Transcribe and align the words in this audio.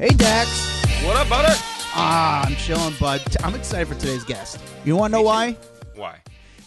Hey, 0.00 0.08
Dax. 0.16 0.82
What 1.04 1.14
up, 1.14 1.28
butter? 1.28 1.52
Ah, 1.92 2.46
I'm 2.46 2.56
chilling, 2.56 2.94
bud. 2.98 3.20
I'm 3.44 3.54
excited 3.54 3.86
for 3.86 3.94
today's 3.96 4.24
guest. 4.24 4.58
You 4.82 4.96
want 4.96 5.12
to 5.12 5.18
know 5.18 5.22
why? 5.22 5.58
Why? 5.94 6.22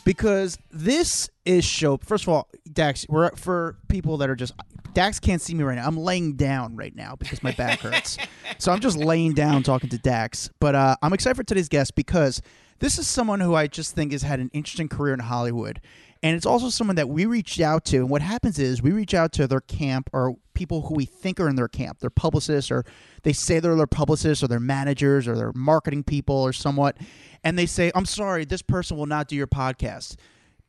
Because 0.06 0.60
this 0.70 1.32
is 1.44 1.66
show. 1.66 1.98
First 1.98 2.26
of 2.26 2.30
all, 2.30 2.48
Dax, 2.72 3.08
we're 3.10 3.32
for 3.32 3.76
people 3.88 4.18
that 4.18 4.30
are 4.30 4.36
just. 4.36 4.54
Dax 4.94 5.20
can't 5.20 5.42
see 5.42 5.56
me 5.56 5.64
right 5.64 5.74
now. 5.74 5.88
I'm 5.88 5.98
laying 5.98 6.36
down 6.36 6.76
right 6.76 6.96
now 6.96 7.16
because 7.16 7.42
my 7.42 7.54
back 7.54 7.80
hurts. 7.80 8.20
so 8.60 8.72
I'm 8.72 8.82
just 8.82 8.98
laying 8.98 9.34
down 9.34 9.64
talking 9.64 9.90
to 9.90 9.98
Dax. 9.98 10.52
But 10.60 10.76
uh, 10.76 10.96
I'm 11.02 11.12
excited 11.12 11.36
for 11.36 11.44
today's 11.44 11.70
guest 11.70 11.96
because 11.96 12.40
this 12.78 13.00
is 13.00 13.08
someone 13.08 13.40
who 13.40 13.56
I 13.56 13.66
just 13.66 13.96
think 13.96 14.12
has 14.12 14.22
had 14.22 14.42
an 14.42 14.52
interesting 14.54 14.90
career 14.90 15.16
in 15.16 15.20
Hollywood. 15.20 15.82
And 16.24 16.38
it's 16.38 16.46
also 16.46 16.70
someone 16.70 16.96
that 16.96 17.10
we 17.10 17.26
reached 17.26 17.60
out 17.60 17.84
to. 17.86 17.98
And 17.98 18.10
what 18.10 18.22
happens 18.22 18.58
is 18.58 18.82
we 18.82 18.92
reach 18.92 19.14
out 19.14 19.34
to 19.34 19.46
their 19.46 19.60
camp 19.60 20.10
or 20.14 20.38
people 20.54 20.84
who 20.84 20.96
we 20.96 21.04
think 21.04 21.38
are 21.38 21.50
in 21.50 21.58
their 21.58 21.68
camp, 21.68 22.00
their 22.00 22.10
publicists, 22.10 22.72
or 22.72 22.86
they 23.24 23.34
say 23.34 23.60
they're 23.60 23.76
their 23.76 23.86
publicists 23.86 24.42
or 24.42 24.48
their 24.48 24.62
managers 24.62 25.28
or 25.28 25.36
their 25.36 25.52
marketing 25.54 26.02
people 26.02 26.36
or 26.36 26.54
somewhat. 26.54 26.96
And 27.44 27.60
they 27.60 27.66
say, 27.66 27.92
I'm 27.94 28.06
sorry, 28.06 28.46
this 28.46 28.62
person 28.62 28.96
will 28.96 29.06
not 29.06 29.28
do 29.28 29.36
your 29.36 29.48
podcast. 29.48 30.16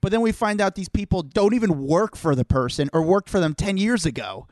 But 0.01 0.11
then 0.11 0.23
we 0.23 0.33
find 0.33 0.61
out 0.61 0.75
these 0.75 0.89
people 0.89 1.23
don't 1.23 1.55
even 1.55 1.87
work 1.87 2.17
for 2.17 2.35
the 2.35 2.45
person 2.45 2.91
or 2.93 3.03
worked 3.03 3.31
for 3.31 3.39
them 3.39 3.55
10 3.55 3.77
years 3.77 4.05
ago. 4.05 4.49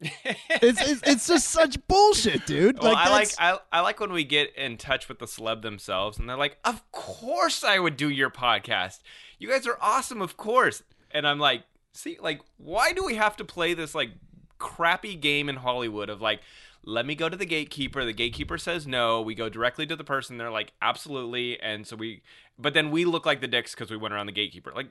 It's, 0.00 0.80
it's, 0.80 1.02
it's 1.04 1.26
just 1.26 1.48
such 1.48 1.76
bullshit, 1.88 2.46
dude. 2.46 2.80
Well, 2.80 2.94
I 2.94 3.10
like 3.10 3.30
I, 3.38 3.58
I 3.72 3.80
like 3.80 3.98
when 3.98 4.12
we 4.12 4.24
get 4.24 4.54
in 4.56 4.76
touch 4.76 5.08
with 5.08 5.18
the 5.18 5.26
celeb 5.26 5.62
themselves, 5.62 6.18
and 6.18 6.28
they're 6.28 6.36
like, 6.36 6.58
"Of 6.64 6.90
course, 6.92 7.64
I 7.64 7.78
would 7.78 7.96
do 7.96 8.08
your 8.08 8.30
podcast. 8.30 9.00
You 9.38 9.48
guys 9.48 9.66
are 9.66 9.78
awesome, 9.80 10.22
of 10.22 10.36
course." 10.36 10.82
And 11.10 11.26
I'm 11.26 11.40
like, 11.40 11.64
"See, 11.94 12.16
like, 12.20 12.40
why 12.58 12.92
do 12.92 13.04
we 13.04 13.16
have 13.16 13.36
to 13.38 13.44
play 13.44 13.74
this 13.74 13.94
like 13.94 14.10
crappy 14.58 15.16
game 15.16 15.48
in 15.48 15.56
Hollywood 15.56 16.08
of 16.08 16.20
like?" 16.20 16.40
Let 16.84 17.04
me 17.04 17.16
go 17.16 17.28
to 17.28 17.36
the 17.36 17.44
gatekeeper. 17.44 18.04
The 18.04 18.14
gatekeeper 18.14 18.56
says 18.56 18.86
no. 18.86 19.20
We 19.20 19.34
go 19.34 19.50
directly 19.50 19.84
to 19.88 19.96
the 19.96 20.04
person. 20.04 20.38
They're 20.38 20.50
like, 20.50 20.72
absolutely. 20.80 21.60
And 21.60 21.86
so 21.86 21.96
we, 21.96 22.22
but 22.58 22.72
then 22.72 22.90
we 22.90 23.04
look 23.04 23.26
like 23.26 23.42
the 23.42 23.48
dicks 23.48 23.74
because 23.74 23.90
we 23.90 23.98
went 23.98 24.14
around 24.14 24.24
the 24.24 24.32
gatekeeper. 24.32 24.72
Like, 24.74 24.86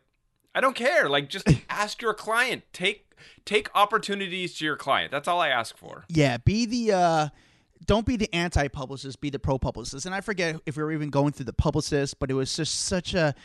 I 0.58 0.59
don't 0.59 0.75
care. 0.75 1.08
Like, 1.08 1.30
just 1.30 1.47
ask 1.69 2.02
your 2.02 2.16
client. 2.16 2.63
Take 2.73 3.05
take 3.45 3.69
opportunities 3.75 4.55
to 4.55 4.66
your 4.66 4.75
client. 4.75 5.11
That's 5.11 5.27
all 5.27 5.39
I 5.39 5.50
ask 5.50 5.77
for. 5.77 6.05
Yeah, 6.09 6.38
be 6.38 6.66
the 6.66 6.94
uh 6.94 7.30
don't 7.86 8.08
be 8.08 8.16
the 8.16 8.33
anti 8.33 8.67
publicist, 8.67 9.22
be 9.22 9.30
the 9.30 9.38
pro 9.38 9.59
publicist. 9.59 10.08
And 10.08 10.16
I 10.16 10.22
forget 10.22 10.59
if 10.66 10.75
we 10.75 10.81
were 10.81 10.91
even 10.91 11.11
going 11.11 11.31
through 11.33 11.45
the 11.45 11.53
publicist, 11.53 12.19
but 12.19 12.31
it 12.31 12.33
was 12.33 12.55
just 12.55 12.85
such 12.85 13.13
a 13.13 13.35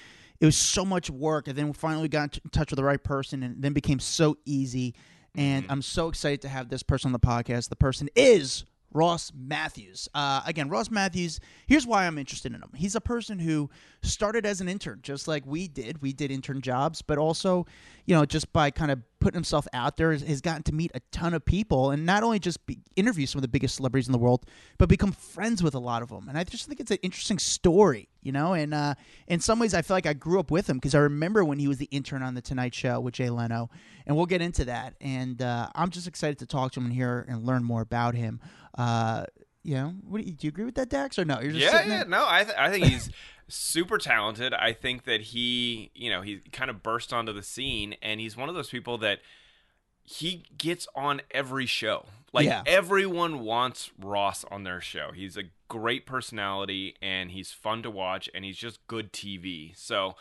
it 0.40 0.46
was 0.46 0.56
so 0.56 0.86
much 0.86 1.10
work 1.10 1.48
and 1.48 1.56
then 1.56 1.66
we 1.66 1.74
finally 1.74 2.08
got 2.08 2.38
in 2.42 2.50
touch 2.50 2.70
with 2.70 2.78
the 2.78 2.84
right 2.84 3.02
person 3.02 3.42
and 3.42 3.62
then 3.62 3.74
became 3.74 4.00
so 4.00 4.38
easy. 4.46 4.94
And 5.34 5.66
I'm 5.68 5.82
so 5.82 6.08
excited 6.08 6.40
to 6.42 6.48
have 6.48 6.70
this 6.70 6.82
person 6.82 7.08
on 7.08 7.12
the 7.12 7.20
podcast. 7.20 7.68
The 7.68 7.76
person 7.76 8.08
is 8.16 8.64
Ross 8.92 9.32
Mathews. 9.34 10.08
Uh, 10.14 10.42
again, 10.46 10.68
Ross 10.68 10.90
Mathews, 10.90 11.40
here's 11.66 11.86
why 11.86 12.06
I'm 12.06 12.18
interested 12.18 12.54
in 12.54 12.60
him. 12.60 12.70
He's 12.74 12.94
a 12.94 13.00
person 13.00 13.38
who 13.38 13.70
started 14.02 14.46
as 14.46 14.60
an 14.60 14.68
intern, 14.68 15.00
just 15.02 15.28
like 15.28 15.44
we 15.46 15.68
did. 15.68 16.02
We 16.02 16.12
did 16.12 16.30
intern 16.30 16.60
jobs, 16.60 17.02
but 17.02 17.18
also, 17.18 17.66
you 18.06 18.14
know, 18.14 18.24
just 18.24 18.52
by 18.52 18.70
kind 18.70 18.90
of 18.90 19.00
putting 19.20 19.36
himself 19.36 19.66
out 19.72 19.96
there, 19.96 20.12
has, 20.12 20.40
gotten 20.40 20.62
to 20.64 20.74
meet 20.74 20.90
a 20.94 21.00
ton 21.12 21.34
of 21.34 21.44
people 21.44 21.90
and 21.90 22.04
not 22.04 22.22
only 22.22 22.38
just 22.38 22.66
be, 22.66 22.78
interview 22.96 23.26
some 23.26 23.38
of 23.38 23.42
the 23.42 23.48
biggest 23.48 23.76
celebrities 23.76 24.08
in 24.08 24.12
the 24.12 24.18
world, 24.18 24.44
but 24.78 24.88
become 24.88 25.12
friends 25.12 25.62
with 25.62 25.74
a 25.74 25.78
lot 25.78 26.02
of 26.02 26.08
them. 26.08 26.28
And 26.28 26.36
I 26.36 26.44
just 26.44 26.66
think 26.66 26.80
it's 26.80 26.90
an 26.90 26.98
interesting 27.02 27.38
story, 27.38 28.08
you 28.22 28.32
know? 28.32 28.54
And 28.54 28.72
uh, 28.72 28.94
in 29.26 29.40
some 29.40 29.58
ways, 29.58 29.74
I 29.74 29.82
feel 29.82 29.96
like 29.96 30.06
I 30.06 30.12
grew 30.12 30.40
up 30.40 30.50
with 30.50 30.68
him 30.68 30.78
because 30.78 30.94
I 30.94 30.98
remember 31.00 31.44
when 31.44 31.58
he 31.58 31.68
was 31.68 31.78
the 31.78 31.88
intern 31.90 32.22
on 32.22 32.34
The 32.34 32.40
Tonight 32.40 32.74
Show 32.74 33.00
with 33.00 33.14
Jay 33.14 33.30
Leno. 33.30 33.70
And 34.06 34.16
we'll 34.16 34.26
get 34.26 34.42
into 34.42 34.64
that. 34.64 34.94
And 35.00 35.40
uh, 35.42 35.68
I'm 35.74 35.90
just 35.90 36.06
excited 36.06 36.38
to 36.38 36.46
talk 36.46 36.72
to 36.72 36.80
him 36.80 36.86
and 36.86 36.94
hear 36.94 37.24
and 37.28 37.44
learn 37.44 37.64
more 37.64 37.82
about 37.82 38.14
him. 38.14 38.40
Uh, 38.76 39.24
you 39.62 39.74
know, 39.74 39.94
what 40.08 40.20
do 40.22 40.26
you, 40.26 40.32
do 40.32 40.46
you 40.46 40.48
agree 40.48 40.64
with 40.64 40.74
that, 40.74 40.88
Dax, 40.88 41.18
or 41.18 41.24
no? 41.24 41.40
You're 41.40 41.52
just 41.52 41.62
yeah, 41.62 41.82
yeah. 41.82 41.88
there? 41.88 42.04
No, 42.06 42.24
I 42.28 42.42
th- 42.44 42.56
I 42.58 42.68
think 42.70 42.86
he's 42.86 43.10
super 43.46 43.96
talented. 43.98 44.52
I 44.54 44.72
think 44.72 45.04
that 45.04 45.20
he, 45.20 45.92
you 45.94 46.10
know, 46.10 46.20
he 46.22 46.38
kind 46.50 46.68
of 46.68 46.82
burst 46.82 47.12
onto 47.12 47.32
the 47.32 47.44
scene, 47.44 47.94
and 48.02 48.18
he's 48.18 48.36
one 48.36 48.48
of 48.48 48.56
those 48.56 48.70
people 48.70 48.98
that 48.98 49.20
he 50.02 50.44
gets 50.58 50.88
on 50.96 51.22
every 51.30 51.66
show. 51.66 52.06
Like 52.32 52.46
Yeah. 52.46 52.62
everyone 52.66 53.40
wants 53.40 53.90
Ross 54.00 54.44
on 54.50 54.64
their 54.64 54.80
show. 54.80 55.12
He's 55.12 55.36
a 55.36 55.44
great 55.80 56.04
personality, 56.06 56.96
and 57.00 57.30
he's 57.30 57.50
fun 57.52 57.82
to 57.82 57.90
watch, 57.90 58.28
and 58.34 58.44
he's 58.44 58.56
just 58.56 58.86
good 58.86 59.12
TV. 59.12 59.76
So. 59.76 60.14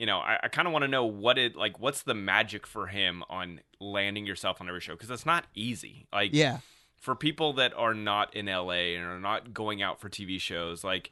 You 0.00 0.06
know, 0.06 0.18
I, 0.18 0.38
I 0.44 0.46
kind 0.48 0.68
of 0.68 0.72
want 0.72 0.84
to 0.84 0.88
know 0.88 1.04
what 1.06 1.38
it 1.38 1.56
like. 1.56 1.80
What's 1.80 2.02
the 2.02 2.14
magic 2.14 2.68
for 2.68 2.86
him 2.86 3.24
on 3.28 3.58
landing 3.80 4.26
yourself 4.26 4.60
on 4.60 4.68
every 4.68 4.80
show? 4.80 4.92
Because 4.92 5.10
it's 5.10 5.26
not 5.26 5.46
easy. 5.56 6.06
Like, 6.12 6.30
Yeah. 6.32 6.58
for 7.00 7.16
people 7.16 7.52
that 7.54 7.72
are 7.74 7.94
not 7.94 8.32
in 8.32 8.46
LA 8.46 8.94
and 8.94 9.02
are 9.04 9.18
not 9.18 9.52
going 9.52 9.82
out 9.82 9.98
for 10.00 10.08
TV 10.08 10.40
shows, 10.40 10.84
like 10.84 11.10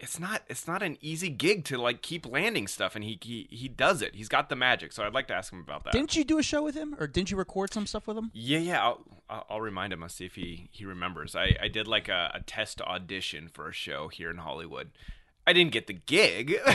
it's 0.00 0.18
not 0.18 0.42
it's 0.48 0.66
not 0.66 0.82
an 0.82 0.96
easy 1.02 1.28
gig 1.28 1.64
to 1.66 1.76
like 1.78 2.00
keep 2.00 2.26
landing 2.26 2.66
stuff 2.66 2.96
and 2.96 3.04
he 3.04 3.18
he, 3.20 3.46
he 3.50 3.68
does 3.68 4.00
it. 4.00 4.14
He's 4.14 4.28
got 4.28 4.48
the 4.48 4.56
magic. 4.56 4.92
So 4.92 5.04
I'd 5.04 5.12
like 5.12 5.28
to 5.28 5.34
ask 5.34 5.52
him 5.52 5.60
about 5.60 5.84
that. 5.84 5.92
Didn't 5.92 6.16
you 6.16 6.24
do 6.24 6.38
a 6.38 6.42
show 6.42 6.62
with 6.62 6.74
him, 6.74 6.96
or 6.98 7.06
didn't 7.06 7.30
you 7.30 7.36
record 7.36 7.72
some 7.72 7.86
stuff 7.86 8.06
with 8.06 8.16
him? 8.16 8.30
yeah, 8.34 8.58
yeah. 8.58 8.82
I'll, 8.82 9.04
I'll 9.28 9.46
I'll 9.50 9.60
remind 9.60 9.92
him. 9.92 10.02
I'll 10.02 10.08
see 10.08 10.24
if 10.24 10.34
he 10.34 10.68
he 10.72 10.86
remembers. 10.86 11.36
I 11.36 11.56
I 11.60 11.68
did 11.68 11.86
like 11.86 12.08
a, 12.08 12.30
a 12.34 12.40
test 12.40 12.80
audition 12.80 13.48
for 13.48 13.68
a 13.68 13.72
show 13.72 14.08
here 14.08 14.30
in 14.30 14.38
Hollywood. 14.38 14.90
I 15.46 15.52
didn't 15.52 15.72
get 15.72 15.86
the 15.86 15.94
gig, 15.94 16.56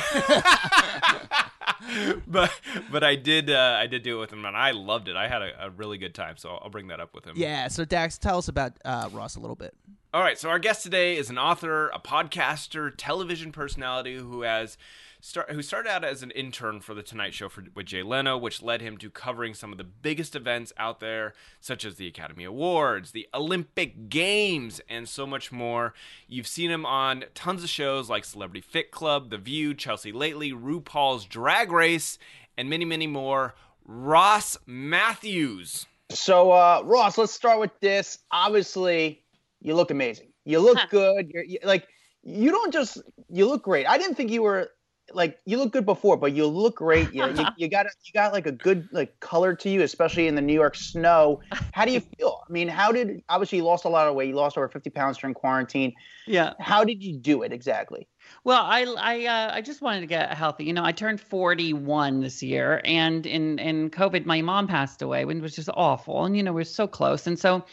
but 2.27 2.51
but 2.91 3.03
I 3.03 3.15
did 3.15 3.49
uh, 3.49 3.77
I 3.79 3.87
did 3.87 4.03
do 4.03 4.17
it 4.17 4.19
with 4.19 4.33
him 4.33 4.45
and 4.45 4.55
I 4.55 4.71
loved 4.71 5.07
it. 5.07 5.15
I 5.15 5.27
had 5.27 5.41
a, 5.41 5.65
a 5.65 5.69
really 5.69 5.97
good 5.97 6.13
time. 6.13 6.37
So 6.37 6.49
I'll 6.61 6.69
bring 6.69 6.87
that 6.87 6.99
up 6.99 7.13
with 7.15 7.25
him. 7.25 7.33
Yeah. 7.37 7.67
So 7.69 7.85
Dax, 7.85 8.17
tell 8.17 8.37
us 8.37 8.47
about 8.47 8.73
uh, 8.83 9.09
Ross 9.11 9.35
a 9.35 9.39
little 9.39 9.55
bit. 9.55 9.73
All 10.15 10.21
right, 10.21 10.39
so 10.39 10.47
our 10.47 10.59
guest 10.59 10.81
today 10.81 11.17
is 11.17 11.29
an 11.29 11.37
author, 11.37 11.89
a 11.89 11.99
podcaster, 11.99 12.89
television 12.95 13.51
personality 13.51 14.15
who 14.15 14.43
has 14.43 14.77
start 15.19 15.51
who 15.51 15.61
started 15.61 15.89
out 15.89 16.05
as 16.05 16.23
an 16.23 16.31
intern 16.31 16.79
for 16.79 16.93
the 16.93 17.03
Tonight 17.03 17.33
Show 17.33 17.49
for, 17.49 17.65
with 17.75 17.87
Jay 17.87 18.01
Leno, 18.01 18.37
which 18.37 18.61
led 18.61 18.79
him 18.79 18.95
to 18.99 19.09
covering 19.09 19.53
some 19.53 19.73
of 19.73 19.77
the 19.77 19.83
biggest 19.83 20.33
events 20.33 20.71
out 20.77 21.01
there, 21.01 21.33
such 21.59 21.83
as 21.83 21.95
the 21.95 22.07
Academy 22.07 22.45
Awards, 22.45 23.11
the 23.11 23.27
Olympic 23.33 24.07
Games, 24.07 24.79
and 24.87 25.09
so 25.09 25.27
much 25.27 25.51
more. 25.51 25.93
You've 26.29 26.47
seen 26.47 26.71
him 26.71 26.85
on 26.85 27.25
tons 27.33 27.61
of 27.61 27.69
shows 27.69 28.09
like 28.09 28.23
Celebrity 28.23 28.61
Fit 28.61 28.91
Club, 28.91 29.31
The 29.31 29.37
View, 29.37 29.73
Chelsea 29.73 30.13
Lately, 30.13 30.53
RuPaul's 30.53 31.25
Drag 31.25 31.73
Race, 31.73 32.17
and 32.57 32.69
many, 32.69 32.85
many 32.85 33.05
more. 33.05 33.53
Ross 33.85 34.57
Mathews. 34.65 35.87
So, 36.09 36.53
uh, 36.53 36.83
Ross, 36.85 37.17
let's 37.17 37.33
start 37.33 37.59
with 37.59 37.77
this. 37.81 38.19
Obviously, 38.31 39.24
you 39.65 39.73
look 39.73 39.89
amazing. 39.89 40.27
You 40.45 40.59
look 40.59 40.77
good. 40.91 41.31
You're 41.33 41.43
you, 41.43 41.57
like, 41.63 41.87
you 42.21 42.51
don't 42.51 42.71
just, 42.71 43.01
you 43.29 43.47
look 43.47 43.63
great. 43.63 43.87
I 43.87 43.97
didn't 43.97 44.15
think 44.15 44.29
you 44.29 44.43
were 44.43 44.69
like, 45.11 45.39
you 45.45 45.57
look 45.57 45.73
good 45.73 45.87
before, 45.87 46.17
but 46.17 46.33
you 46.33 46.45
look 46.45 46.75
great. 46.75 47.11
You, 47.11 47.25
you, 47.25 47.45
you 47.57 47.67
got, 47.67 47.87
you 48.03 48.13
got 48.13 48.31
like 48.31 48.45
a 48.45 48.51
good 48.51 48.87
like 48.91 49.19
color 49.21 49.55
to 49.55 49.69
you, 49.69 49.81
especially 49.81 50.27
in 50.27 50.35
the 50.35 50.41
New 50.41 50.53
York 50.53 50.75
snow. 50.75 51.41
How 51.71 51.83
do 51.83 51.91
you 51.91 51.99
feel? 52.17 52.43
I 52.47 52.51
mean, 52.51 52.67
how 52.67 52.91
did, 52.91 53.23
obviously, 53.27 53.57
you 53.57 53.63
lost 53.63 53.85
a 53.85 53.89
lot 53.89 54.07
of 54.07 54.13
weight. 54.13 54.29
You 54.29 54.35
lost 54.35 54.55
over 54.55 54.67
50 54.67 54.91
pounds 54.91 55.17
during 55.17 55.33
quarantine. 55.33 55.93
Yeah. 56.27 56.53
How 56.59 56.83
did 56.83 57.01
you 57.01 57.17
do 57.17 57.41
it 57.41 57.51
exactly? 57.51 58.07
Well, 58.43 58.61
I 58.63 58.81
I 58.99 59.25
uh, 59.25 59.55
I 59.55 59.61
just 59.61 59.81
wanted 59.81 60.01
to 60.01 60.07
get 60.07 60.31
healthy. 60.33 60.65
You 60.65 60.73
know, 60.73 60.83
I 60.83 60.91
turned 60.91 61.21
41 61.21 62.21
this 62.21 62.41
year, 62.41 62.81
and 62.83 63.25
in 63.25 63.59
in 63.59 63.91
COVID, 63.91 64.25
my 64.25 64.41
mom 64.41 64.67
passed 64.67 65.03
away, 65.03 65.25
which 65.25 65.41
was 65.41 65.55
just 65.55 65.69
awful. 65.73 66.25
And 66.25 66.35
you 66.35 66.41
know, 66.41 66.53
we 66.53 66.61
are 66.61 66.65
so 66.65 66.87
close, 66.87 67.27
and 67.27 67.37
so 67.37 67.63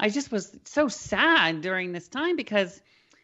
I 0.00 0.08
just 0.08 0.32
was 0.32 0.56
so 0.64 0.88
sad 0.88 1.60
during 1.60 1.92
this 1.92 2.08
time 2.08 2.34
because 2.34 2.80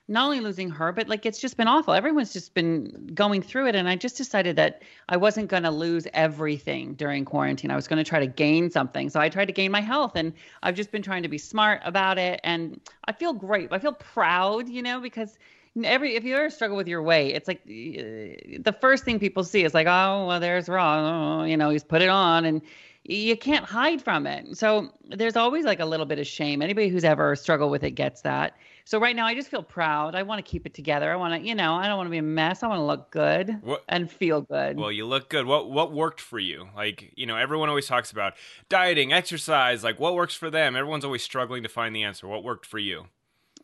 not 0.08 0.26
only 0.26 0.40
losing 0.40 0.70
her, 0.70 0.92
but 0.92 1.08
like 1.08 1.26
it's 1.26 1.40
just 1.40 1.56
been 1.56 1.66
awful. 1.66 1.94
Everyone's 1.94 2.32
just 2.32 2.54
been 2.54 3.10
going 3.12 3.42
through 3.42 3.66
it, 3.68 3.74
and 3.74 3.88
I 3.88 3.96
just 3.96 4.16
decided 4.16 4.54
that 4.56 4.82
I 5.08 5.16
wasn't 5.16 5.48
going 5.48 5.64
to 5.64 5.70
lose 5.70 6.06
everything 6.14 6.94
during 6.94 7.24
quarantine. 7.24 7.72
I 7.72 7.76
was 7.76 7.88
going 7.88 7.96
to 7.96 8.08
try 8.08 8.20
to 8.20 8.26
gain 8.26 8.70
something. 8.70 9.10
So 9.10 9.18
I 9.18 9.28
tried 9.28 9.46
to 9.46 9.52
gain 9.52 9.72
my 9.72 9.80
health, 9.80 10.12
and 10.14 10.32
I've 10.62 10.76
just 10.76 10.92
been 10.92 11.02
trying 11.02 11.24
to 11.24 11.28
be 11.28 11.38
smart 11.38 11.80
about 11.84 12.18
it, 12.18 12.40
and 12.44 12.80
I 13.06 13.12
feel 13.12 13.32
great. 13.32 13.72
I 13.72 13.80
feel 13.80 13.94
proud, 13.94 14.68
you 14.68 14.82
know, 14.82 15.00
because 15.00 15.36
every 15.82 16.14
if 16.14 16.24
you 16.24 16.36
ever 16.36 16.50
struggle 16.50 16.76
with 16.76 16.88
your 16.88 17.02
weight, 17.02 17.34
it's 17.34 17.48
like 17.48 17.62
uh, 17.66 18.60
the 18.60 18.76
first 18.80 19.04
thing 19.04 19.18
people 19.18 19.42
see 19.42 19.64
is 19.64 19.74
like, 19.74 19.88
oh, 19.88 20.26
well, 20.28 20.38
there's 20.38 20.68
Ross, 20.68 21.42
oh, 21.42 21.44
you 21.44 21.56
know, 21.56 21.70
he's 21.70 21.84
put 21.84 22.02
it 22.02 22.10
on, 22.10 22.44
and 22.44 22.62
you 23.08 23.36
can't 23.36 23.64
hide 23.64 24.02
from 24.02 24.26
it. 24.26 24.56
So 24.56 24.90
there's 25.08 25.36
always 25.36 25.64
like 25.64 25.80
a 25.80 25.84
little 25.86 26.06
bit 26.06 26.18
of 26.18 26.26
shame. 26.26 26.62
Anybody 26.62 26.88
who's 26.88 27.04
ever 27.04 27.36
struggled 27.36 27.70
with 27.70 27.84
it 27.84 27.92
gets 27.92 28.22
that. 28.22 28.56
So 28.84 29.00
right 29.00 29.16
now 29.16 29.26
I 29.26 29.34
just 29.34 29.48
feel 29.48 29.62
proud. 29.62 30.14
I 30.14 30.22
want 30.22 30.44
to 30.44 30.48
keep 30.48 30.64
it 30.64 30.72
together. 30.74 31.10
I 31.10 31.16
want 31.16 31.34
to, 31.40 31.46
you 31.48 31.54
know, 31.54 31.74
I 31.74 31.88
don't 31.88 31.96
want 31.96 32.06
to 32.06 32.10
be 32.12 32.18
a 32.18 32.22
mess. 32.22 32.62
I 32.62 32.68
want 32.68 32.78
to 32.78 32.84
look 32.84 33.10
good 33.10 33.58
What- 33.62 33.82
and 33.88 34.10
feel 34.10 34.42
good. 34.42 34.76
Well, 34.76 34.92
you 34.92 35.06
look 35.06 35.28
good. 35.28 35.46
What 35.46 35.70
what 35.70 35.92
worked 35.92 36.20
for 36.20 36.38
you? 36.38 36.68
Like, 36.76 37.12
you 37.16 37.26
know, 37.26 37.36
everyone 37.36 37.68
always 37.68 37.86
talks 37.86 38.12
about 38.12 38.34
dieting, 38.68 39.12
exercise, 39.12 39.82
like 39.82 39.98
what 39.98 40.14
works 40.14 40.34
for 40.34 40.50
them. 40.50 40.76
Everyone's 40.76 41.04
always 41.04 41.22
struggling 41.22 41.62
to 41.64 41.68
find 41.68 41.94
the 41.96 42.02
answer. 42.04 42.26
What 42.28 42.44
worked 42.44 42.66
for 42.66 42.78
you? 42.78 43.06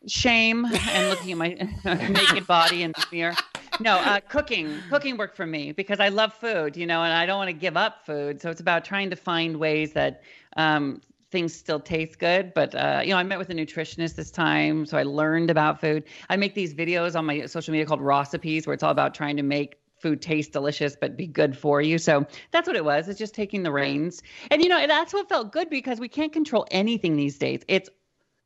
shame 0.05 0.65
and 0.65 1.09
looking 1.09 1.31
at 1.31 1.37
my 1.37 1.47
naked 2.09 2.45
body 2.45 2.83
in 2.83 2.91
the 2.91 3.05
mirror. 3.09 3.33
No, 3.79 3.97
uh, 3.97 4.19
cooking. 4.27 4.79
Cooking 4.89 5.17
worked 5.17 5.35
for 5.35 5.45
me 5.45 5.71
because 5.71 5.99
I 5.99 6.09
love 6.09 6.33
food, 6.33 6.77
you 6.77 6.85
know, 6.85 7.03
and 7.03 7.13
I 7.13 7.25
don't 7.25 7.37
want 7.37 7.49
to 7.49 7.53
give 7.53 7.75
up 7.77 8.05
food. 8.05 8.41
So 8.41 8.49
it's 8.49 8.61
about 8.61 8.85
trying 8.85 9.09
to 9.09 9.15
find 9.15 9.57
ways 9.57 9.93
that 9.93 10.23
um, 10.57 11.01
things 11.31 11.53
still 11.53 11.79
taste 11.79 12.19
good. 12.19 12.53
But 12.53 12.75
uh, 12.75 13.01
you 13.03 13.09
know, 13.11 13.17
I 13.17 13.23
met 13.23 13.39
with 13.39 13.49
a 13.49 13.53
nutritionist 13.53 14.15
this 14.15 14.31
time, 14.31 14.85
so 14.85 14.97
I 14.97 15.03
learned 15.03 15.49
about 15.49 15.81
food. 15.81 16.03
I 16.29 16.37
make 16.37 16.53
these 16.53 16.73
videos 16.73 17.17
on 17.17 17.25
my 17.25 17.45
social 17.47 17.71
media 17.71 17.85
called 17.85 18.01
Recipes, 18.01 18.67
where 18.67 18.73
it's 18.73 18.83
all 18.83 18.91
about 18.91 19.13
trying 19.13 19.37
to 19.37 19.43
make 19.43 19.79
food 20.03 20.21
taste 20.21 20.51
delicious 20.51 20.97
but 20.99 21.15
be 21.15 21.25
good 21.25 21.57
for 21.57 21.81
you. 21.81 21.97
So 21.97 22.27
that's 22.51 22.67
what 22.67 22.75
it 22.75 22.83
was. 22.83 23.07
It's 23.07 23.17
just 23.17 23.33
taking 23.33 23.63
the 23.63 23.71
reins. 23.71 24.21
And 24.51 24.61
you 24.61 24.67
know, 24.67 24.85
that's 24.85 25.13
what 25.13 25.29
felt 25.29 25.51
good 25.53 25.69
because 25.69 25.99
we 25.99 26.09
can't 26.09 26.33
control 26.33 26.67
anything 26.71 27.15
these 27.15 27.37
days. 27.37 27.61
It's 27.69 27.89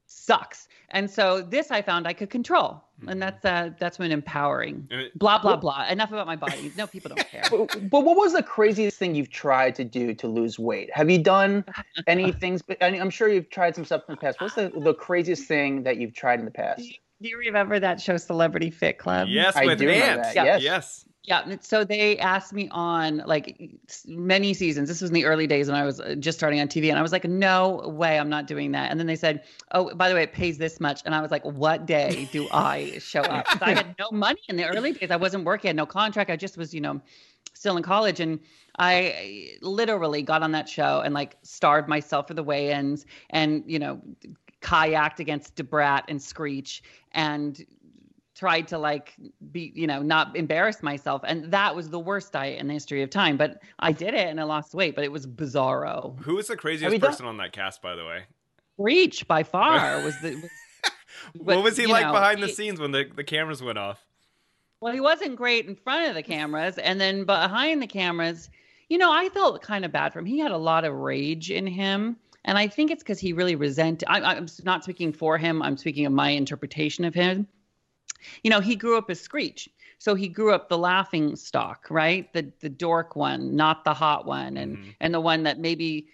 sucks. 0.07 0.67
And 0.89 1.09
so 1.09 1.41
this 1.41 1.69
I 1.69 1.81
found 1.81 2.07
I 2.07 2.13
could 2.13 2.29
control. 2.29 2.81
And 3.07 3.21
that's 3.21 3.45
uh 3.45 3.69
that's 3.79 3.97
been 3.97 4.11
empowering. 4.11 4.89
Blah 5.15 5.39
blah 5.39 5.57
blah. 5.57 5.85
Enough 5.89 6.11
about 6.11 6.25
my 6.25 6.35
body. 6.35 6.71
No, 6.77 6.87
people 6.87 7.09
don't 7.13 7.27
care. 7.29 7.43
But, 7.51 7.89
but 7.89 8.01
what 8.03 8.17
was 8.17 8.33
the 8.33 8.41
craziest 8.41 8.97
thing 8.97 9.13
you've 9.13 9.29
tried 9.29 9.75
to 9.75 9.83
do 9.83 10.13
to 10.15 10.27
lose 10.27 10.57
weight? 10.57 10.89
Have 10.93 11.09
you 11.09 11.19
done 11.21 11.63
any 12.07 12.31
things? 12.43 12.61
but- 12.61 12.77
I 12.81 12.89
mean, 12.89 13.01
I'm 13.01 13.09
sure 13.11 13.27
you've 13.29 13.49
tried 13.49 13.75
some 13.75 13.85
stuff 13.85 14.03
in 14.07 14.15
the 14.15 14.21
past. 14.21 14.41
What's 14.41 14.55
the, 14.55 14.71
the 14.75 14.93
craziest 14.93 15.47
thing 15.47 15.83
that 15.83 15.97
you've 15.97 16.13
tried 16.15 16.39
in 16.39 16.45
the 16.45 16.51
past? 16.51 16.81
Do 17.21 17.29
you 17.29 17.37
remember 17.37 17.79
that 17.79 17.99
show 17.99 18.15
Celebrity 18.17 18.69
Fit 18.71 18.97
Club? 18.97 19.27
yes, 19.29 19.55
I 19.55 19.65
with 19.65 19.79
do 19.79 19.87
know 19.87 19.91
ants. 19.91 20.33
that, 20.33 20.45
yes. 20.45 20.61
yes. 20.63 21.05
Yeah. 21.27 21.57
So 21.59 21.83
they 21.83 22.17
asked 22.19 22.53
me 22.53 22.69
on 22.71 23.17
like 23.25 23.77
many 24.07 24.53
seasons. 24.53 24.87
This 24.87 25.01
was 25.01 25.09
in 25.09 25.13
the 25.13 25.25
early 25.25 25.45
days 25.45 25.67
when 25.67 25.75
I 25.75 25.83
was 25.83 25.99
uh, 25.99 26.15
just 26.17 26.37
starting 26.37 26.61
on 26.61 26.69
TV. 26.69 26.89
And 26.89 26.97
I 26.97 27.01
was 27.01 27.11
like, 27.11 27.25
no 27.25 27.85
way, 27.85 28.17
I'm 28.17 28.29
not 28.29 28.47
doing 28.47 28.71
that. 28.71 28.89
And 28.89 28.97
then 28.97 29.07
they 29.07 29.17
said, 29.17 29.43
oh, 29.73 29.93
by 29.93 30.07
the 30.07 30.15
way, 30.15 30.23
it 30.23 30.31
pays 30.31 30.57
this 30.57 30.79
much. 30.79 31.01
And 31.03 31.13
I 31.13 31.19
was 31.19 31.29
like, 31.29 31.43
what 31.43 31.85
day 31.85 32.29
do 32.31 32.47
I 32.53 32.97
show 32.99 33.19
up? 33.19 33.45
I 33.61 33.73
had 33.73 33.93
no 33.99 34.09
money 34.09 34.39
in 34.47 34.55
the 34.55 34.69
early 34.69 34.93
days. 34.93 35.11
I 35.11 35.17
wasn't 35.17 35.43
working, 35.43 35.67
I 35.67 35.71
had 35.71 35.75
no 35.75 35.85
contract. 35.85 36.29
I 36.29 36.37
just 36.37 36.57
was, 36.57 36.73
you 36.73 36.79
know, 36.79 37.01
still 37.53 37.75
in 37.75 37.83
college. 37.83 38.21
And 38.21 38.39
I 38.79 39.57
literally 39.61 40.21
got 40.21 40.43
on 40.43 40.53
that 40.53 40.69
show 40.69 41.01
and 41.01 41.13
like 41.13 41.35
starved 41.43 41.89
myself 41.89 42.29
for 42.29 42.35
the 42.35 42.43
weigh 42.43 42.71
ins 42.71 43.05
and, 43.31 43.65
you 43.67 43.79
know, 43.79 43.99
kayaked 44.61 45.19
against 45.19 45.55
Da 45.55 45.63
Brat 45.63 46.05
and 46.07 46.21
Screech 46.21 46.83
and 47.11 47.65
tried 48.37 48.67
to 48.67 48.77
like 48.77 49.15
be 49.51 49.71
you 49.75 49.87
know 49.87 50.01
not 50.01 50.35
embarrass 50.35 50.83
myself 50.83 51.21
and 51.25 51.51
that 51.51 51.75
was 51.75 51.89
the 51.89 51.99
worst 51.99 52.31
diet 52.31 52.59
in 52.59 52.67
the 52.67 52.73
history 52.73 53.01
of 53.01 53.09
time 53.09 53.35
but 53.35 53.61
i 53.79 53.91
did 53.91 54.13
it 54.13 54.27
and 54.27 54.39
i 54.39 54.43
lost 54.43 54.75
weight 54.75 54.93
but 54.95 55.03
it 55.03 55.11
was 55.11 55.25
bizarro 55.25 56.17
Who 56.21 56.35
was 56.35 56.47
the 56.47 56.55
craziest 56.55 56.93
you 56.93 56.99
done- 56.99 57.09
person 57.09 57.25
on 57.25 57.37
that 57.37 57.51
cast, 57.51 57.81
by 57.81 57.95
the 57.95 58.05
way? 58.05 58.23
reach 58.77 59.27
by 59.27 59.41
far 59.43 60.01
was 60.03 60.13
the 60.21 60.35
was, 60.35 60.43
what 61.37 61.55
but, 61.55 61.63
was 61.63 61.77
he 61.77 61.87
like 61.87 62.05
know, 62.05 62.13
behind 62.13 62.41
the 62.43 62.47
he- 62.47 62.53
scenes 62.53 62.79
when 62.79 62.91
the, 62.91 63.05
the 63.15 63.23
cameras 63.23 63.61
went 63.63 63.77
off? 63.79 63.99
well 64.81 64.93
he 64.93 64.99
wasn't 65.01 65.35
great 65.35 65.65
in 65.65 65.75
front 65.75 66.07
of 66.07 66.13
the 66.13 66.21
cameras 66.23 66.77
and 66.77 67.01
then 67.01 67.23
behind 67.25 67.81
the 67.81 67.87
cameras 67.87 68.49
you 68.89 68.99
know 68.99 69.11
i 69.11 69.29
felt 69.29 69.61
kind 69.63 69.83
of 69.83 69.91
bad 69.91 70.13
for 70.13 70.19
him 70.19 70.25
he 70.25 70.37
had 70.37 70.51
a 70.51 70.57
lot 70.57 70.85
of 70.85 70.93
rage 70.93 71.49
in 71.49 71.65
him 71.65 72.15
and 72.45 72.55
i 72.55 72.67
think 72.67 72.91
it's 72.91 73.01
because 73.01 73.19
he 73.19 73.33
really 73.33 73.55
resented 73.55 74.07
I, 74.07 74.21
i'm 74.21 74.45
not 74.63 74.83
speaking 74.83 75.11
for 75.11 75.39
him 75.39 75.63
i'm 75.63 75.75
speaking 75.75 76.05
of 76.05 76.13
my 76.13 76.29
interpretation 76.29 77.03
of 77.03 77.15
him 77.15 77.47
you 78.43 78.49
know, 78.49 78.59
he 78.59 78.75
grew 78.75 78.97
up 78.97 79.09
as 79.09 79.19
Screech. 79.19 79.69
So 79.99 80.13
he 80.13 80.27
grew 80.27 80.53
up 80.53 80.69
the 80.69 80.77
laughing 80.77 81.35
stock, 81.35 81.87
right? 81.89 82.31
The 82.33 82.51
the 82.59 82.69
dork 82.69 83.15
one, 83.15 83.55
not 83.55 83.83
the 83.83 83.93
hot 83.93 84.25
one, 84.25 84.57
and 84.57 84.77
Mhm. 84.77 84.95
and 84.99 85.13
the 85.13 85.19
one 85.21 85.43
that 85.43 85.59
maybe 85.59 86.07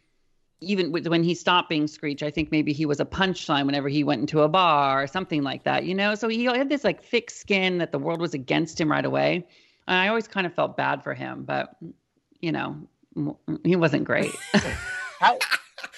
even 0.62 0.94
when 0.94 1.24
he 1.24 1.36
stopped 1.36 1.68
being 1.68 1.88
Screech, 1.88 2.24
I 2.24 2.32
think 2.32 2.50
maybe 2.50 2.72
he 2.72 2.86
was 2.86 3.02
a 3.02 3.06
punchline 3.06 3.66
whenever 3.66 3.90
he 3.90 4.06
went 4.06 4.22
into 4.22 4.44
a 4.44 4.48
bar 4.48 5.04
or 5.04 5.08
something 5.08 5.44
like 5.44 5.64
that, 5.66 5.84
you 5.84 5.94
know. 5.94 6.16
So 6.16 6.30
he 6.30 6.46
had 6.46 6.70
this 6.70 6.86
like 6.86 7.04
thick 7.04 7.30
skin 7.30 7.80
that 7.80 7.92
the 7.92 8.00
world 8.00 8.22
was 8.22 8.34
against 8.34 8.80
him 8.80 8.90
right 8.90 9.04
away. 9.04 9.46
And 9.90 9.98
I 9.98 10.08
always 10.08 10.30
kind 10.30 10.48
of 10.48 10.54
felt 10.54 10.78
bad 10.78 11.04
for 11.04 11.14
him, 11.14 11.44
but 11.44 11.76
you 12.40 12.54
know, 12.54 12.78
he 13.66 13.76
wasn't 13.76 14.06
great. 14.06 14.34
How 15.20 15.38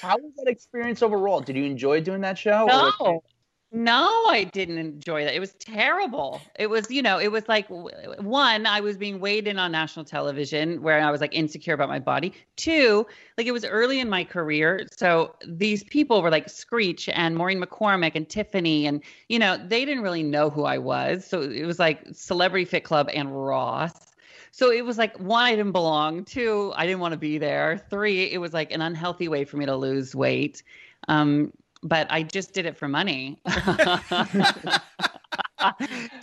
how 0.01 0.18
was 0.18 0.33
that 0.38 0.47
experience 0.47 1.03
overall? 1.03 1.42
Did 1.42 1.56
you 1.56 1.63
enjoy 1.65 2.01
doing 2.01 2.21
that 2.21 2.38
show? 2.39 2.63
or- 2.63 2.92
No, 3.00 3.24
no, 3.72 4.26
I 4.30 4.46
didn't 4.54 4.78
enjoy 4.78 5.26
that. 5.26 5.36
It 5.36 5.40
was 5.40 5.54
terrible. 5.56 6.40
It 6.58 6.68
was, 6.68 6.90
you 6.90 7.02
know, 7.02 7.20
it 7.20 7.32
was 7.32 7.48
like 7.50 7.68
one, 7.68 8.66
I 8.66 8.80
was 8.80 8.96
being 8.96 9.20
weighed 9.20 9.48
in 9.48 9.60
on 9.60 9.72
national 9.72 10.06
television 10.06 10.82
where 10.82 11.02
I 11.02 11.12
was 11.12 11.20
like 11.20 11.34
insecure 11.34 11.74
about 11.74 11.90
my 11.90 12.00
body. 12.00 12.34
Two, 12.56 13.06
like 13.38 13.48
it 13.48 13.52
was 13.52 13.66
early 13.66 14.00
in 14.00 14.10
my 14.10 14.24
career. 14.24 14.88
So 14.96 15.36
these 15.46 15.84
people 15.84 16.22
were 16.22 16.32
like 16.32 16.48
Screech 16.48 17.10
and 17.10 17.36
Maureen 17.36 17.62
McCormick 17.62 18.14
and 18.16 18.30
Tiffany, 18.30 18.88
and, 18.88 19.04
you 19.28 19.40
know, 19.40 19.58
they 19.58 19.84
didn't 19.84 20.04
really 20.04 20.24
know 20.24 20.50
who 20.50 20.64
I 20.64 20.78
was. 20.78 21.26
So 21.26 21.42
it 21.42 21.66
was 21.66 21.78
like 21.78 22.02
Celebrity 22.14 22.66
Fit 22.66 22.86
Club 22.86 23.10
and 23.14 23.36
Ross. 23.36 24.14
So 24.52 24.72
it 24.72 24.86
was 24.86 24.98
like 24.98 25.20
one, 25.20 25.44
I 25.44 25.52
didn't 25.54 25.74
belong. 25.74 26.24
Two, 26.24 26.72
I 26.78 26.86
didn't 26.86 27.02
want 27.02 27.12
to 27.12 27.18
be 27.18 27.40
there. 27.40 27.86
Three, 27.90 28.32
it 28.32 28.38
was 28.38 28.54
like 28.54 28.72
an 28.72 28.82
unhealthy 28.82 29.28
way 29.28 29.44
for 29.44 29.58
me 29.58 29.66
to 29.66 29.76
lose 29.76 30.16
weight. 30.16 30.64
Um, 31.10 31.52
but 31.83 32.07
I 32.10 32.24
just 32.24 32.54
did 32.54 32.66
it 32.66 32.77
for 32.77 32.88
money. 32.88 33.39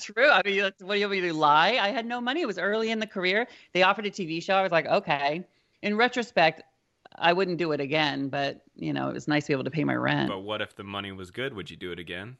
True. 0.00 0.30
I 0.30 0.42
mean, 0.44 0.62
what 0.62 0.78
do 0.78 0.98
you 0.98 1.06
want 1.06 1.10
me 1.10 1.20
to 1.20 1.32
lie? 1.32 1.78
I 1.80 1.88
had 1.88 2.06
no 2.06 2.20
money. 2.20 2.40
It 2.42 2.46
was 2.46 2.58
early 2.58 2.90
in 2.90 2.98
the 2.98 3.06
career. 3.06 3.46
They 3.72 3.82
offered 3.82 4.06
a 4.06 4.10
TV 4.10 4.42
show. 4.42 4.54
I 4.54 4.62
was 4.62 4.72
like, 4.72 4.86
okay. 4.86 5.44
In 5.82 5.96
retrospect, 5.96 6.62
I 7.16 7.32
wouldn't 7.32 7.58
do 7.58 7.72
it 7.72 7.80
again, 7.80 8.28
but 8.28 8.62
you 8.76 8.92
know, 8.92 9.08
it 9.08 9.14
was 9.14 9.28
nice 9.28 9.44
to 9.44 9.48
be 9.48 9.54
able 9.54 9.64
to 9.64 9.70
pay 9.70 9.84
my 9.84 9.94
rent. 9.94 10.28
But 10.28 10.40
what 10.40 10.60
if 10.62 10.74
the 10.74 10.84
money 10.84 11.12
was 11.12 11.30
good? 11.30 11.54
Would 11.54 11.70
you 11.70 11.76
do 11.76 11.92
it 11.92 11.98
again? 11.98 12.36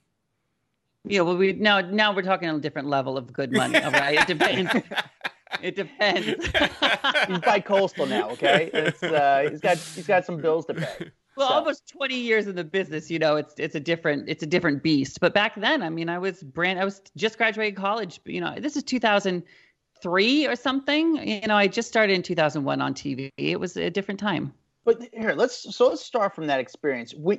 Yeah, 1.04 1.22
well, 1.22 1.36
we 1.36 1.52
now 1.52 1.80
now 1.80 2.14
we're 2.14 2.22
talking 2.22 2.48
on 2.48 2.56
a 2.56 2.60
different 2.60 2.88
level 2.88 3.16
of 3.16 3.32
good 3.32 3.52
money. 3.52 3.82
All 3.82 3.90
right, 3.90 4.20
it 4.20 4.26
depends. 4.26 4.70
it 5.62 5.74
depends. 5.74 6.46
He's 7.26 7.38
bi-coastal 7.40 8.06
now. 8.06 8.30
Okay, 8.30 8.70
it's, 8.72 9.02
uh, 9.02 9.48
he's 9.50 9.60
got 9.60 9.78
he's 9.78 10.06
got 10.06 10.24
some 10.24 10.40
bills 10.40 10.66
to 10.66 10.74
pay. 10.74 11.10
Well 11.36 11.48
So- 11.48 11.54
almost 11.54 11.88
20 11.88 12.14
years 12.16 12.46
in 12.46 12.56
the 12.56 12.64
business 12.64 13.10
you 13.10 13.18
know 13.18 13.36
it's 13.36 13.54
it's 13.58 13.74
a 13.74 13.80
different 13.80 14.28
it's 14.28 14.42
a 14.42 14.46
different 14.46 14.82
beast 14.82 15.20
but 15.20 15.32
back 15.34 15.58
then 15.60 15.82
i 15.82 15.88
mean 15.88 16.08
i 16.08 16.18
was 16.18 16.42
brand 16.42 16.78
i 16.78 16.84
was 16.84 17.00
just 17.16 17.38
graduating 17.38 17.74
college 17.74 18.20
you 18.24 18.40
know 18.40 18.54
this 18.58 18.76
is 18.76 18.82
2003 18.82 20.46
or 20.46 20.56
something 20.56 21.16
you 21.28 21.46
know 21.46 21.56
i 21.56 21.66
just 21.66 21.88
started 21.88 22.12
in 22.14 22.22
2001 22.22 22.80
on 22.80 22.94
tv 22.94 23.30
it 23.36 23.58
was 23.58 23.76
a 23.76 23.90
different 23.90 24.20
time 24.20 24.52
But 24.84 25.08
here, 25.12 25.32
let's 25.32 25.74
so 25.76 25.88
let's 25.90 26.04
start 26.04 26.34
from 26.34 26.48
that 26.48 26.58
experience. 26.58 27.14
We, 27.14 27.38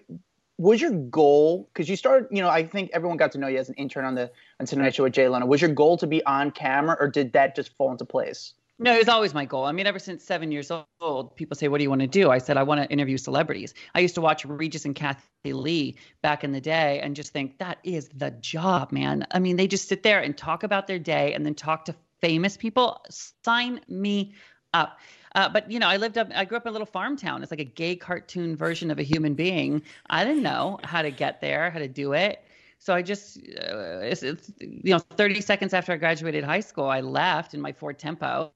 was 0.57 0.79
your 0.79 0.91
goal 0.91 1.67
because 1.73 1.89
you 1.89 1.97
started? 1.97 2.29
You 2.31 2.41
know, 2.41 2.47
I 2.47 2.63
think 2.65 2.91
everyone 2.93 3.17
got 3.17 3.33
to 3.33 3.37
know 3.37 3.47
you 3.49 3.57
as 3.59 3.67
an 3.67 3.75
intern 3.75 4.05
on 4.05 4.15
the 4.15 4.31
on 4.61 4.65
Tonight 4.65 4.95
Show 4.95 5.03
with 5.03 5.11
Jay 5.11 5.27
Leno. 5.27 5.45
Was 5.45 5.61
your 5.61 5.73
goal 5.73 5.97
to 5.97 6.07
be 6.07 6.23
on 6.25 6.51
camera, 6.51 6.95
or 6.97 7.09
did 7.09 7.33
that 7.33 7.53
just 7.53 7.75
fall 7.75 7.91
into 7.91 8.05
place? 8.05 8.53
No 8.79 8.95
it 8.95 8.97
was 8.97 9.07
always 9.07 9.33
my 9.33 9.45
goal 9.45 9.65
i 9.65 9.71
mean 9.71 9.85
ever 9.85 9.99
since 9.99 10.23
seven 10.23 10.51
years 10.51 10.71
old 10.99 11.35
people 11.35 11.55
say 11.55 11.67
what 11.67 11.77
do 11.77 11.83
you 11.83 11.89
want 11.89 12.01
to 12.01 12.07
do 12.07 12.31
i 12.31 12.39
said 12.39 12.57
i 12.57 12.63
want 12.63 12.81
to 12.81 12.89
interview 12.91 13.17
celebrities 13.17 13.73
i 13.93 13.99
used 13.99 14.15
to 14.15 14.21
watch 14.21 14.45
regis 14.45 14.85
and 14.85 14.95
kathie 14.95 15.53
lee 15.53 15.95
back 16.21 16.43
in 16.43 16.51
the 16.51 16.61
day 16.61 16.99
and 17.01 17.15
just 17.15 17.31
think 17.31 17.59
that 17.59 17.77
is 17.83 18.09
the 18.15 18.31
job 18.31 18.91
man 18.91 19.25
i 19.31 19.39
mean 19.39 19.57
they 19.57 19.67
just 19.67 19.87
sit 19.87 20.01
there 20.01 20.19
and 20.21 20.37
talk 20.37 20.63
about 20.63 20.87
their 20.87 20.99
day 20.99 21.33
and 21.33 21.45
then 21.45 21.53
talk 21.53 21.85
to 21.85 21.95
famous 22.19 22.57
people 22.57 22.99
sign 23.09 23.79
me 23.87 24.33
up 24.73 24.99
uh, 25.35 25.49
but 25.49 25.69
you 25.71 25.79
know, 25.79 25.87
I 25.87 25.97
lived 25.97 26.17
up. 26.17 26.29
I 26.33 26.45
grew 26.45 26.57
up 26.57 26.65
in 26.65 26.69
a 26.69 26.71
little 26.71 26.85
farm 26.85 27.17
town. 27.17 27.41
It's 27.41 27.51
like 27.51 27.59
a 27.59 27.65
gay 27.65 27.95
cartoon 27.95 28.55
version 28.55 28.91
of 28.91 28.99
a 28.99 29.03
human 29.03 29.33
being. 29.33 29.81
I 30.09 30.23
didn't 30.23 30.43
know 30.43 30.79
how 30.83 31.01
to 31.01 31.09
get 31.09 31.41
there, 31.41 31.71
how 31.71 31.79
to 31.79 31.87
do 31.87 32.13
it. 32.13 32.43
So 32.83 32.93
I 32.93 33.01
just, 33.01 33.37
uh, 33.37 34.01
it's, 34.01 34.23
it's, 34.23 34.51
you 34.59 34.91
know, 34.91 34.99
30 34.99 35.39
seconds 35.39 35.73
after 35.73 35.93
I 35.93 35.95
graduated 35.95 36.43
high 36.43 36.59
school, 36.59 36.83
I 36.83 36.99
left 36.99 37.53
in 37.53 37.61
my 37.61 37.71
Ford 37.71 37.97
Tempo, 37.97 38.51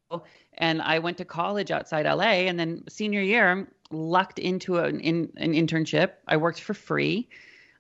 and 0.57 0.81
I 0.81 0.99
went 0.99 1.15
to 1.19 1.25
college 1.25 1.71
outside 1.71 2.05
LA. 2.05 2.43
And 2.49 2.59
then 2.59 2.83
senior 2.89 3.21
year, 3.21 3.69
lucked 3.89 4.37
into 4.37 4.79
an 4.79 4.99
in, 4.99 5.31
an 5.37 5.53
internship. 5.53 6.11
I 6.27 6.35
worked 6.35 6.59
for 6.59 6.73
free. 6.73 7.29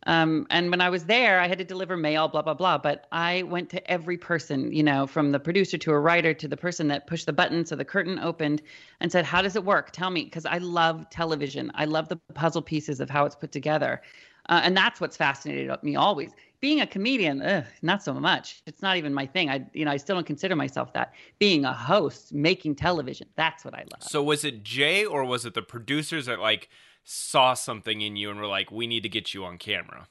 Um, 0.05 0.47
and 0.49 0.71
when 0.71 0.79
I 0.79 0.89
was 0.89 1.03
there, 1.03 1.41
I 1.41 1.49
had 1.49 1.57
to 1.57 1.65
deliver 1.65 1.97
mail, 1.97 2.29
blah, 2.29 2.41
blah, 2.41 2.53
blah. 2.53 2.77
But 2.77 3.07
I 3.11 3.43
went 3.43 3.69
to 3.71 3.91
every 3.91 4.17
person, 4.17 4.71
you 4.71 4.83
know, 4.83 5.05
from 5.05 5.33
the 5.33 5.39
producer 5.39 5.77
to 5.79 5.91
a 5.91 5.99
writer 5.99 6.33
to 6.33 6.47
the 6.47 6.55
person 6.55 6.87
that 6.87 7.07
pushed 7.07 7.25
the 7.25 7.33
button 7.33 7.65
so 7.65 7.75
the 7.75 7.83
curtain 7.83 8.19
opened 8.19 8.61
and 9.01 9.11
said, 9.11 9.25
How 9.25 9.41
does 9.41 9.57
it 9.57 9.65
work? 9.65 9.91
Tell 9.91 10.09
me. 10.09 10.23
Because 10.23 10.45
I 10.45 10.59
love 10.59 11.09
television. 11.09 11.73
I 11.75 11.83
love 11.83 12.07
the 12.07 12.15
puzzle 12.35 12.61
pieces 12.61 13.01
of 13.01 13.09
how 13.09 13.25
it's 13.25 13.35
put 13.35 13.51
together. 13.51 14.01
Uh, 14.49 14.61
and 14.63 14.75
that's 14.75 15.01
what's 15.01 15.17
fascinated 15.17 15.71
me 15.83 15.95
always. 15.95 16.31
Being 16.59 16.81
a 16.81 16.87
comedian, 16.87 17.41
ugh, 17.41 17.65
not 17.81 18.01
so 18.01 18.13
much. 18.13 18.63
It's 18.65 18.81
not 18.81 18.97
even 18.97 19.13
my 19.13 19.25
thing. 19.25 19.49
I, 19.49 19.65
you 19.73 19.85
know, 19.85 19.91
I 19.91 19.97
still 19.97 20.15
don't 20.15 20.25
consider 20.25 20.55
myself 20.55 20.91
that. 20.93 21.13
Being 21.37 21.65
a 21.65 21.73
host, 21.73 22.33
making 22.33 22.75
television, 22.75 23.27
that's 23.35 23.63
what 23.63 23.75
I 23.75 23.83
love. 23.91 24.01
So 24.01 24.23
was 24.23 24.43
it 24.43 24.63
Jay 24.63 25.05
or 25.05 25.23
was 25.23 25.45
it 25.45 25.53
the 25.53 25.61
producers 25.61 26.25
that 26.25 26.39
like 26.39 26.69
saw 27.03 27.53
something 27.53 28.01
in 28.01 28.15
you 28.15 28.31
and 28.31 28.39
were 28.39 28.47
like, 28.47 28.71
"We 28.71 28.87
need 28.87 29.03
to 29.03 29.09
get 29.09 29.33
you 29.33 29.45
on 29.45 29.57
camera"? 29.57 30.07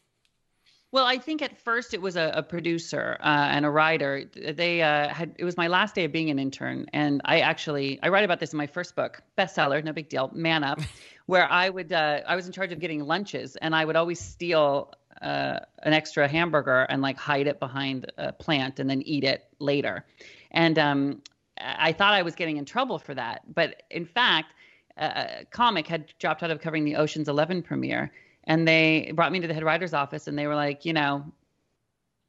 Well, 0.93 1.05
I 1.05 1.19
think 1.19 1.43
at 1.43 1.59
first 1.59 1.95
it 1.95 2.01
was 2.01 2.17
a, 2.17 2.33
a 2.35 2.43
producer 2.43 3.17
uh, 3.21 3.49
and 3.51 3.65
a 3.65 3.71
writer. 3.71 4.25
They 4.35 4.83
uh, 4.83 5.09
had 5.09 5.35
it 5.37 5.45
was 5.45 5.57
my 5.57 5.67
last 5.67 5.95
day 5.95 6.05
of 6.05 6.13
being 6.13 6.31
an 6.31 6.39
intern, 6.39 6.87
and 6.93 7.21
I 7.25 7.41
actually 7.41 7.99
I 8.03 8.09
write 8.09 8.25
about 8.25 8.39
this 8.39 8.53
in 8.53 8.57
my 8.57 8.67
first 8.67 8.95
book, 8.95 9.21
bestseller, 9.37 9.83
no 9.83 9.93
big 9.93 10.09
deal, 10.09 10.31
Man 10.33 10.63
Up, 10.63 10.81
where 11.27 11.51
I 11.51 11.69
would 11.69 11.93
uh, 11.93 12.21
I 12.27 12.37
was 12.37 12.47
in 12.47 12.53
charge 12.53 12.73
of 12.73 12.79
getting 12.79 13.01
lunches, 13.01 13.57
and 13.57 13.75
I 13.75 13.85
would 13.85 13.97
always 13.97 14.21
steal 14.21 14.95
uh, 15.21 15.59
an 15.83 15.93
extra 15.93 16.29
hamburger 16.29 16.83
and 16.83 17.03
like 17.03 17.19
hide 17.19 17.49
it 17.49 17.59
behind 17.59 18.11
a 18.17 18.33
plant 18.33 18.79
and 18.79 18.89
then 18.89 19.03
eat 19.03 19.25
it 19.25 19.45
later, 19.59 20.05
and 20.53 20.79
um, 20.79 21.23
I 21.59 21.93
thought 21.93 22.15
I 22.15 22.23
was 22.23 22.37
getting 22.37 22.59
in 22.59 22.65
trouble 22.65 22.99
for 22.99 23.15
that, 23.15 23.43
but 23.53 23.83
in 23.91 24.07
fact, 24.07 24.55
a 24.97 25.45
comic 25.51 25.89
had 25.89 26.15
dropped 26.21 26.45
out 26.45 26.53
of 26.53 26.61
covering 26.61 26.85
the 26.85 26.95
Ocean's 26.95 27.29
Eleven 27.29 27.61
premiere 27.61 28.13
and 28.47 28.67
they 28.67 29.13
brought 29.15 29.33
me 29.33 29.41
to 29.41 29.47
the 29.47 29.55
head 29.55 29.65
writer's 29.65 29.95
office 29.95 30.27
and 30.27 30.39
they 30.39 30.47
were 30.47 30.55
like, 30.55 30.85
you 30.85 30.93
know, 30.93 31.25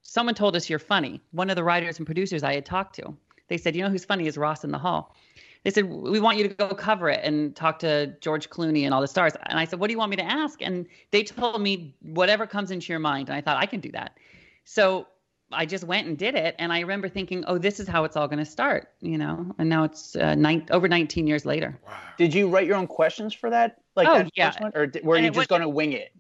someone 0.02 0.36
told 0.36 0.56
us 0.56 0.70
you're 0.70 0.80
funny. 0.80 1.22
One 1.32 1.50
of 1.50 1.56
the 1.56 1.64
writers 1.64 1.98
and 1.98 2.06
producers 2.06 2.44
I 2.44 2.56
had 2.56 2.66
talked 2.66 2.96
to, 2.96 3.16
they 3.48 3.58
said, 3.58 3.76
you 3.76 3.84
know 3.84 3.90
who's 3.90 4.06
funny 4.06 4.28
is 4.28 4.38
Ross 4.38 4.64
in 4.64 4.72
the 4.72 4.78
Hall. 4.78 5.16
They 5.64 5.72
said, 5.72 5.86
we 5.86 6.20
want 6.20 6.38
you 6.38 6.48
to 6.48 6.54
go 6.54 6.70
cover 6.70 7.10
it 7.10 7.20
and 7.24 7.56
talk 7.56 7.80
to 7.80 8.08
George 8.22 8.50
Clooney 8.50 8.84
and 8.86 8.94
all 8.94 9.02
the 9.02 9.08
stars. 9.08 9.34
And 9.48 9.60
I 9.60 9.66
said, 9.66 9.80
what 9.80 9.88
do 9.88 9.92
you 9.92 9.98
want 9.98 10.12
me 10.12 10.16
to 10.18 10.24
ask? 10.24 10.62
And 10.62 10.86
they 11.12 11.24
told 11.24 11.62
me 11.62 11.96
whatever 12.02 12.48
comes 12.48 12.72
into 12.72 12.94
your 12.94 13.00
mind. 13.00 13.30
And 13.30 13.36
I 13.36 13.42
thought 13.42 13.58
I 13.58 13.66
can 13.66 13.80
do 13.80 13.92
that. 13.92 14.18
So 14.64 15.08
I 15.52 15.66
just 15.66 15.84
went 15.84 16.08
and 16.08 16.18
did 16.18 16.36
it. 16.36 16.56
And 16.60 16.74
I 16.74 16.82
remember 16.82 17.08
thinking, 17.10 17.44
oh, 17.48 17.58
this 17.58 17.80
is 17.80 17.88
how 17.88 18.04
it's 18.04 18.18
all 18.18 18.28
going 18.28 18.40
to 18.40 18.46
start, 18.46 18.90
you 19.02 19.18
know? 19.18 19.54
And 19.58 19.70
now 19.70 19.84
it's 19.86 20.16
uh, 20.16 20.36
nine, 20.36 20.66
over 20.72 20.88
19 20.88 21.28
years 21.28 21.46
later. 21.46 21.80
Wow. 21.86 21.94
Did 22.18 22.34
you 22.34 22.50
write 22.50 22.68
your 22.68 22.76
own 22.76 22.88
questions 22.88 23.34
for 23.34 23.50
that? 23.50 23.78
Like 23.96 24.08
Oh, 24.10 24.18
that 24.20 24.32
yeah. 24.36 24.52
first 24.52 24.62
one? 24.62 24.72
Or 24.76 24.88
did, 24.88 25.04
were 25.04 25.16
And 25.16 25.26
you 25.26 25.32
just 25.32 25.50
going 25.50 25.62
to 25.62 25.70
wing 25.70 25.94
it? 25.94 26.12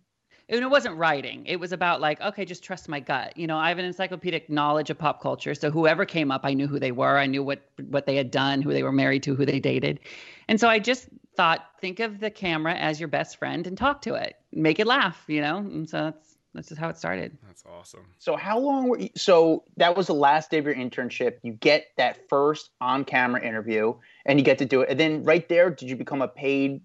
and 0.50 0.62
it 0.62 0.70
wasn't 0.70 0.96
writing. 0.96 1.46
It 1.46 1.60
was 1.60 1.74
about 1.74 2.00
like, 2.00 2.22
okay, 2.22 2.46
just 2.46 2.64
trust 2.64 2.88
my 2.88 3.02
gut. 3.02 3.36
You 3.36 3.48
know, 3.48 3.58
I 3.58 3.68
have 3.70 3.80
an 3.80 3.86
encyclopedic 3.86 4.50
knowledge 4.50 4.90
of 4.90 4.98
pop 4.98 5.22
culture. 5.22 5.54
So 5.54 5.70
whoever 5.70 6.06
came 6.06 6.32
up, 6.32 6.42
I 6.46 6.54
knew 6.54 6.68
who 6.68 6.80
they 6.80 6.94
were. 6.94 7.18
I 7.18 7.26
knew 7.26 7.44
what 7.44 7.62
what 7.90 8.06
they 8.06 8.16
had 8.16 8.32
done, 8.32 8.62
who 8.62 8.72
they 8.72 8.84
were 8.84 8.94
married 8.94 9.24
to, 9.24 9.36
who 9.36 9.46
they 9.46 9.60
dated. 9.60 10.00
And 10.48 10.60
so 10.60 10.70
I 10.70 10.80
just 10.80 11.10
thought, 11.36 11.66
think 11.82 12.00
of 12.00 12.20
the 12.22 12.30
camera 12.32 12.74
as 12.76 13.00
your 13.00 13.10
best 13.10 13.38
friend 13.38 13.68
and 13.68 13.78
talk 13.78 14.02
to 14.04 14.16
it. 14.16 14.38
Make 14.54 14.80
it 14.80 14.88
laugh, 14.88 15.22
you 15.28 15.42
know? 15.42 15.58
And 15.58 15.88
so 15.90 15.98
that's 16.06 16.37
that's 16.58 16.72
is 16.72 16.78
how 16.78 16.90
it 16.90 16.98
started. 16.98 17.38
That's 17.46 17.64
awesome. 17.66 18.06
So 18.20 18.36
how 18.36 18.60
long 18.60 18.90
were 18.90 19.00
you? 19.00 19.10
So 19.16 19.64
that 19.78 19.96
was 19.96 20.08
the 20.08 20.14
last 20.14 20.52
day 20.52 20.58
of 20.58 20.66
your 20.66 20.76
internship. 20.76 21.38
You 21.44 21.54
get 21.54 21.88
that 21.98 22.28
first 22.30 22.72
on-camera 22.82 23.44
interview, 23.44 23.94
and 24.26 24.40
you 24.40 24.46
get 24.46 24.58
to 24.60 24.66
do 24.66 24.82
it. 24.82 24.90
And 24.90 25.00
then 25.00 25.24
right 25.24 25.48
there, 25.48 25.70
did 25.70 25.90
you 25.90 25.96
become 25.96 26.22
a 26.22 26.28
paid 26.28 26.82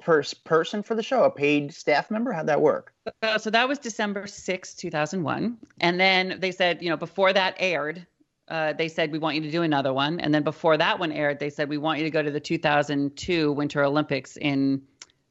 pers- 0.00 0.34
person 0.34 0.82
for 0.82 0.94
the 0.94 1.02
show, 1.02 1.24
a 1.24 1.30
paid 1.30 1.72
staff 1.74 2.10
member? 2.10 2.32
How'd 2.32 2.46
that 2.46 2.60
work? 2.60 2.92
Uh, 3.22 3.38
so 3.38 3.50
that 3.50 3.68
was 3.68 3.78
December 3.78 4.26
sixth, 4.26 4.78
2001. 4.78 5.58
And 5.80 6.00
then 6.00 6.38
they 6.40 6.50
said, 6.50 6.82
you 6.82 6.88
know, 6.88 6.96
before 6.96 7.32
that 7.32 7.56
aired, 7.58 8.06
uh, 8.48 8.72
they 8.72 8.88
said, 8.88 9.12
we 9.12 9.18
want 9.18 9.36
you 9.36 9.42
to 9.42 9.50
do 9.50 9.62
another 9.62 9.92
one. 9.92 10.18
And 10.18 10.34
then 10.34 10.42
before 10.42 10.76
that 10.76 10.98
one 10.98 11.12
aired, 11.12 11.38
they 11.38 11.50
said, 11.50 11.68
we 11.68 11.78
want 11.78 11.98
you 11.98 12.04
to 12.04 12.10
go 12.10 12.22
to 12.22 12.30
the 12.30 12.40
2002 12.40 13.52
Winter 13.52 13.84
Olympics 13.84 14.36
in 14.36 14.82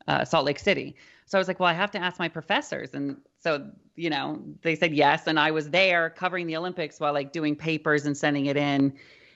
uh, 0.08 0.24
Salt 0.24 0.46
Lake 0.46 0.60
City. 0.60 0.96
So 1.26 1.38
I 1.38 1.40
was 1.40 1.48
like, 1.48 1.60
well, 1.60 1.70
I 1.70 1.74
have 1.74 1.92
to 1.92 2.00
ask 2.00 2.18
my 2.18 2.30
professors. 2.30 2.94
And 2.94 3.18
so, 3.40 3.70
you 3.96 4.10
know, 4.10 4.42
they 4.62 4.76
said 4.76 4.94
yes. 4.94 5.28
And 5.28 5.40
I 5.40 5.52
was 5.52 5.70
there 5.70 6.10
covering 6.10 6.48
the 6.48 6.58
Olympics 6.58 7.00
while 7.00 7.14
like 7.14 7.32
doing 7.32 7.56
papers 7.56 8.06
and 8.06 8.16
sending 8.16 8.46
it 8.48 8.58
in. 8.58 8.94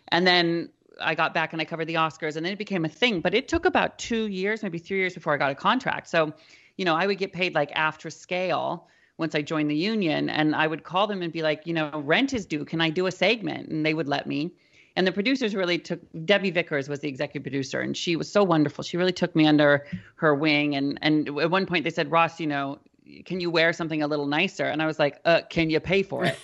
And 0.10 0.28
then 0.28 0.70
I 1.02 1.16
got 1.16 1.34
back 1.34 1.54
and 1.54 1.62
I 1.62 1.66
covered 1.66 1.86
the 1.86 1.96
Oscars 1.96 2.36
and 2.36 2.46
then 2.46 2.54
it 2.54 2.60
became 2.60 2.86
a 2.86 2.90
thing. 2.90 3.22
But 3.22 3.34
it 3.34 3.48
took 3.48 3.66
about 3.66 3.98
two 3.98 4.28
years, 4.28 4.64
maybe 4.64 4.78
three 4.78 4.98
years 4.98 5.14
before 5.14 5.34
I 5.34 5.38
got 5.38 5.52
a 5.52 5.56
contract. 5.56 6.10
So, 6.10 6.34
you 6.78 6.86
know, 6.86 6.96
I 6.96 7.08
would 7.08 7.18
get 7.18 7.34
paid 7.34 7.56
like 7.56 7.72
after 7.76 8.10
scale 8.10 8.88
once 9.18 9.36
I 9.36 9.42
joined 9.42 9.70
the 9.70 9.76
union. 9.76 10.30
And 10.30 10.56
I 10.56 10.68
would 10.68 10.84
call 10.84 11.08
them 11.08 11.22
and 11.22 11.32
be 11.32 11.42
like, 11.42 11.66
you 11.66 11.74
know, 11.74 12.02
rent 12.04 12.34
is 12.34 12.46
due. 12.46 12.66
Can 12.66 12.82
I 12.82 12.90
do 12.90 13.08
a 13.08 13.12
segment? 13.12 13.70
And 13.70 13.86
they 13.86 13.94
would 13.94 14.08
let 14.08 14.28
me. 14.28 14.54
And 14.96 15.08
the 15.08 15.12
producers 15.12 15.56
really 15.56 15.80
took 15.80 16.00
Debbie 16.26 16.52
Vickers 16.52 16.88
was 16.88 17.00
the 17.00 17.08
executive 17.08 17.42
producer, 17.44 17.82
and 17.82 17.98
she 17.98 18.16
was 18.16 18.32
so 18.32 18.44
wonderful. 18.44 18.84
She 18.84 18.98
really 18.98 19.12
took 19.12 19.36
me 19.36 19.48
under 19.48 19.88
her 20.18 20.36
wing. 20.36 20.76
And 20.76 21.00
and 21.02 21.28
at 21.40 21.50
one 21.50 21.66
point 21.66 21.84
they 21.84 21.90
said, 21.90 22.12
Ross, 22.12 22.40
you 22.40 22.46
know, 22.46 22.78
can 23.26 23.40
you 23.40 23.50
wear 23.50 23.74
something 23.74 24.02
a 24.02 24.08
little 24.08 24.26
nicer? 24.26 24.66
And 24.66 24.82
I 24.82 24.86
was 24.86 25.00
like, 25.00 25.20
uh, 25.26 25.42
can 25.50 25.70
you 25.70 25.80
pay 25.80 26.04
for 26.04 26.26
it? 26.26 26.38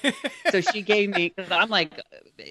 so 0.52 0.62
she 0.62 0.82
gave 0.94 1.10
me. 1.10 1.30
Cause 1.30 1.52
I'm 1.52 1.70
like, 1.70 2.02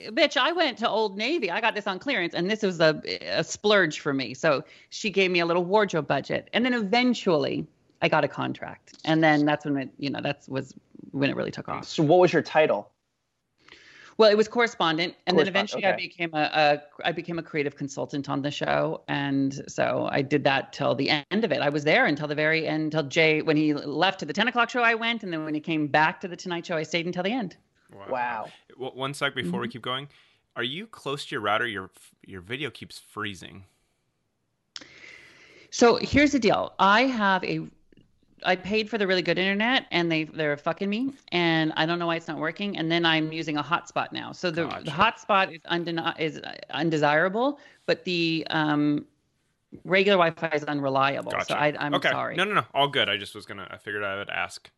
bitch, 0.08 0.36
I 0.36 0.52
went 0.52 0.78
to 0.78 0.88
Old 0.88 1.16
Navy. 1.16 1.50
I 1.50 1.60
got 1.60 1.74
this 1.74 1.86
on 1.86 1.98
clearance, 1.98 2.34
and 2.34 2.50
this 2.50 2.62
was 2.62 2.80
a 2.80 3.00
a 3.30 3.44
splurge 3.44 4.00
for 4.00 4.12
me. 4.12 4.34
So 4.34 4.64
she 4.90 5.10
gave 5.10 5.30
me 5.30 5.40
a 5.40 5.46
little 5.46 5.64
wardrobe 5.64 6.06
budget, 6.06 6.48
and 6.52 6.64
then 6.64 6.74
eventually 6.74 7.66
I 8.02 8.08
got 8.08 8.24
a 8.24 8.28
contract, 8.28 8.94
and 9.04 9.22
then 9.22 9.44
that's 9.44 9.64
when 9.64 9.76
it, 9.76 9.90
you 9.98 10.10
know, 10.10 10.20
that's 10.22 10.48
was 10.48 10.74
when 11.12 11.30
it 11.30 11.36
really 11.36 11.50
took 11.50 11.68
off. 11.68 11.86
So 11.86 12.02
what 12.02 12.18
was 12.18 12.32
your 12.32 12.42
title? 12.42 12.90
Well, 14.18 14.28
it 14.28 14.36
was 14.36 14.48
correspondent, 14.48 15.14
and 15.28 15.38
then 15.38 15.44
Correspondent, 15.46 15.70
eventually 15.70 15.84
I 15.84 15.96
became 15.96 16.30
a, 16.34 16.50
a 16.52 17.06
I 17.08 17.12
became 17.12 17.38
a 17.38 17.42
creative 17.42 17.76
consultant 17.76 18.28
on 18.28 18.42
the 18.42 18.50
show, 18.50 19.04
and 19.06 19.62
so 19.68 20.08
I 20.10 20.22
did 20.22 20.42
that 20.42 20.72
till 20.72 20.96
the 20.96 21.08
end 21.30 21.44
of 21.44 21.52
it. 21.52 21.60
I 21.60 21.68
was 21.68 21.84
there 21.84 22.04
until 22.06 22.26
the 22.26 22.34
very 22.34 22.66
end, 22.66 22.82
until 22.92 23.04
Jay 23.04 23.42
when 23.42 23.56
he 23.56 23.74
left 23.74 24.18
to 24.18 24.26
the 24.26 24.32
ten 24.32 24.48
o'clock 24.48 24.70
show. 24.70 24.82
I 24.82 24.96
went, 24.96 25.22
and 25.22 25.32
then 25.32 25.44
when 25.44 25.54
he 25.54 25.60
came 25.60 25.86
back 25.86 26.20
to 26.22 26.28
the 26.28 26.34
Tonight 26.34 26.66
Show, 26.66 26.76
I 26.76 26.82
stayed 26.82 27.06
until 27.06 27.22
the 27.22 27.32
end. 27.32 27.56
Wow. 28.10 28.48
W- 28.70 28.90
One 28.92 29.14
sec 29.14 29.36
before 29.36 29.52
Mm-hmm. 29.52 29.60
we 29.60 29.68
keep 29.68 29.82
going. 29.82 30.08
Are 30.56 30.64
you 30.64 30.88
close 30.88 31.24
to 31.26 31.36
your 31.36 31.40
router? 31.40 31.68
Your 31.68 31.90
your 32.26 32.40
video 32.40 32.70
keeps 32.70 32.98
freezing. 32.98 33.66
So 35.70 35.96
here's 36.02 36.32
the 36.32 36.40
deal. 36.40 36.74
I 36.80 37.02
have 37.02 37.44
a 37.44 37.68
I 38.44 38.56
paid 38.56 38.88
for 38.88 38.98
the 38.98 39.06
really 39.06 39.22
good 39.22 39.38
internet 39.38 39.86
and 39.90 40.10
they 40.10 40.24
they're 40.24 40.56
fucking 40.56 40.88
me 40.88 41.12
and 41.32 41.72
I 41.76 41.86
don't 41.86 41.98
know 41.98 42.06
why 42.06 42.16
it's 42.16 42.28
not 42.28 42.38
working 42.38 42.76
and 42.76 42.90
then 42.90 43.04
I'm 43.04 43.32
using 43.32 43.56
a 43.56 43.62
hotspot 43.62 44.12
now. 44.12 44.32
So 44.32 44.50
the, 44.50 44.66
the 44.84 44.90
hotspot 44.90 45.54
is 45.54 45.60
undeni- 45.70 46.18
is 46.18 46.40
undesirable, 46.70 47.58
but 47.86 48.04
the 48.04 48.46
um 48.50 49.06
regular 49.84 50.16
Wi-Fi 50.16 50.56
is 50.56 50.64
unreliable. 50.64 51.32
Gotcha. 51.32 51.46
So 51.46 51.54
I 51.54 51.74
I'm 51.78 51.94
okay. 51.94 52.10
sorry. 52.10 52.36
No, 52.36 52.44
no, 52.44 52.54
no. 52.54 52.64
All 52.74 52.88
good. 52.88 53.08
I 53.08 53.16
just 53.16 53.34
was 53.34 53.46
gonna. 53.46 53.66
I 53.70 53.76
figured 53.76 54.04
I 54.04 54.16
would 54.16 54.30
ask. 54.30 54.70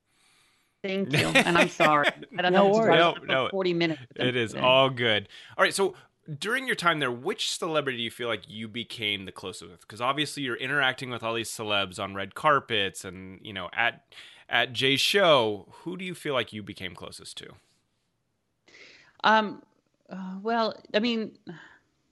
Thank 0.82 1.12
you. 1.12 1.26
And 1.26 1.58
I'm 1.58 1.68
sorry. 1.68 2.08
I 2.38 2.42
don't 2.42 2.52
No 2.52 2.68
know. 2.68 2.74
worries. 2.74 2.98
No, 2.98 3.14
no. 3.26 3.48
40 3.50 3.74
minutes. 3.74 4.00
It 4.16 4.36
is 4.36 4.52
today. 4.52 4.62
all 4.62 4.88
good. 4.88 5.28
All 5.56 5.62
right. 5.62 5.74
So 5.74 5.94
during 6.38 6.66
your 6.66 6.76
time 6.76 7.00
there, 7.00 7.10
which 7.10 7.56
celebrity 7.56 7.98
do 7.98 8.04
you 8.04 8.10
feel 8.10 8.28
like 8.28 8.42
you 8.48 8.68
became 8.68 9.24
the 9.24 9.32
closest 9.32 9.70
with? 9.70 9.80
Because 9.80 10.00
obviously 10.00 10.42
you're 10.42 10.56
interacting 10.56 11.10
with 11.10 11.22
all 11.22 11.34
these 11.34 11.50
celebs 11.50 11.98
on 11.98 12.14
red 12.14 12.34
carpets 12.34 13.04
and 13.04 13.40
you 13.42 13.52
know 13.52 13.68
at 13.72 14.04
at 14.48 14.72
Jay's 14.72 15.00
show. 15.00 15.66
Who 15.82 15.96
do 15.96 16.04
you 16.04 16.14
feel 16.14 16.34
like 16.34 16.52
you 16.52 16.62
became 16.62 16.94
closest 16.94 17.38
to? 17.38 17.48
Um, 19.24 19.62
uh, 20.08 20.36
well, 20.42 20.74
I 20.94 20.98
mean, 20.98 21.36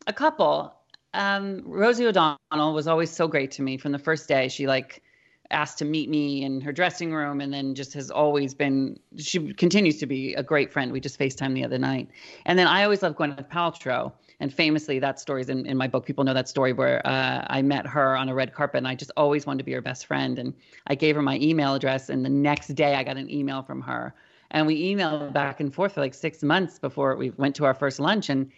a 0.06 0.12
couple. 0.12 0.75
Um, 1.14 1.62
Rosie 1.64 2.06
O'Donnell 2.06 2.75
was 2.75 2.87
always 2.87 3.10
so 3.10 3.28
great 3.28 3.50
to 3.52 3.62
me 3.62 3.78
from 3.78 3.92
the 3.92 3.98
first 3.98 4.28
day. 4.28 4.48
She 4.48 4.66
like 4.66 5.02
asked 5.50 5.78
to 5.78 5.84
meet 5.84 6.08
me 6.08 6.44
in 6.44 6.60
her 6.60 6.72
dressing 6.72 7.12
room, 7.12 7.40
and 7.40 7.52
then 7.52 7.74
just 7.74 7.92
has 7.94 8.10
always 8.10 8.54
been. 8.54 8.98
She 9.16 9.52
continues 9.54 9.98
to 9.98 10.06
be 10.06 10.34
a 10.34 10.42
great 10.42 10.72
friend. 10.72 10.92
We 10.92 11.00
just 11.00 11.18
Facetime 11.18 11.54
the 11.54 11.64
other 11.64 11.78
night, 11.78 12.08
and 12.46 12.58
then 12.58 12.66
I 12.66 12.84
always 12.84 13.02
love 13.02 13.16
Gwyneth 13.16 13.48
Paltrow. 13.48 14.12
And 14.40 14.54
famously, 14.54 15.00
that 15.00 15.18
story's 15.18 15.48
in, 15.48 15.66
in 15.66 15.76
my 15.76 15.88
book. 15.88 16.06
People 16.06 16.22
know 16.22 16.32
that 16.32 16.48
story 16.48 16.72
where 16.72 17.04
uh, 17.04 17.44
I 17.48 17.60
met 17.60 17.88
her 17.88 18.16
on 18.16 18.28
a 18.28 18.34
red 18.34 18.54
carpet, 18.54 18.78
and 18.78 18.86
I 18.86 18.94
just 18.94 19.10
always 19.16 19.46
wanted 19.46 19.58
to 19.58 19.64
be 19.64 19.72
her 19.72 19.80
best 19.80 20.06
friend. 20.06 20.38
And 20.38 20.54
I 20.86 20.94
gave 20.94 21.16
her 21.16 21.22
my 21.22 21.38
email 21.38 21.74
address, 21.74 22.08
and 22.08 22.24
the 22.24 22.30
next 22.30 22.68
day 22.68 22.94
I 22.94 23.02
got 23.02 23.16
an 23.16 23.28
email 23.28 23.62
from 23.62 23.80
her 23.82 24.14
and 24.50 24.66
we 24.66 24.94
emailed 24.94 25.32
back 25.32 25.60
and 25.60 25.74
forth 25.74 25.92
for 25.92 26.00
like 26.00 26.14
six 26.14 26.42
months 26.42 26.78
before 26.78 27.16
we 27.16 27.30
went 27.30 27.54
to 27.56 27.64
our 27.64 27.74
first 27.74 28.00
lunch 28.00 28.30
and 28.30 28.50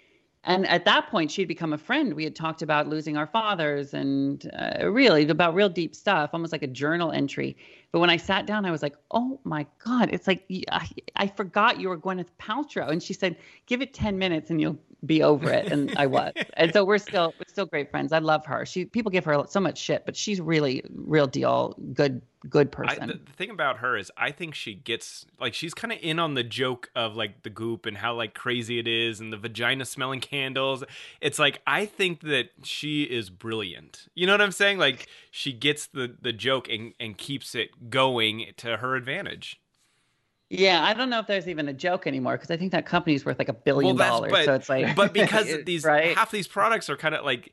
and 0.44 0.66
at 0.68 0.85
that 0.87 1.09
point 1.11 1.30
she'd 1.30 1.49
become 1.49 1.73
a 1.73 1.78
friend. 1.78 2.14
We 2.14 2.25
had 2.25 2.35
talked 2.35 2.62
about 2.62 2.88
losing 2.88 3.16
our 3.16 3.26
fathers 3.26 3.92
and 3.92 4.50
uh, 4.59 4.88
really 4.90 5.28
about 5.28 5.54
real 5.54 5.68
deep 5.68 5.94
stuff 5.94 6.30
almost 6.32 6.52
like 6.52 6.62
a 6.62 6.66
journal 6.66 7.12
entry. 7.12 7.56
But 7.92 7.99
when 8.00 8.11
i 8.11 8.16
sat 8.16 8.47
down 8.47 8.64
i 8.64 8.70
was 8.70 8.82
like 8.82 8.97
oh 9.11 9.40
my 9.44 9.66
god. 9.85 10.11
It's 10.12 10.26
like 10.26 10.44
i, 10.70 10.88
I 11.16 11.26
forgot 11.26 11.80
you 11.80 11.88
were 11.88 11.99
gwyneth 11.99 12.28
paltrow. 12.40 12.88
And 12.90 13.02
she 13.02 13.12
said 13.12 13.37
give 13.66 13.82
it 13.82 13.92
10 13.92 14.18
minutes 14.18 14.50
and 14.50 14.61
you'll 14.61 14.78
be 15.04 15.23
over 15.23 15.50
it, 15.50 15.71
and 15.73 15.97
I 15.97 16.07
was. 16.19 16.33
And 16.54 16.73
so 16.73 16.85
we're 16.85 16.99
still 16.99 17.35
we're 17.38 17.49
still 17.49 17.66
great 17.66 17.90
friends. 17.90 18.12
I 18.12 18.19
love 18.19 18.45
her. 18.47 18.66
She 18.66 18.85
people 18.85 19.11
give 19.11 19.25
her 19.25 19.45
so 19.49 19.61
much 19.61 19.78
shit, 19.78 20.04
but 20.04 20.16
she's 20.16 20.40
really 20.40 20.83
real 20.90 21.26
deal 21.26 21.76
good 21.92 22.23
good 22.49 22.73
person. 22.73 23.02
I, 23.02 23.07
the, 23.07 23.12
the 23.14 23.33
thing 23.33 23.50
about 23.50 23.78
her 23.78 23.97
is, 23.97 24.11
I 24.16 24.30
think 24.30 24.54
she 24.54 24.75
gets 24.75 25.26
like 25.38 25.54
she's 25.54 25.75
kind 25.75 25.92
of 25.92 25.99
in 26.00 26.19
on 26.19 26.35
the 26.35 26.42
joke 26.42 26.90
of 26.95 27.16
like 27.16 27.42
the 27.42 27.50
goop 27.50 27.87
and 27.87 27.97
how 27.97 28.14
like 28.14 28.35
crazy 28.35 28.78
it 28.78 28.88
is, 28.88 29.21
and 29.21 29.33
the 29.33 29.37
vagina 29.37 29.85
smelling 29.85 30.21
candles. 30.21 30.85
It's 31.21 31.38
like 31.38 31.61
I 31.66 31.87
think 31.87 32.21
that 32.23 32.50
she 32.62 33.04
is 33.04 33.30
brilliant. 33.30 34.09
You 34.14 34.26
know 34.26 34.33
what 34.33 34.40
I'm 34.40 34.52
saying? 34.52 34.78
Like 34.78 35.09
she 35.30 35.52
gets 35.52 35.87
the 35.87 36.14
the 36.21 36.33
joke 36.33 36.69
and 36.69 36.95
and 37.00 37.16
keeps 37.16 37.54
it 37.54 37.90
going 37.90 38.47
to 38.59 38.78
her 38.78 38.97
advantage. 38.97 39.61
Yeah, 40.50 40.85
I 40.85 40.95
don't 40.95 41.11
know 41.11 41.21
if 41.21 41.28
there's 41.28 41.47
even 41.49 41.69
a 41.69 41.73
joke 41.73 42.07
anymore 42.09 42.33
because 42.37 42.50
I 42.50 42.57
think 42.57 42.73
that 42.73 42.85
company's 42.85 43.25
worth 43.25 43.38
like 43.38 43.49
a 43.49 43.52
billion 43.52 43.97
Well, 43.97 44.11
dollars. 44.11 44.33
that's- 44.33 44.47
so 44.47 44.54
it's 44.54 44.69
like, 44.69 44.97
but 44.97 45.12
because 45.12 45.47
these 45.64 45.85
right? 45.85 46.16
half 46.16 46.30
these 46.33 46.49
products 46.49 46.90
are 46.90 46.97
kind 46.97 47.14
of 47.14 47.25
like 47.25 47.52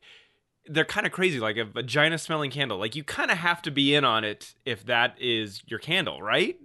they're 0.65 0.83
kind 0.83 1.05
of 1.05 1.13
crazy 1.13 1.39
like 1.39 1.55
a 1.57 1.63
vagina 1.63 2.17
smelling 2.17 2.51
candle 2.51 2.77
like 2.77 2.93
you 2.95 3.03
kind 3.03 3.31
of 3.31 3.37
have 3.37 3.61
to 3.61 3.71
be 3.71 3.95
in 3.95 4.03
on 4.03 4.25
it 4.25 4.53
if 4.65 4.85
that 4.85 5.15
is 5.17 5.61
your 5.67 5.79
candle 5.79 6.21
right 6.21 6.57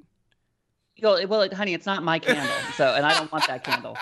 Well, 1.00 1.24
well, 1.28 1.48
honey, 1.54 1.74
it's 1.74 1.86
not 1.86 2.02
my 2.02 2.18
candle, 2.18 2.56
so 2.76 2.94
and 2.94 3.04
I 3.06 3.14
don't 3.16 3.30
want 3.30 3.46
that 3.46 3.62
candle. 3.62 3.96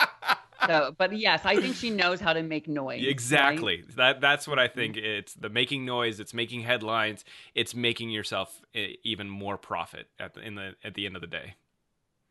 So, 0.67 0.95
but 0.97 1.17
yes, 1.17 1.43
I 1.45 1.57
think 1.57 1.75
she 1.77 1.91
knows 1.91 2.21
how 2.21 2.33
to 2.33 2.43
make 2.43 2.67
noise. 2.69 3.01
right? 3.01 3.09
exactly 3.09 3.83
that 3.97 4.21
that's 4.21 4.47
what 4.47 4.59
i 4.59 4.69
think 4.69 4.97
it's 4.97 5.35
the 5.35 5.49
making 5.49 5.85
noise 5.85 6.21
it's 6.21 6.33
making 6.35 6.61
headlines 6.63 7.25
it's 7.55 7.75
making 7.75 8.11
yourself 8.11 8.61
eh, 8.75 8.93
even 9.03 9.29
more 9.29 9.57
profit 9.59 10.07
at 10.19 10.35
the 10.35 10.41
in 10.41 10.55
the 10.55 10.75
at 10.85 10.95
the 10.95 11.07
end 11.07 11.17
of 11.17 11.21
the 11.23 11.27
day 11.27 11.55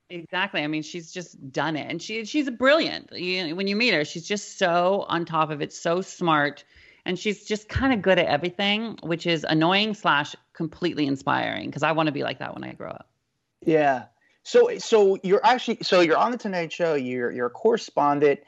Exactly. 0.10 0.62
I 0.64 0.68
mean, 0.68 0.82
she's 0.82 1.12
just 1.12 1.52
done 1.52 1.76
it, 1.76 1.90
and 1.90 2.02
she 2.02 2.26
she's 2.26 2.50
brilliant. 2.50 3.12
You, 3.12 3.56
when 3.56 3.68
you 3.68 3.76
meet 3.76 3.94
her, 3.94 4.04
she's 4.04 4.28
just 4.28 4.58
so 4.58 5.06
on 5.08 5.26
top 5.26 5.52
of 5.52 5.62
it, 5.62 5.72
so 5.72 6.02
smart, 6.02 6.64
and 7.06 7.18
she's 7.18 7.46
just 7.46 7.70
kind 7.70 7.94
of 7.94 8.02
good 8.02 8.18
at 8.18 8.26
everything, 8.26 8.98
which 9.04 9.28
is 9.28 9.46
annoying 9.48 9.94
slash 9.94 10.36
completely 10.54 11.06
inspiring. 11.06 11.68
Because 11.68 11.84
I 11.84 11.92
want 11.92 12.08
to 12.08 12.12
be 12.12 12.24
like 12.24 12.40
that 12.40 12.56
when 12.56 12.64
I 12.64 12.74
grow 12.74 12.90
up. 12.90 13.08
Yeah. 13.64 14.06
So 14.44 14.78
so 14.80 15.20
you're 15.22 15.46
actually 15.46 15.80
so 15.84 16.02
you're 16.02 16.18
on 16.18 16.32
the 16.32 16.38
Tonight 16.38 16.72
Show. 16.72 16.96
You're 16.96 17.32
you're 17.32 17.48
a 17.48 17.52
correspondent. 17.52 18.40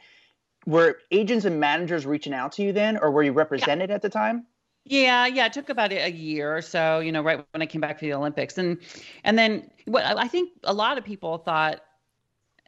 Were 0.66 0.98
agents 1.12 1.46
and 1.46 1.60
managers 1.60 2.06
reaching 2.06 2.34
out 2.34 2.54
to 2.54 2.64
you 2.64 2.74
then, 2.74 2.98
or 2.98 3.12
were 3.12 3.24
you 3.24 3.34
represented 3.34 3.92
at 3.92 4.02
the 4.02 4.10
time? 4.10 4.48
Yeah, 4.86 5.28
yeah, 5.28 5.46
it 5.46 5.54
took 5.54 5.70
about 5.70 5.92
a 5.94 6.10
year 6.12 6.56
or 6.58 6.62
so, 6.62 7.00
you 7.00 7.12
know, 7.12 7.22
right 7.22 7.46
when 7.52 7.62
I 7.62 7.66
came 7.68 7.82
back 7.82 8.00
for 8.00 8.06
the 8.06 8.14
Olympics, 8.14 8.58
and 8.58 8.80
and 9.24 9.38
then 9.38 9.70
what 9.86 10.04
I 10.04 10.28
think 10.28 10.52
a 10.64 10.74
lot 10.74 10.98
of 10.98 11.04
people 11.06 11.38
thought, 11.38 11.82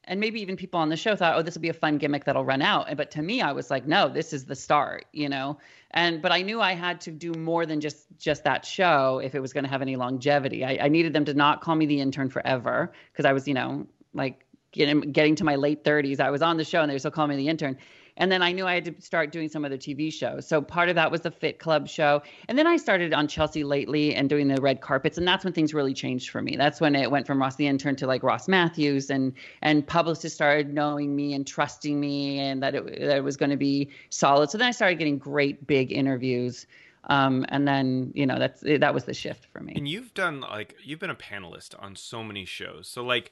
and 0.05 0.19
maybe 0.19 0.41
even 0.41 0.57
people 0.57 0.79
on 0.79 0.89
the 0.89 0.97
show 0.97 1.15
thought, 1.15 1.35
oh, 1.35 1.41
this 1.41 1.55
will 1.55 1.61
be 1.61 1.69
a 1.69 1.73
fun 1.73 1.97
gimmick 1.97 2.25
that'll 2.25 2.45
run 2.45 2.61
out. 2.61 2.95
But 2.97 3.11
to 3.11 3.21
me, 3.23 3.41
I 3.41 3.51
was 3.53 3.71
like, 3.71 3.87
no, 3.87 4.09
this 4.09 4.33
is 4.33 4.45
the 4.45 4.55
start, 4.55 5.05
you 5.13 5.29
know. 5.29 5.57
And 5.91 6.21
but 6.21 6.31
I 6.31 6.43
knew 6.43 6.61
I 6.61 6.73
had 6.73 7.01
to 7.01 7.11
do 7.11 7.33
more 7.33 7.65
than 7.65 7.81
just 7.81 8.07
just 8.19 8.43
that 8.45 8.65
show 8.65 9.19
if 9.23 9.35
it 9.35 9.41
was 9.41 9.53
going 9.53 9.65
to 9.65 9.69
have 9.69 9.81
any 9.81 9.95
longevity. 9.95 10.65
I, 10.65 10.85
I 10.85 10.89
needed 10.89 11.13
them 11.13 11.25
to 11.25 11.33
not 11.33 11.61
call 11.61 11.75
me 11.75 11.85
the 11.87 12.01
intern 12.01 12.29
forever 12.29 12.93
because 13.11 13.25
I 13.25 13.33
was, 13.33 13.47
you 13.47 13.55
know, 13.55 13.87
like 14.13 14.45
getting 14.71 15.01
getting 15.13 15.35
to 15.37 15.43
my 15.45 15.55
late 15.55 15.83
30s. 15.83 16.19
I 16.19 16.31
was 16.31 16.41
on 16.43 16.57
the 16.57 16.65
show 16.65 16.81
and 16.81 16.89
they 16.89 16.95
were 16.95 16.99
still 16.99 17.11
calling 17.11 17.31
me 17.31 17.37
the 17.37 17.49
intern. 17.49 17.77
And 18.17 18.31
then 18.31 18.41
I 18.41 18.51
knew 18.51 18.65
I 18.65 18.75
had 18.75 18.85
to 18.85 18.95
start 19.01 19.31
doing 19.31 19.49
some 19.49 19.65
other 19.65 19.77
TV 19.77 20.11
shows. 20.13 20.47
So 20.47 20.61
part 20.61 20.89
of 20.89 20.95
that 20.95 21.11
was 21.11 21.21
the 21.21 21.31
Fit 21.31 21.59
Club 21.59 21.87
show. 21.87 22.21
And 22.47 22.57
then 22.57 22.67
I 22.67 22.77
started 22.77 23.13
on 23.13 23.27
Chelsea 23.27 23.63
lately 23.63 24.13
and 24.13 24.29
doing 24.29 24.47
the 24.47 24.61
red 24.61 24.81
carpets. 24.81 25.17
And 25.17 25.27
that's 25.27 25.43
when 25.43 25.53
things 25.53 25.73
really 25.73 25.93
changed 25.93 26.29
for 26.29 26.41
me. 26.41 26.55
That's 26.55 26.79
when 26.79 26.95
it 26.95 27.09
went 27.09 27.25
from 27.25 27.41
Ross 27.41 27.55
the 27.55 27.67
intern 27.67 27.95
to 27.97 28.07
like 28.07 28.23
Ross 28.23 28.47
Mathews 28.47 29.09
and 29.09 29.33
and 29.61 29.85
publicists 29.85 30.35
started 30.35 30.73
knowing 30.73 31.15
me 31.15 31.33
and 31.33 31.45
trusting 31.45 31.99
me 31.99 32.39
and 32.39 32.61
that 32.61 32.75
it, 32.75 32.85
that 32.85 33.17
it 33.17 33.23
was 33.23 33.37
going 33.37 33.51
to 33.51 33.57
be 33.57 33.89
solid. 34.09 34.49
So 34.49 34.57
then 34.57 34.67
I 34.67 34.71
started 34.71 34.99
getting 34.99 35.17
great 35.17 35.65
big 35.65 35.91
interviews. 35.91 36.67
Um, 37.05 37.45
and 37.49 37.67
then, 37.67 38.11
you 38.15 38.25
know, 38.25 38.39
that's 38.39 38.61
that 38.61 38.93
was 38.93 39.03
the 39.03 39.13
shift 39.13 39.45
for 39.51 39.59
me. 39.59 39.73
and 39.75 39.87
you've 39.87 40.13
done 40.13 40.39
like 40.41 40.75
you've 40.83 40.99
been 40.99 41.09
a 41.09 41.15
panelist 41.15 41.75
on 41.81 41.95
so 41.95 42.23
many 42.23 42.45
shows 42.45 42.87
so 42.87 43.03
like 43.03 43.31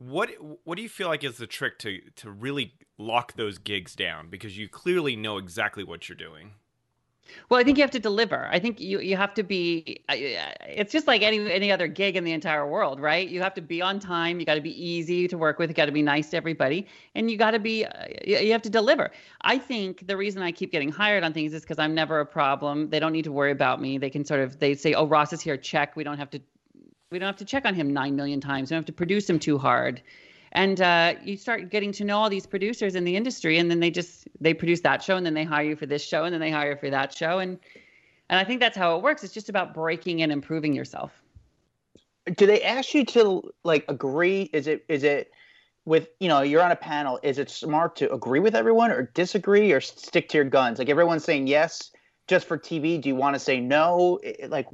what 0.00 0.30
what 0.64 0.76
do 0.76 0.82
you 0.82 0.88
feel 0.88 1.08
like 1.08 1.22
is 1.22 1.36
the 1.36 1.46
trick 1.46 1.78
to 1.78 2.00
to 2.16 2.30
really 2.30 2.72
lock 2.98 3.34
those 3.34 3.58
gigs 3.58 3.94
down 3.94 4.28
because 4.30 4.56
you 4.58 4.68
clearly 4.68 5.14
know 5.14 5.36
exactly 5.36 5.84
what 5.84 6.08
you're 6.08 6.16
doing 6.16 6.52
Well, 7.48 7.60
I 7.60 7.64
think 7.64 7.78
you 7.78 7.84
have 7.84 7.90
to 7.92 8.00
deliver. 8.00 8.48
I 8.50 8.58
think 8.58 8.80
you 8.80 9.00
you 9.00 9.16
have 9.16 9.34
to 9.34 9.42
be. 9.42 10.02
It's 10.08 10.92
just 10.92 11.06
like 11.06 11.22
any 11.22 11.38
any 11.50 11.70
other 11.70 11.86
gig 11.86 12.16
in 12.16 12.24
the 12.24 12.32
entire 12.32 12.66
world, 12.66 12.98
right? 13.00 13.28
You 13.28 13.40
have 13.42 13.54
to 13.54 13.60
be 13.60 13.80
on 13.82 14.00
time. 14.00 14.40
You 14.40 14.46
got 14.46 14.56
to 14.56 14.60
be 14.60 14.74
easy 14.84 15.28
to 15.28 15.38
work 15.38 15.58
with. 15.58 15.70
You 15.70 15.74
got 15.74 15.86
to 15.86 15.92
be 15.92 16.02
nice 16.02 16.30
to 16.30 16.36
everybody, 16.36 16.86
and 17.14 17.30
you 17.30 17.36
got 17.36 17.52
to 17.52 17.58
be. 17.58 17.86
you 18.26 18.52
have 18.52 18.62
to 18.62 18.70
deliver. 18.70 19.10
I 19.42 19.58
think 19.58 20.06
the 20.06 20.16
reason 20.16 20.42
I 20.42 20.52
keep 20.52 20.72
getting 20.72 20.90
hired 20.90 21.22
on 21.22 21.32
things 21.32 21.54
is 21.54 21.62
because 21.62 21.78
I'm 21.78 21.94
never 21.94 22.20
a 22.20 22.26
problem. 22.26 22.90
They 22.90 22.98
don't 23.00 23.12
need 23.12 23.24
to 23.24 23.32
worry 23.32 23.52
about 23.52 23.80
me. 23.80 23.98
They 23.98 24.10
can 24.10 24.24
sort 24.24 24.40
of 24.40 24.58
they 24.58 24.74
say, 24.74 24.94
"Oh, 24.94 25.06
Ross 25.06 25.32
is 25.32 25.40
here. 25.40 25.56
Check." 25.56 25.96
We 25.96 26.04
don't 26.04 26.18
have 26.18 26.30
to. 26.30 26.40
We 27.10 27.18
don't 27.18 27.26
have 27.26 27.36
to 27.38 27.44
check 27.44 27.64
on 27.64 27.74
him 27.74 27.92
nine 27.92 28.14
million 28.14 28.40
times. 28.40 28.70
We 28.70 28.74
don't 28.74 28.82
have 28.82 28.86
to 28.86 28.92
produce 28.92 29.28
him 29.28 29.40
too 29.40 29.58
hard. 29.58 30.00
And 30.52 30.80
uh, 30.80 31.14
you 31.24 31.36
start 31.36 31.68
getting 31.68 31.90
to 31.92 32.04
know 32.04 32.16
all 32.18 32.30
these 32.30 32.46
producers 32.46 32.94
in 32.94 33.02
the 33.02 33.16
industry, 33.16 33.58
and 33.58 33.68
then 33.68 33.80
they 33.80 33.90
just 33.90 34.28
they 34.40 34.54
produce 34.54 34.80
that 34.82 35.02
show, 35.02 35.16
and 35.16 35.26
then 35.26 35.34
they 35.34 35.42
hire 35.42 35.64
you 35.64 35.74
for 35.74 35.86
this 35.86 36.04
show, 36.04 36.22
and 36.22 36.32
then 36.32 36.40
they 36.40 36.52
hire 36.52 36.70
you 36.70 36.76
for 36.76 36.88
that 36.88 37.12
show, 37.12 37.40
and 37.40 37.58
and 38.28 38.38
I 38.38 38.44
think 38.44 38.60
that's 38.60 38.76
how 38.76 38.96
it 38.96 39.02
works. 39.02 39.24
It's 39.24 39.34
just 39.34 39.48
about 39.48 39.74
breaking 39.74 40.22
and 40.22 40.30
improving 40.30 40.72
yourself. 40.72 41.10
Do 42.36 42.46
they 42.46 42.62
ask 42.62 42.94
you 42.94 43.04
to 43.06 43.42
like 43.64 43.84
agree? 43.88 44.48
Is 44.52 44.68
it 44.68 44.84
is 44.88 45.02
it 45.02 45.32
with 45.84 46.10
you 46.20 46.28
know 46.28 46.42
you're 46.42 46.62
on 46.62 46.70
a 46.70 46.76
panel? 46.76 47.18
Is 47.24 47.38
it 47.38 47.50
smart 47.50 47.96
to 47.96 48.12
agree 48.12 48.40
with 48.40 48.54
everyone 48.54 48.92
or 48.92 49.10
disagree 49.14 49.72
or 49.72 49.80
stick 49.80 50.28
to 50.28 50.38
your 50.38 50.44
guns? 50.44 50.78
Like 50.78 50.88
everyone's 50.88 51.24
saying 51.24 51.48
yes 51.48 51.90
just 52.28 52.46
for 52.46 52.56
TV. 52.56 53.00
Do 53.00 53.08
you 53.08 53.16
want 53.16 53.34
to 53.34 53.40
say 53.40 53.58
no? 53.58 54.20
Like 54.46 54.68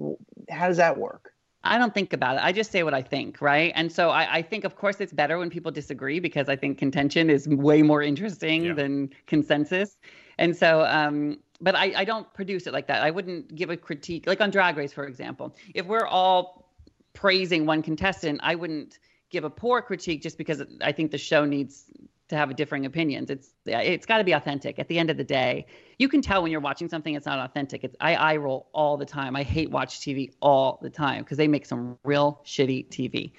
how 0.51 0.69
does 0.69 0.77
that 0.77 0.99
work? 0.99 1.33
I 1.71 1.79
don't 1.79 1.95
think 1.95 2.13
about 2.13 2.37
it. 2.37 2.45
I 2.45 2.53
just 2.53 2.71
say 2.71 2.83
what 2.83 2.95
I 2.95 3.03
think, 3.03 3.41
right? 3.41 3.73
And 3.75 3.91
so 3.91 4.11
I, 4.11 4.37
I 4.39 4.43
think, 4.43 4.65
of 4.65 4.77
course, 4.77 5.01
it's 5.01 5.13
better 5.13 5.39
when 5.39 5.51
people 5.51 5.71
disagree 5.71 6.21
because 6.21 6.49
I 6.49 6.57
think 6.57 6.79
contention 6.79 7.31
is 7.31 7.49
way 7.49 7.83
more 7.83 8.03
interesting 8.03 8.65
Yeah. 8.65 8.75
than 8.75 9.11
consensus. 9.27 9.97
And 10.39 10.57
so, 10.57 10.83
um, 10.83 11.39
but 11.61 11.75
I, 11.75 11.93
I 11.97 12.05
don't 12.05 12.33
produce 12.35 12.67
it 12.67 12.73
like 12.73 12.87
that. 12.89 13.03
I 13.03 13.11
wouldn't 13.11 13.55
give 13.55 13.71
a 13.71 13.77
critique, 13.77 14.27
like 14.27 14.41
on 14.41 14.51
Drag 14.51 14.77
Race, 14.77 14.93
for 14.93 15.07
example. 15.07 15.55
If 15.75 15.87
we're 15.87 16.07
all 16.07 16.71
praising 17.15 17.65
one 17.67 17.83
contestant, 17.83 18.41
I 18.43 18.55
wouldn't 18.55 18.99
give 19.31 19.45
a 19.45 19.51
poor 19.51 19.81
critique 19.83 20.23
just 20.23 20.39
because 20.39 20.63
I 20.83 20.93
think 20.93 21.11
the 21.11 21.19
show 21.19 21.45
needs 21.45 21.85
to 22.29 22.37
have 22.37 22.51
a 22.51 22.55
differing 22.55 22.87
opinions. 22.87 23.31
It's 23.31 23.51
it's 23.67 24.07
got 24.07 24.19
to 24.19 24.25
be 24.25 24.33
authentic. 24.33 24.79
At 24.79 24.89
the 24.89 24.99
end 24.99 25.11
of 25.11 25.17
the 25.17 25.25
day, 25.25 25.67
you 25.99 26.09
can 26.09 26.23
tell 26.23 26.43
when 26.43 26.51
you're 26.51 26.61
watching 26.61 26.89
something 26.89 27.15
it's 27.15 27.27
not 27.27 27.39
authentic. 27.39 27.85
It's 27.85 27.97
I 28.01 28.15
I 28.17 28.37
roll 28.37 28.69
all 28.73 28.97
the 28.97 29.07
time. 29.07 29.37
I 29.37 29.43
hate 29.43 29.71
watch 29.71 30.01
TV 30.01 30.33
all 30.41 30.79
the 30.83 30.91
time 30.91 31.23
because 31.23 31.39
they 31.39 31.49
make 31.49 31.67
some 31.67 31.99
real 32.05 32.41
shitty 32.45 32.89
TV. 32.89 33.33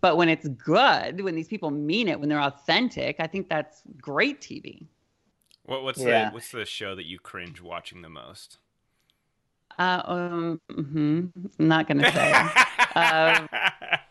But 0.00 0.16
when 0.16 0.28
it's 0.28 0.48
good, 0.48 1.20
when 1.20 1.34
these 1.36 1.48
people 1.48 1.70
mean 1.70 2.08
it, 2.08 2.18
when 2.18 2.28
they're 2.28 2.40
authentic, 2.42 3.16
I 3.20 3.26
think 3.26 3.48
that's 3.48 3.82
great 4.00 4.40
TV. 4.40 4.86
what, 5.64 5.82
what's 5.82 6.00
Yeah. 6.00 6.30
the 6.30 6.34
what's 6.34 6.50
the 6.50 6.64
show 6.64 6.94
that 6.94 7.06
you 7.06 7.18
cringe 7.18 7.60
watching 7.60 8.02
the 8.02 8.08
most 8.10 8.58
Uh, 9.78 10.02
um, 10.04 10.60
hmm 10.70 11.26
I'm 11.58 11.68
not 11.68 11.88
gonna 11.88 12.04
say. 12.12 12.52
Um, 12.94 13.48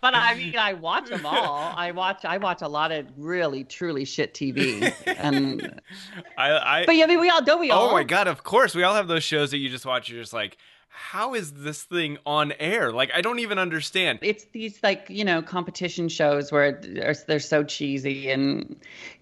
but 0.01 0.13
I 0.15 0.35
mean, 0.37 0.57
I 0.57 0.73
watch 0.73 1.09
them 1.09 1.25
all. 1.25 1.73
I 1.75 1.91
watch. 1.91 2.25
I 2.25 2.37
watch 2.37 2.61
a 2.61 2.67
lot 2.67 2.91
of 2.91 3.05
really, 3.17 3.63
truly 3.63 4.05
shit 4.05 4.33
TV. 4.33 4.91
And 5.21 5.79
I, 6.37 6.51
I 6.81 6.85
but 6.85 6.95
yeah, 6.95 7.03
I 7.05 7.07
mean, 7.07 7.19
we 7.19 7.29
all 7.29 7.41
don't. 7.43 7.59
We 7.59 7.69
all. 7.71 7.89
oh 7.89 7.91
my 7.91 8.03
god 8.03 8.27
of 8.27 8.43
course 8.43 8.73
we 8.75 8.83
all 8.83 8.95
have 8.95 9.07
those 9.07 9.23
shows 9.23 9.51
that 9.51 9.57
you 9.57 9.69
just 9.69 9.85
watch 9.85 10.09
you're 10.09 10.21
just 10.21 10.33
like 10.33 10.57
how 10.89 11.33
is 11.35 11.53
this 11.53 11.83
thing 11.83 12.17
on 12.25 12.51
air 12.59 12.91
like 12.91 13.09
i 13.15 13.21
don't 13.21 13.39
even 13.39 13.57
understand 13.57 14.19
It's 14.21 14.45
these 14.51 14.79
like 14.83 15.05
you 15.09 15.23
know 15.23 15.41
competition 15.41 16.09
shows 16.09 16.51
where 16.51 16.73
they're, 16.81 17.15
they're 17.27 17.39
so 17.39 17.63
cheesy 17.63 18.29
and 18.31 18.75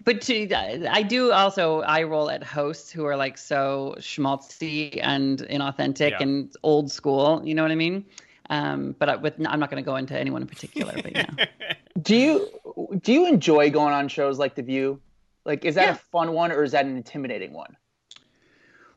but 0.04 0.20
to, 0.22 0.52
I 0.90 1.02
do 1.02 1.30
also 1.32 1.80
I 1.82 2.02
roll 2.04 2.30
at 2.30 2.42
hosts 2.42 2.90
who 2.90 3.04
are 3.04 3.16
like 3.16 3.36
so 3.38 3.94
schmaltzy 3.98 4.98
and 5.02 5.40
inauthentic 5.50 6.10
Yeah. 6.12 6.22
and 6.22 6.50
old 6.62 6.90
school. 6.90 7.42
You 7.44 7.54
know 7.54 7.62
what 7.62 7.70
I 7.70 7.76
mean? 7.76 8.04
Um, 8.50 8.94
but 8.98 9.08
I, 9.08 9.16
with 9.16 9.34
I'm 9.46 9.60
not 9.60 9.70
going 9.70 9.82
to 9.82 9.86
go 9.86 9.96
into 9.96 10.18
anyone 10.18 10.42
in 10.42 10.48
particular. 10.48 10.92
But 10.94 11.12
yeah. 11.16 11.30
Do 12.02 12.14
you 12.16 12.98
do 13.02 13.12
you 13.12 13.26
enjoy 13.26 13.70
going 13.70 13.94
on 13.94 14.08
shows 14.08 14.38
like 14.38 14.54
The 14.56 14.62
View? 14.62 15.00
Like 15.44 15.64
is 15.64 15.74
that 15.76 15.86
Yeah. 15.86 15.92
a 15.92 15.96
fun 15.96 16.32
one 16.32 16.50
or 16.52 16.62
is 16.64 16.72
that 16.72 16.84
an 16.84 16.96
intimidating 16.96 17.52
one? 17.52 17.76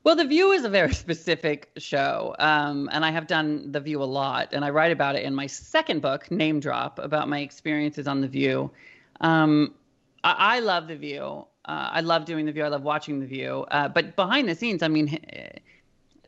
Well, 0.03 0.15
The 0.15 0.25
View 0.25 0.51
is 0.51 0.65
a 0.65 0.69
very 0.69 0.93
specific 1.05 1.69
show, 1.77 2.35
um, 2.39 2.89
and 2.91 3.05
I 3.05 3.11
have 3.11 3.25
done 3.27 3.71
The 3.71 3.79
View 3.79 4.01
a 4.03 4.05
lot, 4.05 4.49
and 4.53 4.65
I 4.65 4.69
write 4.69 4.91
about 4.91 5.15
it 5.15 5.23
in 5.23 5.33
my 5.33 5.47
second 5.47 6.01
book, 6.01 6.29
Name 6.29 6.59
Drop, 6.59 6.99
about 6.99 7.29
my 7.29 7.39
experiences 7.39 8.05
on 8.07 8.19
The 8.21 8.27
View. 8.27 8.69
Um, 9.21 9.73
I, 10.23 10.57
I 10.57 10.59
love 10.59 10.87
The 10.89 10.97
View. 10.97 11.45
Uh, 11.65 11.89
I 11.91 12.01
love 12.01 12.25
doing 12.25 12.45
The 12.45 12.51
View. 12.51 12.63
I 12.63 12.67
love 12.67 12.83
watching 12.83 13.19
The 13.21 13.25
View. 13.27 13.65
Uh, 13.71 13.87
but 13.87 14.15
behind 14.17 14.49
the 14.49 14.55
scenes, 14.55 14.83
I 14.83 14.89
mean, 14.89 15.19
eh, 15.31 15.59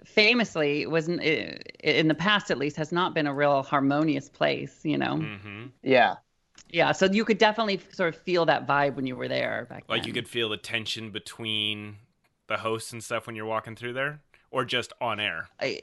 famously, 0.06 0.86
was 0.86 1.08
in, 1.08 1.20
in 1.20 2.08
the 2.08 2.16
past 2.16 2.52
at 2.52 2.58
least 2.58 2.78
has 2.78 2.92
not 2.92 3.14
been 3.14 3.28
a 3.28 3.34
real 3.34 3.64
harmonious 3.64 4.30
place. 4.30 4.80
You 4.84 4.98
know. 4.98 5.18
hmm 5.18 5.66
Yeah. 5.84 6.16
Yeah. 6.70 6.92
So 6.92 7.06
you 7.06 7.26
could 7.26 7.38
definitely 7.38 7.80
sort 7.92 8.16
of 8.16 8.22
feel 8.22 8.46
that 8.46 8.68
vibe 8.68 8.96
when 8.96 9.06
you 9.06 9.16
were 9.16 9.28
there 9.28 9.68
back 9.70 9.88
then. 9.88 9.96
like 9.96 10.02
then. 10.04 10.08
you 10.08 10.14
could 10.14 10.28
feel 10.28 10.50
the 10.50 10.58
tension 10.58 11.12
between 11.12 11.98
the 12.48 12.58
hosts 12.58 12.94
and 12.94 13.04
stuff 13.04 13.28
when 13.28 13.36
you're 13.36 13.46
walking 13.46 13.76
through 13.76 13.94
there, 13.94 14.22
or 14.52 14.66
just 14.66 14.94
on 15.02 15.20
air? 15.20 15.50
I, 15.60 15.82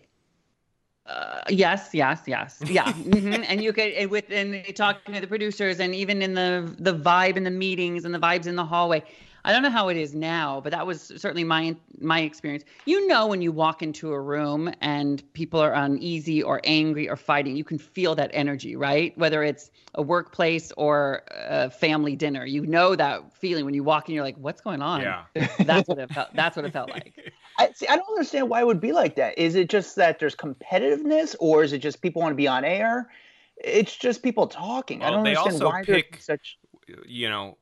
uh, 1.06 1.40
yes, 1.48 1.90
yes, 1.92 2.22
yes, 2.26 2.62
yeah. 2.68 2.92
hmm 2.92 3.42
And 3.48 3.62
you 3.62 3.72
could 3.72 3.92
and 3.92 4.10
with 4.10 4.28
talking 4.74 5.14
to 5.14 5.20
the 5.20 5.26
producers, 5.26 5.80
and 5.80 5.94
even 5.94 6.22
in 6.22 6.34
the 6.34 6.74
the 6.78 6.94
vibe 6.94 7.36
in 7.36 7.44
the 7.44 7.50
meetings 7.50 8.04
and 8.04 8.14
the 8.14 8.20
vibes 8.20 8.46
in 8.46 8.56
the 8.56 8.64
hallway. 8.64 9.02
I 9.44 9.52
don't 9.52 9.62
know 9.62 9.70
how 9.70 9.88
it 9.88 9.96
is 9.96 10.14
now, 10.14 10.60
but 10.60 10.70
that 10.70 10.86
was 10.86 11.12
certainly 11.16 11.42
my 11.42 11.74
my 12.00 12.20
experience. 12.20 12.64
You 12.84 13.06
know, 13.08 13.26
when 13.26 13.42
you 13.42 13.50
walk 13.50 13.82
into 13.82 14.12
a 14.12 14.20
room 14.20 14.72
and 14.80 15.22
people 15.32 15.60
are 15.60 15.72
uneasy 15.72 16.42
or 16.42 16.60
angry 16.64 17.08
or 17.08 17.16
fighting, 17.16 17.56
you 17.56 17.64
can 17.64 17.78
feel 17.78 18.14
that 18.14 18.30
energy, 18.32 18.76
right? 18.76 19.16
Whether 19.18 19.42
it's 19.42 19.70
a 19.94 20.02
workplace 20.02 20.72
or 20.76 21.22
a 21.30 21.70
family 21.70 22.14
dinner, 22.14 22.46
you 22.46 22.64
know 22.66 22.94
that 22.94 23.32
feeling 23.34 23.64
when 23.64 23.74
you 23.74 23.82
walk 23.82 24.08
in. 24.08 24.14
You're 24.14 24.24
like, 24.24 24.36
"What's 24.36 24.60
going 24.60 24.80
on?" 24.80 25.02
Yeah. 25.02 25.24
that's 25.58 25.88
what 25.88 25.98
it 25.98 26.12
felt. 26.12 26.28
That's 26.34 26.56
what 26.56 26.64
it 26.64 26.72
felt 26.72 26.90
like. 26.90 27.14
I 27.58 27.72
see. 27.72 27.88
I 27.88 27.96
don't 27.96 28.08
understand 28.08 28.48
why 28.48 28.60
it 28.60 28.66
would 28.66 28.80
be 28.80 28.92
like 28.92 29.16
that. 29.16 29.36
Is 29.38 29.56
it 29.56 29.68
just 29.68 29.96
that 29.96 30.20
there's 30.20 30.36
competitiveness, 30.36 31.34
or 31.40 31.64
is 31.64 31.72
it 31.72 31.78
just 31.78 32.00
people 32.00 32.22
want 32.22 32.32
to 32.32 32.36
be 32.36 32.46
on 32.46 32.64
air? 32.64 33.10
It's 33.56 33.96
just 33.96 34.22
people 34.22 34.46
talking. 34.46 35.02
I 35.02 35.10
don't 35.10 35.24
they 35.24 35.30
understand 35.30 35.54
also 35.54 35.66
why 35.66 35.82
there's 35.84 36.02
pick- 36.02 36.22
such. 36.22 36.58
you 37.06 37.28
know 37.28 37.56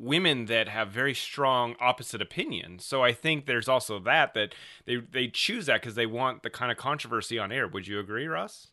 women 0.00 0.46
that 0.46 0.68
have 0.68 0.88
very 0.88 1.14
strong 1.14 1.76
opposite 1.78 2.22
opinions 2.22 2.84
so 2.84 3.04
i 3.04 3.12
think 3.12 3.46
there's 3.46 3.68
also 3.68 3.98
that 3.98 4.34
that 4.34 4.54
they 4.86 4.96
they 4.96 5.28
choose 5.28 5.66
that 5.66 5.80
because 5.80 5.94
they 5.94 6.06
want 6.06 6.42
the 6.42 6.50
kind 6.50 6.70
of 6.70 6.78
controversy 6.78 7.38
on 7.38 7.52
air. 7.52 7.66
Would 7.68 7.86
you 7.86 7.98
agree 7.98 8.26
russ? 8.26 8.68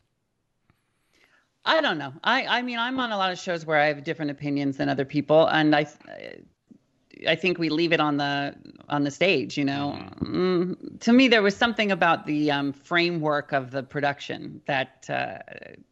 I 1.64 1.80
don't 1.80 1.98
know. 1.98 2.12
I 2.24 2.46
I 2.46 2.62
mean, 2.62 2.78
I'm 2.78 2.98
on 2.98 3.12
a 3.12 3.16
lot 3.16 3.32
of 3.32 3.38
shows 3.38 3.66
where 3.66 3.78
I 3.78 3.86
have 3.86 4.04
different 4.04 4.30
opinions 4.30 4.76
than 4.76 4.88
other 4.88 5.04
people, 5.04 5.46
and 5.46 5.74
I 5.74 5.86
I 7.26 7.34
think 7.34 7.58
we 7.58 7.68
leave 7.68 7.92
it 7.92 8.00
on 8.00 8.16
the 8.16 8.54
on 8.88 9.04
the 9.04 9.10
stage. 9.10 9.58
You 9.58 9.64
know, 9.64 9.98
mm, 10.20 11.00
to 11.00 11.12
me, 11.12 11.28
there 11.28 11.42
was 11.42 11.56
something 11.56 11.92
about 11.92 12.26
the 12.26 12.50
um, 12.50 12.72
framework 12.72 13.52
of 13.52 13.70
the 13.70 13.82
production 13.82 14.62
that 14.66 15.06
uh, 15.10 15.38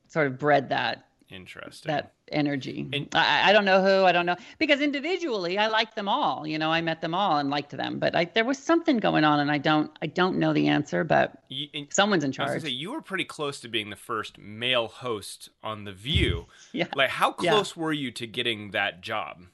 sort 0.08 0.26
of 0.26 0.38
bred 0.38 0.68
that 0.70 1.06
interesting. 1.28 1.92
that 1.92 2.12
energy. 2.32 2.88
And- 2.92 3.08
I, 3.14 3.50
I 3.50 3.52
don't 3.52 3.64
know 3.64 3.82
who, 3.82 4.04
I 4.04 4.12
don't 4.12 4.26
know, 4.26 4.36
because 4.58 4.80
individually 4.80 5.58
I 5.58 5.68
liked 5.68 5.94
them 5.96 6.08
all. 6.08 6.46
You 6.46 6.58
know, 6.58 6.70
I 6.72 6.80
met 6.80 7.00
them 7.00 7.14
all 7.14 7.38
and 7.38 7.50
liked 7.50 7.70
them, 7.70 7.98
but 7.98 8.14
I, 8.16 8.24
there 8.26 8.44
was 8.44 8.58
something 8.58 8.98
going 8.98 9.24
on, 9.24 9.40
and 9.40 9.50
I 9.50 9.58
don't 9.58 9.90
I 10.02 10.06
don't 10.06 10.38
know 10.38 10.52
the 10.52 10.68
answer, 10.68 11.04
but 11.04 11.42
You- 11.48 11.68
someone's 11.90 12.24
in 12.24 12.32
charge. 12.32 12.62
say 12.62 12.68
you 12.68 12.92
were 12.92 13.02
pretty 13.02 13.24
close 13.24 13.60
to 13.60 13.68
being 13.68 13.90
the 13.90 13.96
first 13.96 14.38
male 14.38 14.88
host 14.88 15.50
on 15.62 15.84
The 15.84 15.92
View. 15.92 16.46
Yeah. 16.72 16.86
Like, 16.94 17.10
how 17.10 17.34
Yeah. 17.40 17.52
close 17.52 17.76
were 17.76 17.92
you 17.92 18.10
to 18.12 18.26
getting 18.26 18.72
that 18.72 19.00
job? 19.00 19.44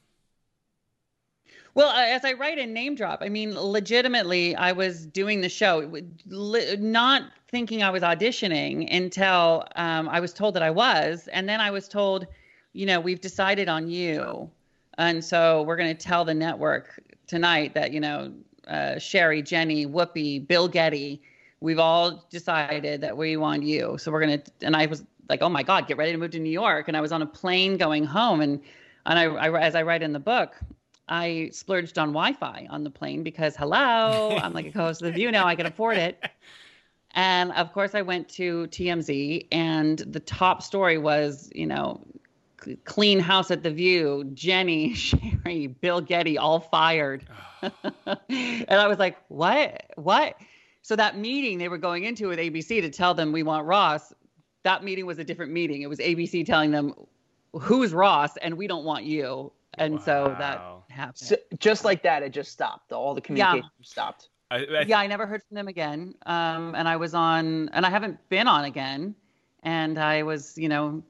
Well, 1.74 1.88
uh, 1.88 2.04
as 2.04 2.24
I 2.24 2.34
write 2.34 2.58
in 2.58 2.72
name 2.74 2.94
drop, 2.94 3.20
I 3.22 3.28
mean, 3.30 3.58
legitimately, 3.58 4.54
I 4.56 4.72
was 4.72 5.06
doing 5.06 5.40
the 5.40 5.48
show, 5.48 5.80
It 5.80 5.88
would 5.90 6.22
li- 6.26 6.76
not 6.78 7.22
thinking 7.50 7.82
I 7.82 7.88
was 7.90 8.02
auditioning 8.02 8.94
until 8.94 9.64
um, 9.76 10.08
I 10.08 10.20
was 10.20 10.32
told 10.34 10.54
that 10.54 10.62
I 10.62 10.70
was, 10.70 11.28
and 11.32 11.48
then 11.48 11.60
I 11.60 11.70
was 11.70 11.88
told, 11.88 12.26
you 12.72 12.86
know, 12.86 13.00
we've 13.00 13.20
decided 13.20 13.68
on 13.68 13.88
you, 13.88 14.50
and 14.98 15.24
so 15.24 15.62
we're 15.62 15.76
going 15.76 15.94
to 15.94 16.02
tell 16.02 16.24
the 16.24 16.34
network 16.34 17.00
tonight 17.26 17.74
that 17.74 17.92
you 17.92 18.00
know, 18.00 18.32
uh, 18.66 18.98
Sherri, 18.98 19.42
Jenny, 19.42 19.86
Whoopi, 19.86 20.46
Bill 20.46 20.68
Geddie, 20.68 21.20
we've 21.60 21.78
all 21.78 22.26
decided 22.30 23.00
that 23.00 23.16
we 23.16 23.36
want 23.36 23.62
you. 23.62 23.96
So 23.98 24.10
we're 24.10 24.20
gonna, 24.20 24.42
and 24.60 24.76
I 24.76 24.86
was 24.86 25.04
like, 25.28 25.42
oh 25.42 25.48
my 25.48 25.62
God, 25.62 25.86
get 25.86 25.96
ready 25.96 26.12
to 26.12 26.18
move 26.18 26.32
to 26.32 26.38
New 26.38 26.50
York, 26.50 26.88
and 26.88 26.96
I 26.96 27.00
was 27.00 27.12
on 27.12 27.22
a 27.22 27.26
plane 27.26 27.76
going 27.76 28.04
home, 28.04 28.40
and 28.40 28.60
and 29.06 29.18
I, 29.18 29.24
I 29.24 29.60
as 29.60 29.74
I 29.74 29.82
write 29.82 30.02
in 30.02 30.12
the 30.12 30.20
book. 30.20 30.54
I 31.08 31.50
splurged 31.52 31.98
on 31.98 32.08
Wi-Fi 32.08 32.68
on 32.70 32.84
the 32.84 32.90
plane 32.90 33.22
because 33.22 33.56
hello, 33.56 34.38
I'm 34.42 34.52
like 34.52 34.66
a 34.66 34.72
co-host 34.72 35.02
of 35.02 35.06
the 35.06 35.12
View 35.12 35.30
now. 35.30 35.46
I 35.46 35.56
can 35.56 35.66
afford 35.66 35.98
it. 35.98 36.22
And 37.14 37.52
of 37.52 37.72
course, 37.72 37.94
I 37.94 38.02
went 38.02 38.28
to 38.30 38.66
TMZ, 38.68 39.48
and 39.52 39.98
the 39.98 40.20
top 40.20 40.62
story 40.62 40.96
was, 40.96 41.50
you 41.54 41.66
know, 41.66 42.00
clean 42.84 43.20
house 43.20 43.50
at 43.50 43.62
the 43.62 43.70
View. 43.70 44.24
Jenny, 44.34 44.94
Sherri, 44.94 45.66
Bill 45.66 46.00
Geddie, 46.00 46.38
all 46.38 46.60
fired. 46.60 47.24
and 47.62 48.70
I 48.70 48.86
was 48.86 48.98
like, 48.98 49.16
what? 49.28 49.84
What? 49.96 50.36
So 50.82 50.96
that 50.96 51.16
meeting 51.16 51.58
they 51.58 51.68
were 51.68 51.78
going 51.78 52.04
into 52.04 52.28
with 52.28 52.38
ABC 52.38 52.80
to 52.80 52.90
tell 52.90 53.14
them 53.14 53.32
we 53.32 53.42
want 53.42 53.66
Ross. 53.66 54.12
That 54.64 54.84
meeting 54.84 55.06
was 55.06 55.18
a 55.18 55.24
different 55.24 55.52
meeting. 55.52 55.82
It 55.82 55.88
was 55.88 55.98
ABC 55.98 56.44
telling 56.44 56.70
them 56.70 56.94
who's 57.52 57.92
Ross 57.92 58.36
and 58.38 58.56
we 58.56 58.66
don't 58.66 58.84
want 58.84 59.04
you. 59.04 59.52
And 59.74 60.00
so 60.02 60.34
that 60.38 60.62
happened. 60.90 61.16
So, 61.16 61.36
just 61.58 61.84
like 61.84 62.02
that, 62.02 62.22
it 62.22 62.30
just 62.30 62.52
stopped. 62.52 62.92
All 62.92 63.14
the 63.14 63.20
communication 63.20 63.70
stopped. 63.80 64.28
I, 64.50 64.56
I, 64.56 64.82
yeah, 64.82 64.98
I 64.98 65.06
never 65.06 65.26
heard 65.26 65.42
from 65.48 65.54
them 65.54 65.68
again. 65.68 66.14
Um, 66.26 66.74
and 66.74 66.86
I 66.86 66.96
was 66.96 67.14
on, 67.14 67.70
and 67.70 67.86
I 67.86 67.90
haven't 67.90 68.18
been 68.28 68.46
on 68.46 68.64
again. 68.64 69.14
And 69.62 69.98
I 69.98 70.24
was, 70.24 70.58
you 70.58 70.68
know, 70.68 71.02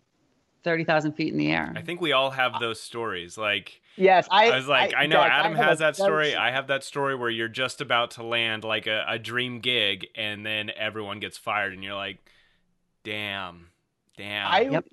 thirty 0.62 0.85
thousand 0.85 1.12
feet 1.12 1.33
in 1.33 1.38
the 1.38 1.51
air. 1.53 1.72
I 1.77 1.83
think 1.83 2.01
we 2.01 2.12
all 2.12 2.31
have 2.31 2.55
those 2.61 2.81
stories. 2.81 3.37
Like, 3.38 3.81
Yes, 3.96 4.27
I, 4.31 4.51
I 4.51 4.57
was 4.57 4.66
like, 4.66 4.94
I, 4.96 5.07
know 5.07 5.16
Jack, 5.16 5.33
Adam 5.33 5.55
have 5.55 5.66
has 5.66 5.79
that 5.81 5.96
story. 5.96 6.31
very- 6.31 6.37
I 6.37 6.51
have 6.51 6.68
that 6.68 6.83
story 6.83 7.14
where 7.14 7.29
you're 7.29 7.48
just 7.48 7.81
about 7.81 8.12
to 8.12 8.22
land 8.22 8.64
like 8.64 8.87
a, 8.87 9.05
a 9.07 9.18
dream 9.18 9.61
gig, 9.61 10.07
and 10.14 10.46
then 10.46 10.70
everyone 10.77 11.20
gets 11.20 11.37
fired, 11.37 11.72
and 11.75 11.85
you're 11.85 11.94
like, 11.94 12.18
damn, 13.05 13.68
damn. 14.16 14.46
I 14.46 14.61
Yep. 14.62 14.85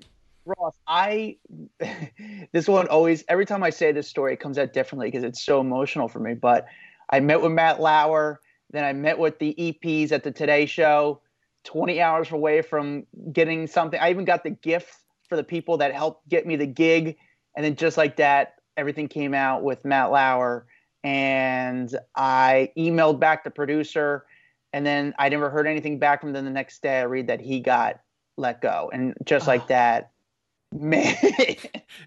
Ross, 0.46 0.76
I 0.88 1.38
this 2.52 2.68
one 2.68 2.88
always 2.88 3.24
every 3.28 3.46
time 3.46 3.64
I 3.64 3.70
say 3.70 3.92
this 3.92 4.08
story, 4.08 4.34
it 4.34 4.40
comes 4.40 4.58
out 4.58 4.74
differently 4.74 5.08
because 5.08 5.24
it's 5.24 5.44
so 5.44 5.62
emotional 5.62 6.08
for 6.08 6.20
me. 6.20 6.34
But 6.34 6.66
I 7.10 7.20
met 7.20 7.42
with 7.42 7.52
Matt 7.52 7.80
Lauer, 7.80 8.40
then 8.72 8.84
I 8.84 8.94
met 8.94 9.20
with 9.20 9.38
the 9.40 9.54
EPs 9.58 10.12
at 10.12 10.24
the 10.24 10.32
Today 10.32 10.66
Show, 10.66 11.22
20 11.66 12.02
hours 12.02 12.32
away 12.32 12.62
from 12.62 13.06
getting 13.32 13.68
something. 13.68 14.00
I 14.00 14.10
even 14.10 14.26
got 14.26 14.44
the 14.44 14.52
gift 14.52 14.96
for 15.30 15.36
the 15.36 15.44
people 15.44 15.78
that 15.78 15.94
helped 15.94 16.28
get 16.28 16.46
me 16.46 16.56
the 16.56 16.66
gig, 16.66 17.16
and 17.56 17.64
then 17.64 17.76
just 17.76 17.96
like 17.98 18.18
that, 18.18 18.56
everything 18.76 19.08
came 19.08 19.34
out 19.34 19.64
with 19.64 19.86
Matt 19.86 20.12
Lauer, 20.12 20.66
and 21.04 21.96
I 22.16 22.72
emailed 22.78 23.20
back 23.20 23.44
the 23.44 23.52
producer, 23.52 24.26
and 24.74 24.86
then 24.86 25.14
I 25.18 25.30
never 25.30 25.50
heard 25.50 25.68
anything 25.68 26.00
back 26.00 26.22
from 26.22 26.34
them. 26.34 26.46
The 26.46 26.52
next 26.52 26.82
day, 26.82 27.00
I 27.00 27.04
read 27.04 27.28
that 27.28 27.40
he 27.40 27.60
got 27.60 28.00
let 28.38 28.62
go, 28.62 28.90
and 28.92 29.14
just 29.24 29.48
like 29.48 29.64
Oh. 29.64 29.68
that, 29.70 30.12
man. 30.74 31.16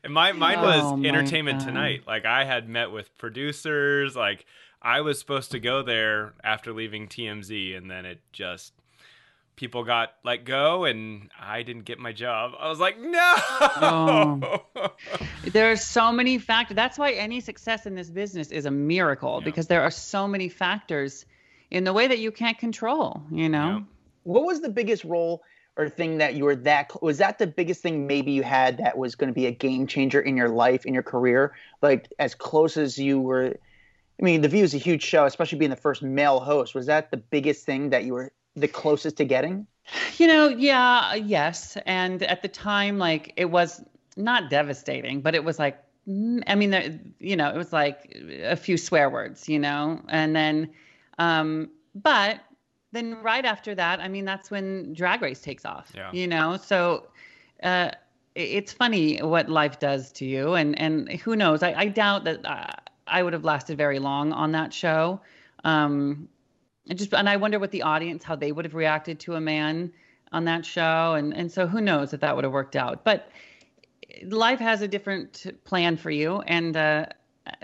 And 0.04 0.14
my 0.14 0.32
mine 0.32 0.58
oh 0.58 0.62
was 0.62 0.82
Oh 0.82 1.04
Entertainment 1.04 1.61
Tonight. 1.61 2.02
Like 2.06 2.24
I 2.24 2.44
had 2.44 2.68
met 2.68 2.90
with 2.90 3.16
producers. 3.18 4.16
Like 4.16 4.46
I 4.80 5.00
was 5.00 5.18
supposed 5.18 5.50
to 5.52 5.61
go 5.61 5.82
there 5.82 6.32
after 6.42 6.72
leaving 6.72 7.06
TMZ, 7.08 7.76
and 7.76 7.90
then 7.90 8.04
it 8.06 8.20
just 8.32 8.72
people 9.62 9.85
got 9.85 10.14
let 10.25 10.44
go, 10.44 10.87
and 10.87 11.31
I 11.40 11.62
didn't 11.62 11.85
get 11.85 12.01
my 12.01 12.12
job. 12.12 12.51
I 12.59 12.68
was 12.68 12.81
like, 12.81 12.98
no. 12.98 13.35
Oh. 13.38 14.59
There 15.53 15.70
are 15.70 15.77
so 15.77 16.11
many 16.11 16.38
factors. 16.38 16.75
That's 16.75 16.98
why 16.98 17.12
any 17.12 17.40
success 17.40 17.87
in 17.87 17.94
this 17.94 18.11
business 18.11 18.51
is 18.51 18.64
a 18.66 18.70
miracle 18.72 19.38
Yeah. 19.40 19.44
because 19.44 19.68
there 19.68 19.83
are 19.83 19.90
so 19.90 20.27
many 20.27 20.48
factors 20.48 21.27
in 21.70 21.85
the 21.85 21.92
way 21.92 22.09
that 22.09 22.18
you 22.18 22.33
can't 22.33 22.59
control, 22.59 23.22
you 23.31 23.48
know? 23.48 23.68
Yeah. 23.68 23.81
what 24.25 24.44
was 24.44 24.61
the 24.62 24.68
biggest 24.68 25.05
role 25.05 25.42
or 25.77 25.88
thing 25.88 26.18
that 26.18 26.35
you 26.35 26.44
were 26.44 26.57
that 26.57 26.90
was 27.01 27.18
that 27.18 27.38
the 27.38 27.46
biggest 27.46 27.83
thing 27.83 28.07
maybe 28.09 28.33
you 28.33 28.42
had 28.42 28.79
that 28.79 28.98
was 28.98 29.14
going 29.14 29.29
to 29.29 29.35
be 29.35 29.46
a 29.46 29.53
game 29.53 29.87
changer 29.87 30.20
in 30.20 30.37
your 30.37 30.48
life 30.48 30.85
in 30.87 30.92
your 30.94 31.03
career 31.14 31.53
like 31.83 32.12
as 32.18 32.35
close 32.35 32.77
as 32.77 32.98
you 32.98 33.18
were 33.20 33.55
i 34.20 34.22
mean 34.22 34.42
the 34.42 34.48
view 34.48 34.64
is 34.64 34.75
a 34.75 34.79
huge 34.88 35.03
show 35.03 35.25
especially 35.25 35.59
being 35.59 35.70
the 35.70 35.85
first 35.88 36.03
male 36.03 36.40
host 36.40 36.75
was 36.75 36.87
that 36.87 37.11
the 37.11 37.16
biggest 37.16 37.64
thing 37.64 37.90
that 37.90 38.05
you 38.05 38.12
were 38.12 38.31
the 38.57 38.69
closest 38.69 39.17
to 39.19 39.25
getting 39.25 39.67
You 40.17 40.27
know, 40.27 40.49
yeah, 40.49 41.15
yes. 41.15 41.77
And 41.87 42.23
at 42.23 42.43
the 42.43 42.49
time, 42.49 42.99
like, 42.99 43.33
it 43.37 43.47
was 43.47 43.83
not 44.17 44.51
devastating, 44.51 45.21
but 45.21 45.35
it 45.35 45.43
was 45.45 45.59
like, 45.59 45.83
mm, 46.09 46.43
I 46.47 46.55
mean, 46.55 46.71
there, 46.71 46.99
you 47.19 47.37
know, 47.37 47.49
it 47.49 47.57
was 47.57 47.73
like 47.73 48.17
a 48.45 48.57
few 48.57 48.77
swear 48.77 49.11
words, 49.11 49.49
you 49.49 49.59
know? 49.59 50.01
And 50.09 50.35
then, 50.37 50.71
um, 51.19 51.71
but 51.95 52.41
then 52.93 53.23
right 53.23 53.45
after 53.45 53.75
that, 53.75 54.01
I 54.01 54.09
mean, 54.09 54.25
that's 54.25 54.51
when 54.51 54.93
Drag 54.95 55.23
Race 55.23 55.41
takes 55.41 55.65
off, 55.65 55.93
Yeah. 55.95 56.11
you 56.12 56.27
know? 56.27 56.57
So, 56.57 57.09
uh, 57.62 57.91
it's 58.35 58.73
funny 58.73 59.19
what 59.19 59.49
life 59.49 59.79
does 59.79 60.11
to 60.12 60.25
you. 60.25 60.55
And, 60.55 60.79
and 60.79 61.11
who 61.11 61.37
knows? 61.37 61.62
I, 61.62 61.75
I 61.75 61.87
doubt 61.88 62.25
that 62.25 62.47
uh, 62.47 62.71
I 63.07 63.23
would 63.23 63.33
have 63.35 63.45
lasted 63.45 63.77
very 63.77 63.99
long 63.99 64.33
on 64.33 64.53
that 64.53 64.73
show. 64.73 65.21
Um, 65.65 66.29
and 66.88 66.99
just 66.99 67.12
and 67.14 67.29
I 67.29 67.37
wonder 67.37 67.59
what 67.59 67.71
the 67.71 67.83
audience 67.83 68.25
how 68.25 68.37
they 68.37 68.53
would 68.53 68.64
have 68.64 68.75
reacted 68.75 69.21
to 69.21 69.35
a 69.35 69.40
man 69.40 69.92
on 70.33 70.45
that 70.45 70.64
show 70.64 71.14
and 71.14 71.35
and 71.35 71.51
so 71.51 71.66
who 71.66 71.81
knows 71.81 72.12
if 72.12 72.21
that 72.21 72.35
would 72.35 72.45
have 72.45 72.53
worked 72.53 72.77
out 72.77 73.05
but 73.05 73.31
life 74.25 74.59
has 74.59 74.83
a 74.83 74.88
different 74.88 75.47
plan 75.64 75.97
for 75.97 76.11
you 76.11 76.40
and 76.42 76.77
uh 76.77 77.07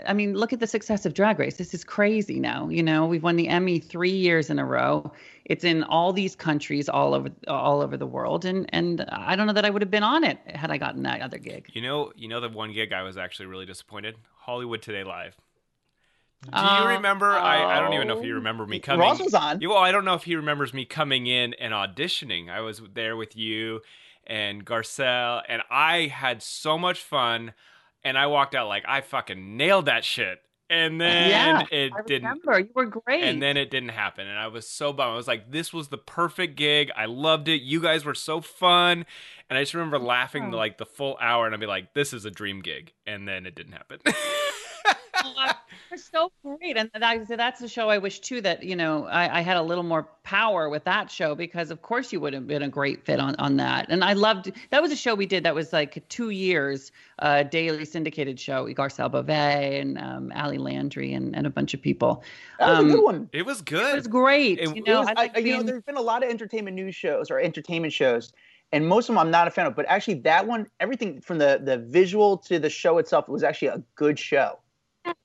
I 0.05 0.13
mean, 0.13 0.33
look 0.35 0.51
at 0.51 0.59
the 0.59 0.67
success 0.67 1.05
of 1.05 1.13
Drag 1.13 1.39
Race. 1.39 1.57
This 1.57 1.73
is 1.73 1.83
crazy 1.83 2.39
now. 2.39 2.67
You 2.67 2.83
know, 2.83 3.05
we've 3.05 3.23
won 3.23 3.37
the 3.37 3.47
Emmy 3.47 3.79
three 3.79 4.11
years 4.11 4.49
in 4.49 4.59
a 4.59 4.65
row. 4.65 5.11
It's 5.45 5.63
in 5.63 5.83
all 5.83 6.11
these 6.11 6.35
countries, 6.35 6.89
all 6.89 7.13
over, 7.13 7.29
all 7.47 7.81
over 7.81 7.95
the 7.95 8.05
world, 8.05 8.45
and 8.45 8.69
and 8.73 9.05
I 9.09 9.35
don't 9.35 9.47
know 9.47 9.53
that 9.53 9.65
I 9.65 9.69
would 9.69 9.81
have 9.81 9.89
been 9.89 10.03
on 10.03 10.23
it 10.23 10.37
had 10.53 10.69
I 10.69 10.77
gotten 10.77 11.03
that 11.03 11.21
other 11.21 11.37
gig. 11.37 11.69
You 11.73 11.81
know, 11.81 12.11
you 12.15 12.27
know 12.27 12.39
the 12.41 12.49
one 12.49 12.73
gig 12.73 12.91
I 12.91 13.03
was 13.03 13.17
actually 13.17 13.45
really 13.45 13.65
disappointed. 13.65 14.15
Hollywood 14.35 14.81
Today 14.81 15.03
Live. 15.03 15.37
Do 16.43 16.49
you 16.51 16.55
uh, 16.57 16.87
remember? 16.95 17.31
I, 17.31 17.77
I 17.77 17.79
don't 17.81 17.93
even 17.93 18.07
know 18.07 18.13
if 18.17 18.19
Oh. 18.23 18.25
you 18.27 18.35
remember 18.35 18.65
me 18.65 18.79
coming. 18.79 19.01
Ross 19.01 19.19
was 19.21 19.33
on. 19.33 19.59
Well, 19.61 19.77
I 19.77 19.91
don't 19.91 20.05
know 20.05 20.13
if 20.13 20.23
he 20.23 20.35
remembers 20.35 20.73
me 20.73 20.85
coming 20.85 21.27
in 21.27 21.53
and 21.55 21.73
auditioning. 21.73 22.49
I 22.49 22.61
was 22.61 22.81
there 22.93 23.15
with 23.17 23.35
you 23.35 23.81
and 24.25 24.65
Garcelle, 24.65 25.41
and 25.49 25.61
I 25.69 26.07
had 26.07 26.41
so 26.41 26.77
much 26.77 27.01
fun. 27.01 27.53
And 28.03 28.17
I 28.17 28.27
walked 28.27 28.55
out 28.55 28.69
like 28.69 28.85
I 28.87 29.01
fucking 29.01 29.57
nailed 29.57 29.87
that 29.87 30.05
shit. 30.05 30.41
And 30.69 31.01
then 31.01 31.29
Yeah, 31.31 31.63
it 31.71 31.91
I 31.97 32.01
didn't. 32.03 32.29
remember 32.29 32.59
you 32.59 32.69
were 32.75 32.85
great. 32.85 33.23
And 33.23 33.41
then 33.41 33.57
it 33.57 33.69
didn't 33.71 33.89
happen, 33.89 34.25
and 34.27 34.37
I 34.39 34.47
was 34.47 34.69
so 34.69 34.93
bummed. 34.93 35.11
I 35.13 35.15
was 35.15 35.27
like, 35.27 35.51
"This 35.51 35.73
was 35.73 35.87
the 35.89 35.97
perfect 35.97 36.55
gig. 36.55 36.91
I 36.95 37.05
loved 37.05 37.47
it. 37.49 37.61
You 37.63 37.81
guys 37.81 38.05
were 38.05 38.13
so 38.15 38.39
fun." 38.39 39.05
And 39.49 39.57
I 39.57 39.63
just 39.63 39.73
remember 39.73 39.97
laughing 39.99 40.53
Oh. 40.53 40.57
like 40.57 40.77
the 40.77 40.85
full 40.85 41.17
hour, 41.19 41.45
and 41.47 41.55
I'd 41.55 41.59
be 41.59 41.65
like, 41.65 41.93
"This 41.95 42.13
is 42.13 42.23
a 42.23 42.31
dream 42.31 42.61
gig," 42.61 42.93
and 43.07 43.27
then 43.27 43.45
it 43.47 43.55
didn't 43.55 43.73
happen. 43.73 43.99
You're 45.91 45.97
so 45.97 46.31
great, 46.43 46.77
and 46.77 46.89
that, 46.93 47.27
that's 47.27 47.59
the 47.59 47.67
show 47.67 47.89
I 47.89 47.97
wish 47.97 48.19
too 48.19 48.41
that 48.41 48.61
you 48.63 48.75
know 48.75 49.05
I, 49.07 49.39
I 49.39 49.41
had 49.41 49.57
a 49.57 49.61
little 49.63 49.83
more 49.83 50.07
power 50.23 50.69
with 50.69 50.83
that 50.83 51.09
show 51.09 51.33
because 51.33 51.71
of 51.71 51.81
course 51.81 52.13
you 52.13 52.19
would 52.19 52.31
have 52.33 52.45
been 52.45 52.61
a 52.61 52.69
great 52.69 53.03
fit 53.03 53.19
on 53.19 53.35
on 53.37 53.57
that. 53.57 53.87
And 53.89 54.03
I 54.03 54.13
loved 54.13 54.51
that 54.69 54.81
was 54.83 54.91
a 54.91 54.95
show 54.95 55.15
we 55.15 55.25
did 55.25 55.43
that 55.45 55.55
was 55.55 55.73
like 55.73 56.07
two 56.07 56.29
years, 56.29 56.91
uh, 57.19 57.41
daily 57.43 57.85
syndicated 57.85 58.39
show. 58.39 58.67
Garcelle 58.67 59.09
Beauvais 59.11 59.79
and 59.79 59.97
um, 59.97 60.31
Ali 60.35 60.59
Landry 60.59 61.13
and, 61.13 61.35
and 61.35 61.47
a 61.47 61.49
bunch 61.49 61.73
of 61.73 61.81
people. 61.81 62.23
That 62.59 62.69
was 62.69 62.79
Um, 62.79 62.89
a 62.89 62.93
good 62.93 63.03
one. 63.03 63.29
it 63.33 63.45
was 63.45 63.61
good. 63.61 63.93
It 63.93 63.95
was 63.95 64.07
great. 64.07 64.59
It- 64.59 64.75
you 64.75 64.83
know, 64.83 64.97
It 65.01 65.05
was- 65.05 65.07
I 65.07 65.11
I, 65.23 65.31
like 65.33 65.45
you 65.45 65.57
know, 65.57 65.63
there's 65.63 65.83
been 65.83 65.97
a 65.97 66.01
lot 66.01 66.23
of 66.23 66.29
entertainment 66.29 66.75
news 66.75 66.93
shows 66.95 67.31
or 67.31 67.39
entertainment 67.39 67.93
shows, 67.93 68.31
and 68.71 68.87
most 68.87 69.09
of 69.09 69.15
them 69.15 69.17
I'm 69.17 69.31
not 69.31 69.47
a 69.47 69.51
fan 69.51 69.65
of. 69.65 69.75
But 69.75 69.87
actually, 69.89 70.15
that 70.21 70.45
one, 70.45 70.67
everything 70.79 71.19
from 71.19 71.39
the 71.39 71.59
the 71.63 71.79
visual 71.79 72.37
to 72.37 72.59
the 72.59 72.69
show 72.69 72.99
itself, 72.99 73.27
was 73.27 73.43
actually 73.43 73.69
a 73.69 73.81
good 73.95 74.19
show. 74.19 74.59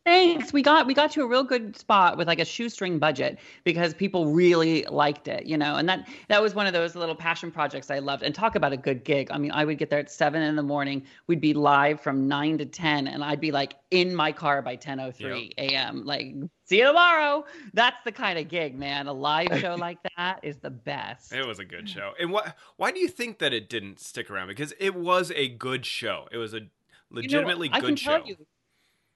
Thanks. 0.04 0.52
We 0.52 0.62
got 0.62 0.86
we 0.86 0.92
got 0.92 1.10
to 1.12 1.22
a 1.22 1.26
real 1.26 1.44
good 1.44 1.76
spot 1.76 2.18
with 2.18 2.28
like 2.28 2.38
a 2.38 2.44
shoestring 2.44 2.98
budget 2.98 3.38
because 3.64 3.94
people 3.94 4.26
really 4.32 4.82
liked 4.84 5.28
it, 5.28 5.46
you 5.46 5.56
know. 5.56 5.76
And 5.76 5.88
that 5.88 6.06
that 6.28 6.42
was 6.42 6.54
one 6.54 6.66
of 6.66 6.72
those 6.74 6.94
little 6.94 7.14
passion 7.14 7.50
projects 7.50 7.90
I 7.90 8.00
loved. 8.00 8.22
And 8.22 8.34
talk 8.34 8.54
about 8.54 8.72
a 8.72 8.76
good 8.76 9.04
gig. 9.04 9.28
I 9.30 9.38
mean, 9.38 9.50
I 9.50 9.64
would 9.64 9.78
get 9.78 9.88
there 9.88 9.98
at 9.98 10.10
seven 10.10 10.42
in 10.42 10.56
the 10.56 10.62
morning. 10.62 11.04
We'd 11.26 11.40
be 11.40 11.54
live 11.54 12.00
from 12.00 12.28
nine 12.28 12.58
to 12.58 12.66
ten, 12.66 13.06
and 13.06 13.24
I'd 13.24 13.40
be 13.40 13.50
like 13.50 13.76
in 13.90 14.14
my 14.14 14.30
car 14.30 14.60
by 14.60 14.76
ten 14.76 15.00
oh 15.00 15.10
three 15.10 15.52
a.m. 15.56 16.04
Like, 16.04 16.34
see 16.66 16.78
you 16.78 16.86
tomorrow. 16.86 17.44
That's 17.72 17.96
the 18.04 18.12
kind 18.12 18.38
of 18.38 18.48
gig, 18.48 18.78
man. 18.78 19.06
A 19.06 19.12
live 19.12 19.58
show 19.58 19.74
like 19.78 19.98
that 20.16 20.40
is 20.42 20.58
the 20.58 20.70
best. 20.70 21.32
It 21.32 21.46
was 21.46 21.58
a 21.58 21.64
good 21.64 21.88
show. 21.88 22.12
And 22.20 22.30
what? 22.30 22.56
Why 22.76 22.90
do 22.90 23.00
you 23.00 23.08
think 23.08 23.38
that 23.38 23.54
it 23.54 23.70
didn't 23.70 24.00
stick 24.00 24.30
around? 24.30 24.48
Because 24.48 24.74
it 24.78 24.94
was 24.94 25.32
a 25.34 25.48
good 25.48 25.86
show. 25.86 26.28
It 26.30 26.36
was 26.36 26.52
a 26.52 26.58
You 26.58 26.62
know, 26.62 26.68
legitimately 27.10 27.70
I 27.72 27.80
good 27.80 27.98
show. 27.98 28.22
you. 28.24 28.36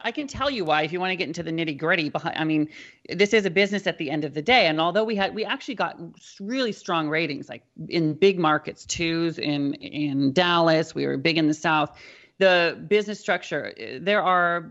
I 0.00 0.12
can 0.12 0.28
tell 0.28 0.48
you 0.48 0.64
why 0.64 0.82
if 0.82 0.92
you 0.92 1.00
want 1.00 1.10
to 1.10 1.16
get 1.16 1.26
into 1.26 1.42
the 1.42 1.50
nitty 1.50 1.76
gritty 1.76 2.08
behind 2.08 2.36
I 2.38 2.44
mean 2.44 2.68
this 3.08 3.32
is 3.34 3.44
a 3.44 3.50
business 3.50 3.86
at 3.86 3.98
the 3.98 4.10
end 4.10 4.24
of 4.24 4.34
the 4.34 4.42
day 4.42 4.66
and 4.66 4.80
although 4.80 5.04
we 5.04 5.16
had 5.16 5.34
we 5.34 5.44
actually 5.44 5.74
got 5.74 5.98
really 6.40 6.72
strong 6.72 7.08
ratings 7.08 7.48
like 7.48 7.64
in 7.88 8.14
big 8.14 8.38
markets 8.38 8.86
twos 8.86 9.38
in 9.38 9.74
in 9.74 10.32
Dallas 10.32 10.94
we 10.94 11.06
were 11.06 11.16
big 11.16 11.36
in 11.38 11.48
the 11.48 11.54
south. 11.54 11.98
The 12.38 12.82
business 12.88 13.18
structure 13.18 13.74
eh, 13.76 13.98
there 14.00 14.22
are 14.22 14.70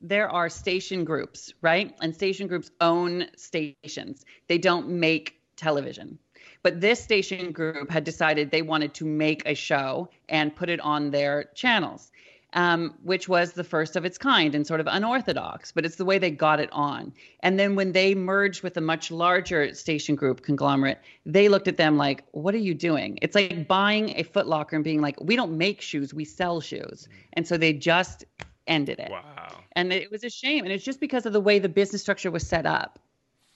there 0.00 0.28
are 0.28 0.48
station 0.48 1.04
groups 1.04 1.52
right? 1.60 1.94
And 2.00 2.14
station 2.14 2.46
groups 2.46 2.70
own 2.80 3.26
stations. 3.36 4.24
They 4.46 4.58
don't 4.58 4.88
make 4.88 5.40
television. 5.56 6.18
But 6.62 6.80
this 6.80 7.02
station 7.02 7.50
group 7.50 7.90
had 7.90 8.04
decided 8.04 8.52
they 8.52 8.62
wanted 8.62 8.94
to 8.94 9.04
make 9.04 9.42
a 9.46 9.54
show 9.54 10.08
and 10.28 10.54
put 10.54 10.70
it 10.70 10.78
on 10.80 11.10
their 11.10 11.50
channels 11.54 12.12
um, 12.54 12.94
which 13.02 13.28
was 13.28 13.52
the 13.52 13.64
first 13.64 13.96
of 13.96 14.04
its 14.04 14.18
kind 14.18 14.54
and 14.54 14.66
sort 14.66 14.80
of 14.80 14.86
unorthodox, 14.86 15.72
but 15.72 15.84
it's 15.84 15.96
the 15.96 16.04
way 16.04 16.18
they 16.18 16.30
got 16.30 16.60
it 16.60 16.68
on. 16.72 17.12
And 17.40 17.58
then 17.58 17.74
when 17.76 17.92
they 17.92 18.14
merged 18.14 18.62
with 18.62 18.76
a 18.76 18.80
much 18.80 19.10
larger 19.10 19.74
station 19.74 20.14
group 20.14 20.42
conglomerate, 20.42 20.98
they 21.24 21.48
looked 21.48 21.68
at 21.68 21.76
them 21.76 21.96
like, 21.96 22.24
what 22.32 22.54
are 22.54 22.58
you 22.58 22.74
doing? 22.74 23.18
It's 23.22 23.34
like 23.34 23.66
buying 23.66 24.10
a 24.16 24.22
Foot 24.22 24.46
Locker 24.46 24.76
and 24.76 24.84
being 24.84 25.00
like, 25.00 25.18
we 25.20 25.36
don't 25.36 25.56
make 25.56 25.80
shoes, 25.80 26.12
we 26.12 26.24
sell 26.24 26.60
shoes. 26.60 27.08
And 27.32 27.46
so 27.46 27.56
they 27.56 27.72
just 27.72 28.24
ended 28.66 28.98
it. 28.98 29.10
Wow. 29.10 29.58
And 29.72 29.92
it 29.92 30.10
was 30.10 30.24
a 30.24 30.30
shame. 30.30 30.64
And 30.64 30.72
it's 30.72 30.84
just 30.84 31.00
because 31.00 31.26
of 31.26 31.32
the 31.32 31.40
way 31.40 31.58
the 31.58 31.68
business 31.68 32.02
structure 32.02 32.30
was 32.30 32.46
set 32.46 32.66
up. 32.66 32.98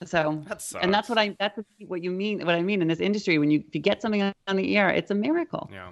So 0.05 0.43
That 0.47 0.63
and 0.81 0.93
that's 0.93 1.09
what 1.09 1.17
I 1.17 1.35
that's 1.39 1.59
what 1.87 2.03
you 2.03 2.11
mean 2.11 2.45
what 2.45 2.53
I 2.53 2.61
mean 2.61 2.83
in 2.83 2.87
this 2.87 2.99
industry 2.99 3.39
when 3.39 3.49
you 3.49 3.63
if 3.67 3.73
you 3.73 3.81
get 3.81 3.99
something 3.99 4.21
on 4.21 4.55
the 4.55 4.77
air, 4.77 4.89
it's 4.89 5.09
a 5.09 5.15
miracle. 5.15 5.71
Yeah. 5.73 5.89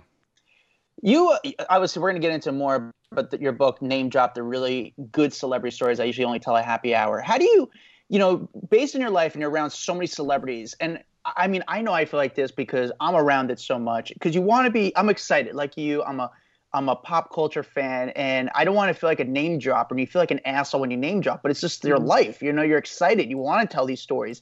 You, 1.01 1.37
obviously, 1.69 2.01
we're 2.01 2.11
going 2.11 2.21
to 2.21 2.27
get 2.27 2.33
into 2.33 2.51
more, 2.51 2.91
but 3.11 3.31
the, 3.31 3.39
your 3.39 3.51
book 3.51 3.81
name 3.81 4.09
dropped 4.09 4.35
the 4.35 4.43
really 4.43 4.93
good 5.11 5.33
celebrity 5.33 5.75
stories. 5.75 5.99
I 5.99 6.05
usually 6.05 6.25
only 6.25 6.39
tell 6.39 6.55
a 6.55 6.63
happy 6.63 6.95
hour. 6.95 7.19
How 7.19 7.37
do 7.37 7.43
you, 7.43 7.69
you 8.09 8.17
know, 8.17 8.49
based 8.69 8.95
on 8.95 9.01
your 9.01 9.09
life 9.11 9.33
and 9.33 9.41
you're 9.41 9.51
around 9.51 9.71
so 9.71 9.93
many 9.93 10.07
celebrities, 10.07 10.75
and 10.79 11.03
I 11.25 11.47
mean, 11.47 11.63
I 11.67 11.81
know 11.81 11.91
I 11.91 12.05
feel 12.05 12.19
like 12.19 12.35
this 12.35 12.51
because 12.51 12.91
I'm 12.99 13.15
around 13.15 13.49
it 13.49 13.59
so 13.59 13.79
much. 13.79 14.13
Because 14.13 14.35
you 14.35 14.41
want 14.41 14.65
to 14.65 14.71
be, 14.71 14.95
I'm 14.95 15.09
excited, 15.09 15.55
like 15.55 15.75
you. 15.75 16.03
I'm 16.03 16.19
a, 16.19 16.29
I'm 16.71 16.87
a 16.87 16.95
pop 16.95 17.33
culture 17.33 17.63
fan, 17.63 18.09
and 18.09 18.49
I 18.53 18.63
don't 18.63 18.75
want 18.75 18.93
to 18.93 18.99
feel 18.99 19.09
like 19.09 19.19
a 19.19 19.25
name 19.25 19.57
dropper. 19.57 19.95
And 19.95 19.99
you 19.99 20.07
feel 20.07 20.21
like 20.21 20.31
an 20.31 20.41
asshole 20.45 20.81
when 20.81 20.91
you 20.91 20.97
name 20.97 21.21
drop, 21.21 21.41
but 21.41 21.49
it's 21.49 21.61
just 21.61 21.83
your 21.83 21.97
Mhm. 21.97 22.07
life. 22.07 22.41
You 22.43 22.53
know, 22.53 22.61
you're 22.61 22.77
excited. 22.77 23.29
You 23.29 23.37
want 23.37 23.67
to 23.67 23.73
tell 23.73 23.85
these 23.85 24.01
stories. 24.01 24.41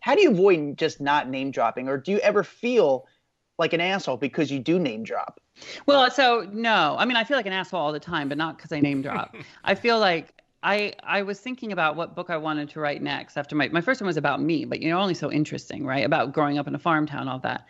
How 0.00 0.14
do 0.14 0.22
you 0.22 0.30
avoid 0.30 0.76
just 0.78 1.00
not 1.00 1.28
name 1.28 1.50
dropping, 1.50 1.88
or 1.88 1.96
do 1.96 2.12
you 2.12 2.18
ever 2.18 2.44
feel 2.44 3.06
like 3.60 3.72
an 3.72 3.80
asshole 3.80 4.16
because 4.16 4.50
you 4.50 4.58
do 4.58 4.78
name 4.78 5.04
drop? 5.04 5.40
Well, 5.86 6.10
so 6.10 6.48
no, 6.50 6.96
I 6.98 7.04
mean, 7.04 7.16
I 7.16 7.24
feel 7.24 7.36
like 7.36 7.46
an 7.46 7.52
asshole 7.52 7.80
all 7.80 7.92
the 7.92 8.00
time, 8.00 8.28
but 8.28 8.38
not 8.38 8.56
because 8.56 8.72
I 8.72 8.80
name 8.80 9.02
drop. 9.02 9.36
I 9.64 9.74
feel 9.76 10.00
like 10.00 10.42
I 10.62 10.94
I 11.04 11.22
was 11.22 11.38
thinking 11.38 11.70
about 11.70 11.94
what 11.94 12.16
book 12.16 12.30
I 12.30 12.38
wanted 12.38 12.70
to 12.70 12.80
write 12.80 13.02
next 13.02 13.36
after 13.36 13.54
my 13.54 13.68
my 13.68 13.80
first 13.80 14.00
one 14.00 14.06
was 14.06 14.16
about 14.16 14.40
me, 14.40 14.64
but 14.64 14.80
you 14.80 14.90
know, 14.90 14.98
only 14.98 15.14
so 15.14 15.30
interesting, 15.30 15.86
right? 15.86 16.04
About 16.04 16.32
growing 16.32 16.58
up 16.58 16.66
in 16.66 16.74
a 16.74 16.78
farm 16.78 17.06
town, 17.06 17.28
all 17.28 17.38
that. 17.40 17.66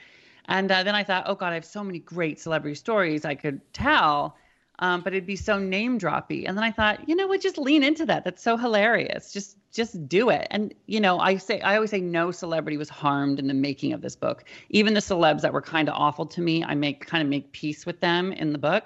And 0.46 0.70
uh, 0.70 0.82
then 0.82 0.94
I 0.94 1.04
thought, 1.04 1.24
oh 1.26 1.34
God, 1.34 1.52
I 1.52 1.54
have 1.54 1.64
so 1.64 1.84
many 1.84 1.98
great 1.98 2.40
celebrity 2.40 2.74
stories 2.74 3.24
I 3.24 3.34
could 3.34 3.60
tell, 3.72 4.36
um, 4.78 5.02
but 5.02 5.12
it'd 5.12 5.26
be 5.26 5.36
so 5.36 5.58
name 5.58 5.98
droppy. 5.98 6.48
And 6.48 6.56
then 6.56 6.64
I 6.64 6.72
thought, 6.72 7.08
you 7.08 7.14
know 7.14 7.26
what, 7.26 7.40
just 7.40 7.58
lean 7.58 7.84
into 7.84 8.06
that. 8.06 8.24
That's 8.24 8.42
so 8.42 8.56
hilarious. 8.56 9.32
Just 9.32 9.56
just 9.72 10.08
do 10.08 10.30
it. 10.30 10.46
And 10.50 10.74
you 10.86 11.00
know, 11.00 11.18
I 11.18 11.36
say 11.36 11.60
I 11.60 11.76
always 11.76 11.90
say 11.90 12.00
no 12.00 12.30
celebrity 12.30 12.76
was 12.76 12.88
harmed 12.88 13.38
in 13.38 13.46
the 13.46 13.54
making 13.54 13.92
of 13.92 14.02
this 14.02 14.16
book. 14.16 14.44
Even 14.70 14.94
the 14.94 15.00
celebs 15.00 15.42
that 15.42 15.52
were 15.52 15.62
kind 15.62 15.88
of 15.88 15.94
awful 15.96 16.26
to 16.26 16.40
me, 16.40 16.64
I 16.64 16.74
make 16.74 17.06
kind 17.06 17.22
of 17.22 17.28
make 17.28 17.52
peace 17.52 17.86
with 17.86 18.00
them 18.00 18.32
in 18.32 18.52
the 18.52 18.58
book. 18.58 18.84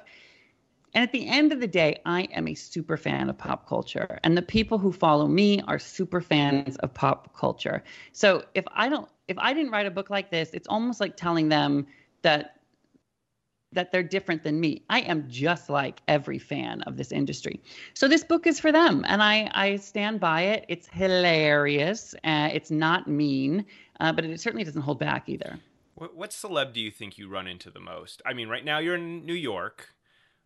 And 0.95 1.03
at 1.03 1.11
the 1.11 1.27
end 1.27 1.53
of 1.53 1.61
the 1.61 1.67
day, 1.67 2.01
I 2.07 2.23
am 2.33 2.47
a 2.47 2.55
super 2.55 2.97
fan 2.97 3.29
of 3.29 3.37
pop 3.37 3.69
culture. 3.69 4.21
And 4.23 4.37
the 4.37 4.43
people 4.43 4.79
who 4.79 4.93
follow 4.93 5.27
me 5.27 5.61
are 5.63 5.79
super 5.79 6.21
fans 6.21 6.77
of 6.77 6.95
pop 6.95 7.37
culture. 7.37 7.83
So 8.13 8.45
if 8.55 8.65
I 8.73 8.89
don't 8.89 9.09
if 9.27 9.39
I 9.39 9.55
didn't 9.55 9.73
write 9.73 9.87
a 9.87 9.91
book 9.91 10.11
like 10.11 10.31
this, 10.31 10.51
it's 10.53 10.69
almost 10.69 11.01
like 11.01 11.17
telling 11.17 11.49
them 11.49 11.87
that 12.23 12.61
that 13.75 13.93
they're 13.93 14.03
different 14.03 14.43
than 14.43 14.61
me. 14.61 14.83
I 14.89 15.01
am 15.01 15.29
just 15.29 15.69
like 15.69 16.01
every 16.09 16.39
fan 16.39 16.83
of 16.83 16.97
this 16.97 17.13
industry. 17.13 17.61
So 17.95 18.09
this 18.09 18.25
book 18.25 18.47
is 18.47 18.59
for 18.59 18.73
them, 18.73 19.05
and 19.07 19.23
I 19.23 19.51
I 19.55 19.77
stand 19.77 20.21
by 20.21 20.43
it. 20.43 20.65
It's 20.69 20.89
hilarious. 20.89 22.15
Uh, 22.25 22.51
it's 22.53 22.71
not 22.71 23.07
mean, 23.07 23.67
uh, 24.01 24.13
but 24.13 24.25
it 24.25 24.41
certainly 24.41 24.65
doesn't 24.65 24.83
hold 24.83 24.99
back 24.99 25.29
either. 25.29 25.59
What, 25.95 26.17
what 26.17 26.31
celeb 26.31 26.73
do 26.73 26.81
you 26.81 26.91
think 26.91 27.19
you 27.19 27.29
run 27.29 27.47
into 27.47 27.71
the 27.71 27.81
most? 27.81 28.21
I 28.27 28.33
mean, 28.33 28.49
right 28.49 28.65
now 28.65 28.79
you're 28.79 28.97
in 28.97 29.25
New 29.25 29.35
York. 29.35 29.95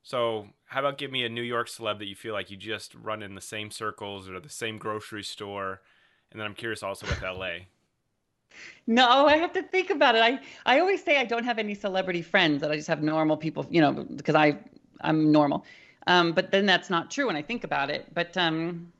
So, 0.02 0.48
how 0.66 0.80
about 0.80 0.98
give 0.98 1.10
me 1.10 1.24
a 1.24 1.28
New 1.28 1.42
York 1.42 1.68
celeb 1.68 1.98
that 1.98 2.06
you 2.06 2.14
feel 2.14 2.32
like 2.32 2.50
you 2.50 2.56
just 2.56 2.94
run 2.94 3.22
in 3.22 3.34
the 3.34 3.40
same 3.40 3.70
circles 3.70 4.28
or 4.28 4.40
the 4.40 4.48
same 4.48 4.78
grocery 4.78 5.22
store? 5.22 5.80
And 6.30 6.40
then 6.40 6.46
I'm 6.46 6.54
curious 6.54 6.82
also 6.82 7.06
with 7.06 7.22
LA. 7.22 7.66
No, 8.86 9.26
I 9.26 9.36
have 9.36 9.52
to 9.52 9.62
think 9.62 9.90
about 9.90 10.14
it. 10.16 10.22
I, 10.22 10.40
I 10.64 10.80
always 10.80 11.02
say 11.04 11.18
I 11.18 11.24
don't 11.24 11.44
have 11.44 11.58
any 11.58 11.74
celebrity 11.74 12.22
friends, 12.22 12.62
that 12.62 12.70
I 12.70 12.76
just 12.76 12.88
have 12.88 13.02
normal 13.02 13.36
people, 13.36 13.66
you 13.70 13.80
know, 13.80 13.92
because 13.92 14.34
I 14.34 14.58
I'm 15.00 15.30
normal. 15.30 15.64
Um, 16.06 16.32
but 16.32 16.50
then 16.50 16.64
that's 16.64 16.88
not 16.88 17.10
true 17.10 17.26
when 17.26 17.36
I 17.36 17.42
think 17.42 17.64
about 17.64 17.90
it. 17.90 18.06
But 18.14 18.36
um, 18.36 18.90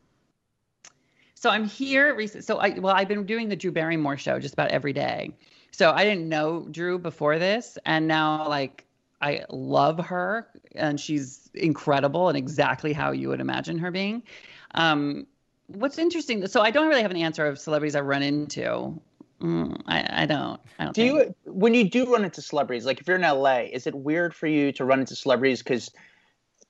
so 1.34 1.48
I'm 1.50 1.64
here. 1.64 2.14
rec- 2.14 2.42
So 2.42 2.58
I 2.58 2.78
well, 2.78 2.94
I've 2.94 3.08
been 3.08 3.24
doing 3.24 3.48
the 3.48 3.56
Drew 3.56 3.72
Barrymore 3.72 4.18
show 4.18 4.38
just 4.38 4.54
about 4.54 4.70
every 4.70 4.92
day. 4.92 5.34
So 5.70 5.90
I 5.92 6.04
didn't 6.04 6.28
know 6.28 6.66
Drew 6.70 6.98
before 6.98 7.38
this, 7.38 7.78
and 7.86 8.06
now 8.06 8.46
like 8.48 8.84
I 9.22 9.44
love 9.48 9.98
her, 10.06 10.48
and 10.74 11.00
she's 11.00 11.50
incredible 11.54 12.28
and 12.28 12.36
exactly 12.36 12.92
how 12.92 13.12
you 13.12 13.28
would 13.30 13.40
imagine 13.40 13.78
her 13.78 13.90
being. 13.90 14.22
Um, 14.74 15.26
what's 15.68 15.98
interesting, 15.98 16.46
so 16.46 16.60
I 16.60 16.70
don't 16.70 16.88
really 16.88 17.02
have 17.02 17.10
an 17.10 17.16
answer 17.16 17.46
of 17.46 17.58
celebrities 17.58 17.96
I 17.96 18.00
run 18.00 18.22
into. 18.22 19.00
Mm, 19.40 19.80
I, 19.86 20.22
I 20.22 20.26
don't. 20.26 20.60
I 20.78 20.84
don't. 20.84 20.94
Do 20.94 21.04
you 21.04 21.34
when 21.44 21.74
you 21.74 21.88
do 21.88 22.12
run 22.12 22.24
into 22.24 22.42
celebrities, 22.42 22.84
like 22.84 23.00
if 23.00 23.06
you're 23.06 23.16
in 23.16 23.22
LA, 23.22 23.60
is 23.72 23.86
it 23.86 23.94
weird 23.94 24.34
for 24.34 24.46
you 24.46 24.72
to 24.72 24.84
run 24.84 25.00
into 25.00 25.14
celebrities 25.14 25.62
because 25.62 25.90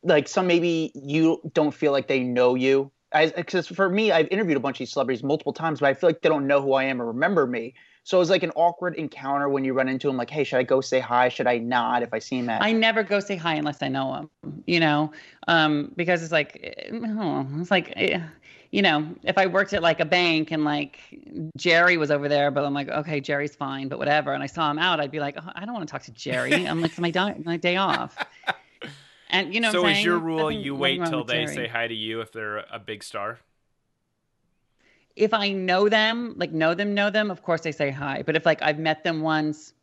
like 0.02 0.28
some 0.28 0.46
maybe 0.46 0.92
you 0.94 1.40
don't 1.54 1.72
feel 1.72 1.92
like 1.92 2.08
they 2.08 2.20
know 2.20 2.54
you? 2.54 2.90
Because 3.12 3.66
for 3.68 3.88
me, 3.88 4.12
I've 4.12 4.28
interviewed 4.30 4.58
a 4.58 4.60
bunch 4.60 4.76
of 4.76 4.80
these 4.80 4.92
celebrities 4.92 5.22
multiple 5.22 5.54
times, 5.54 5.80
but 5.80 5.86
I 5.86 5.94
feel 5.94 6.10
like 6.10 6.20
they 6.20 6.28
don't 6.28 6.46
know 6.46 6.60
who 6.60 6.74
I 6.74 6.84
am 6.84 7.00
or 7.00 7.06
remember 7.06 7.46
me. 7.46 7.74
So 8.04 8.20
it's 8.22 8.30
like 8.30 8.42
an 8.42 8.52
awkward 8.54 8.94
encounter 8.96 9.50
when 9.50 9.64
you 9.64 9.74
run 9.74 9.86
into 9.86 10.06
them. 10.06 10.16
Like, 10.16 10.30
hey, 10.30 10.42
should 10.42 10.58
I 10.58 10.62
go 10.62 10.80
say 10.80 10.98
hi? 10.98 11.28
Should 11.28 11.46
I 11.46 11.58
not 11.58 12.02
if 12.02 12.14
I 12.14 12.18
see 12.18 12.38
him 12.38 12.48
at? 12.48 12.62
I 12.62 12.72
never 12.72 13.02
go 13.02 13.20
say 13.20 13.36
hi 13.36 13.54
unless 13.54 13.82
I 13.82 13.88
know 13.88 14.14
him, 14.14 14.30
you 14.66 14.80
know, 14.80 15.12
um, 15.46 15.92
because 15.94 16.22
it's 16.22 16.32
like, 16.32 16.58
eh, 16.62 16.90
oh, 16.90 17.46
it's 17.60 17.70
like, 17.70 17.92
eh, 17.96 18.20
you 18.70 18.82
know, 18.82 19.08
if 19.22 19.38
I 19.38 19.46
worked 19.46 19.72
at 19.72 19.82
like 19.82 20.00
a 20.00 20.04
bank 20.04 20.50
and 20.50 20.64
like 20.64 20.98
Jerry 21.56 21.96
was 21.96 22.10
over 22.10 22.28
there, 22.28 22.50
but 22.50 22.64
I'm 22.64 22.74
like, 22.74 22.88
okay, 22.88 23.20
Jerry's 23.20 23.56
fine, 23.56 23.88
but 23.88 23.98
whatever. 23.98 24.32
And 24.32 24.42
I 24.42 24.46
saw 24.46 24.70
him 24.70 24.78
out, 24.78 25.00
I'd 25.00 25.10
be 25.10 25.20
like, 25.20 25.36
oh, 25.38 25.50
I 25.54 25.64
don't 25.64 25.74
want 25.74 25.88
to 25.88 25.92
talk 25.92 26.02
to 26.02 26.12
Jerry. 26.12 26.52
I'm 26.66 26.80
like, 26.80 26.90
it's 26.90 27.00
my, 27.00 27.10
di- 27.10 27.40
my 27.44 27.56
day 27.56 27.76
off. 27.76 28.16
And 29.30 29.54
you 29.54 29.60
know, 29.60 29.72
so 29.72 29.82
what 29.82 29.92
is 29.92 30.04
your 30.04 30.18
rule 30.18 30.50
you 30.50 30.74
wait 30.74 31.04
till 31.04 31.24
they 31.24 31.44
Jerry. 31.44 31.54
say 31.54 31.66
hi 31.66 31.86
to 31.86 31.94
you 31.94 32.20
if 32.20 32.32
they're 32.32 32.58
a 32.58 32.78
big 32.78 33.02
star? 33.02 33.38
if 35.18 35.34
I 35.34 35.50
know 35.50 35.88
them, 35.88 36.34
like 36.36 36.52
know 36.52 36.74
them, 36.74 36.94
know 36.94 37.10
them, 37.10 37.30
of 37.30 37.42
course 37.42 37.66
I 37.66 37.72
say 37.72 37.90
hi. 37.90 38.22
But 38.24 38.36
if 38.36 38.46
like 38.46 38.62
I've 38.62 38.78
met 38.78 39.04
them 39.04 39.20
once 39.20 39.74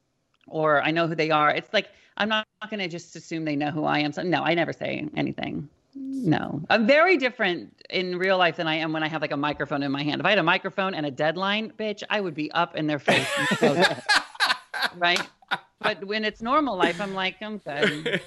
or 0.47 0.81
I 0.81 0.91
know 0.91 1.07
who 1.07 1.15
they 1.15 1.29
are, 1.29 1.51
it's 1.51 1.71
like 1.73 1.89
I'm 2.17 2.29
not, 2.29 2.47
not 2.61 2.69
going 2.69 2.79
to 2.79 2.87
just 2.87 3.15
assume 3.15 3.43
they 3.43 3.55
know 3.55 3.71
who 3.71 3.83
I 3.83 3.99
am. 3.99 4.13
So 4.13 4.23
no, 4.23 4.43
I 4.43 4.53
never 4.53 4.71
say 4.71 5.07
anything. 5.15 5.69
No, 5.95 6.61
I'm 6.69 6.85
very 6.85 7.17
different 7.17 7.73
in 7.89 8.17
real 8.17 8.37
life 8.37 8.57
than 8.57 8.67
I 8.67 8.75
am 8.75 8.91
when 8.91 9.01
I 9.01 9.07
have 9.07 9.21
like 9.21 9.31
a 9.31 9.37
microphone 9.37 9.81
in 9.81 9.91
my 9.91 10.03
hand. 10.03 10.19
If 10.19 10.25
I 10.25 10.31
had 10.31 10.39
a 10.39 10.43
microphone 10.43 10.93
and 10.93 11.05
a 11.05 11.11
deadline, 11.11 11.71
bitch, 11.77 12.03
I 12.09 12.19
would 12.19 12.35
be 12.35 12.51
up 12.51 12.75
in 12.75 12.87
their 12.87 12.99
face. 12.99 13.27
right? 14.97 15.21
But 15.79 16.03
when 16.05 16.25
it's 16.25 16.41
normal 16.41 16.75
life, 16.75 16.99
I'm 16.99 17.13
like, 17.13 17.35
I'm 17.41 17.59
good. 17.59 18.21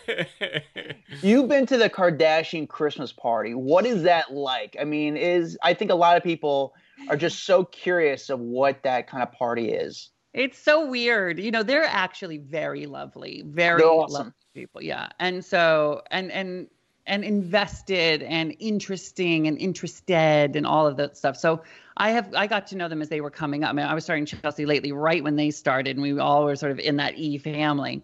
You've 1.23 1.49
been 1.49 1.67
to 1.67 1.77
the 1.77 1.91
Kardashian 1.91 2.69
Christmas 2.69 3.13
party. 3.13 3.55
What 3.55 3.85
is 3.85 4.03
that 4.05 4.33
like? 4.33 4.77
I 4.81 4.85
mean, 4.85 5.17
is 5.17 5.59
I 5.63 5.75
think 5.75 5.91
a 5.91 5.95
lot 5.95 6.17
of 6.17 6.23
people 6.23 6.75
are 7.09 7.17
just 7.17 7.45
so 7.45 7.65
curious 7.65 8.31
of 8.31 8.41
what 8.41 8.83
that 8.85 9.09
kind 9.09 9.23
of 9.23 9.33
party 9.33 9.73
is. 9.73 10.11
It's 10.35 10.59
so 10.59 10.87
weird. 10.87 11.41
You 11.41 11.51
know, 11.51 11.63
they're 11.63 11.85
actually 11.85 12.39
very 12.39 12.87
lovely, 12.87 13.43
very 13.47 13.83
awesome. 13.83 14.15
lovely 14.15 14.33
people. 14.55 14.83
Yeah. 14.83 15.09
And 15.19 15.45
so 15.45 16.03
and 16.11 16.31
and 16.31 16.69
and 17.09 17.25
invested 17.25 18.23
and 18.23 18.55
interesting 18.61 19.49
and 19.49 19.59
interested 19.59 20.55
and 20.55 20.67
all 20.67 20.87
of 20.87 20.97
that 20.99 21.17
stuff. 21.17 21.37
So 21.37 21.63
I 21.97 22.11
have 22.11 22.33
I 22.35 22.47
got 22.47 22.67
to 22.69 22.77
know 22.77 22.89
them 22.89 23.03
as 23.03 23.09
they 23.09 23.21
were 23.21 23.31
coming 23.31 23.65
up. 23.65 23.71
I 23.71 23.73
mean, 23.73 23.87
I 23.87 23.95
was 23.95 24.05
starting 24.05 24.27
Chelsea 24.27 24.67
lately 24.67 24.93
right 24.93 25.25
when 25.25 25.37
they 25.37 25.51
started, 25.51 25.97
and 25.97 26.03
we 26.03 26.19
all 26.19 26.45
were 26.45 26.55
sort 26.55 26.71
of 26.71 26.79
in 26.79 26.97
that 26.97 27.19
E 27.19 27.39
family. 27.39 28.03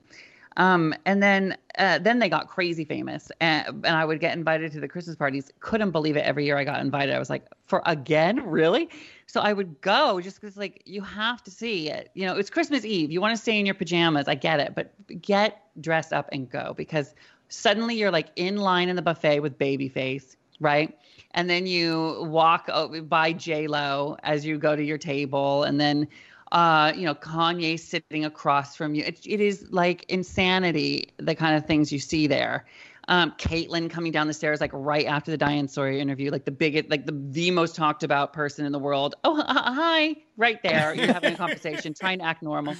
Um, 0.56 0.94
and 1.04 1.22
then 1.22 1.56
uh, 1.78 1.98
then 1.98 2.20
they 2.20 2.28
got 2.28 2.48
crazy 2.48 2.84
famous, 2.84 3.30
and, 3.40 3.66
and 3.68 3.96
I 3.96 4.04
would 4.04 4.20
get 4.20 4.36
invited 4.36 4.70
to 4.72 4.80
the 4.80 4.86
Christmas 4.88 5.16
parties. 5.16 5.50
Couldn't 5.60 5.90
believe 5.90 6.16
it. 6.16 6.20
Every 6.20 6.44
year 6.44 6.56
I 6.56 6.64
got 6.64 6.80
invited, 6.80 7.14
I 7.14 7.18
was 7.18 7.28
like, 7.28 7.44
for 7.66 7.82
again, 7.86 8.44
really? 8.46 8.88
So 9.26 9.40
I 9.40 9.52
would 9.52 9.80
go 9.80 10.20
just 10.20 10.40
because 10.40 10.56
like 10.56 10.82
you 10.86 11.02
have 11.02 11.42
to 11.44 11.50
see 11.50 11.90
it. 11.90 12.10
You 12.14 12.26
know, 12.26 12.36
it's 12.36 12.50
Christmas 12.50 12.84
Eve. 12.84 13.10
You 13.10 13.20
want 13.20 13.34
to 13.36 13.40
stay 13.40 13.58
in 13.58 13.66
your 13.66 13.74
pajamas. 13.74 14.28
I 14.28 14.36
get 14.36 14.60
it, 14.60 14.74
but 14.76 14.92
get 15.20 15.62
dressed 15.80 16.12
up 16.12 16.28
and 16.30 16.48
go 16.48 16.72
because 16.76 17.14
suddenly 17.54 17.94
you're 17.94 18.10
like 18.10 18.28
in 18.36 18.56
line 18.56 18.88
in 18.88 18.96
the 18.96 19.02
buffet 19.02 19.40
with 19.40 19.58
Babyface, 19.58 20.36
right? 20.60 20.96
And 21.32 21.48
then 21.48 21.66
you 21.66 22.24
walk 22.28 22.68
by 23.08 23.32
J 23.32 23.66
Lo 23.66 24.16
as 24.22 24.44
you 24.44 24.58
go 24.58 24.76
to 24.76 24.82
your 24.82 24.98
table, 24.98 25.64
and 25.64 25.80
then 25.80 26.08
uh, 26.52 26.92
you 26.94 27.04
know, 27.04 27.14
Kanye 27.14 27.78
sitting 27.78 28.24
across 28.24 28.76
from 28.76 28.94
you. 28.94 29.02
It, 29.02 29.20
it 29.26 29.40
is 29.40 29.66
like 29.70 30.04
insanity, 30.08 31.12
the 31.16 31.34
kind 31.34 31.56
of 31.56 31.66
things 31.66 31.92
you 31.92 31.98
see 31.98 32.28
there. 32.28 32.66
Um, 33.08 33.32
Caitlyn 33.38 33.90
coming 33.90 34.12
down 34.12 34.28
the 34.28 34.32
stairs 34.32 34.60
like 34.60 34.70
right 34.72 35.04
after 35.04 35.30
the 35.30 35.36
Diane 35.36 35.68
Sawyer 35.68 35.92
interview, 35.92 36.30
like 36.30 36.44
the 36.44 36.52
biggest, 36.52 36.88
like 36.88 37.06
the 37.06 37.12
the 37.30 37.50
most 37.50 37.74
talked 37.74 38.02
about 38.02 38.32
person 38.32 38.64
in 38.64 38.72
the 38.72 38.78
world. 38.78 39.16
Oh, 39.24 39.42
hi, 39.46 40.16
right 40.36 40.62
there. 40.62 40.94
You're 40.94 41.12
having 41.12 41.34
a 41.34 41.36
conversation, 41.36 41.92
trying 41.92 42.20
to 42.20 42.24
act 42.24 42.42
normal. 42.42 42.76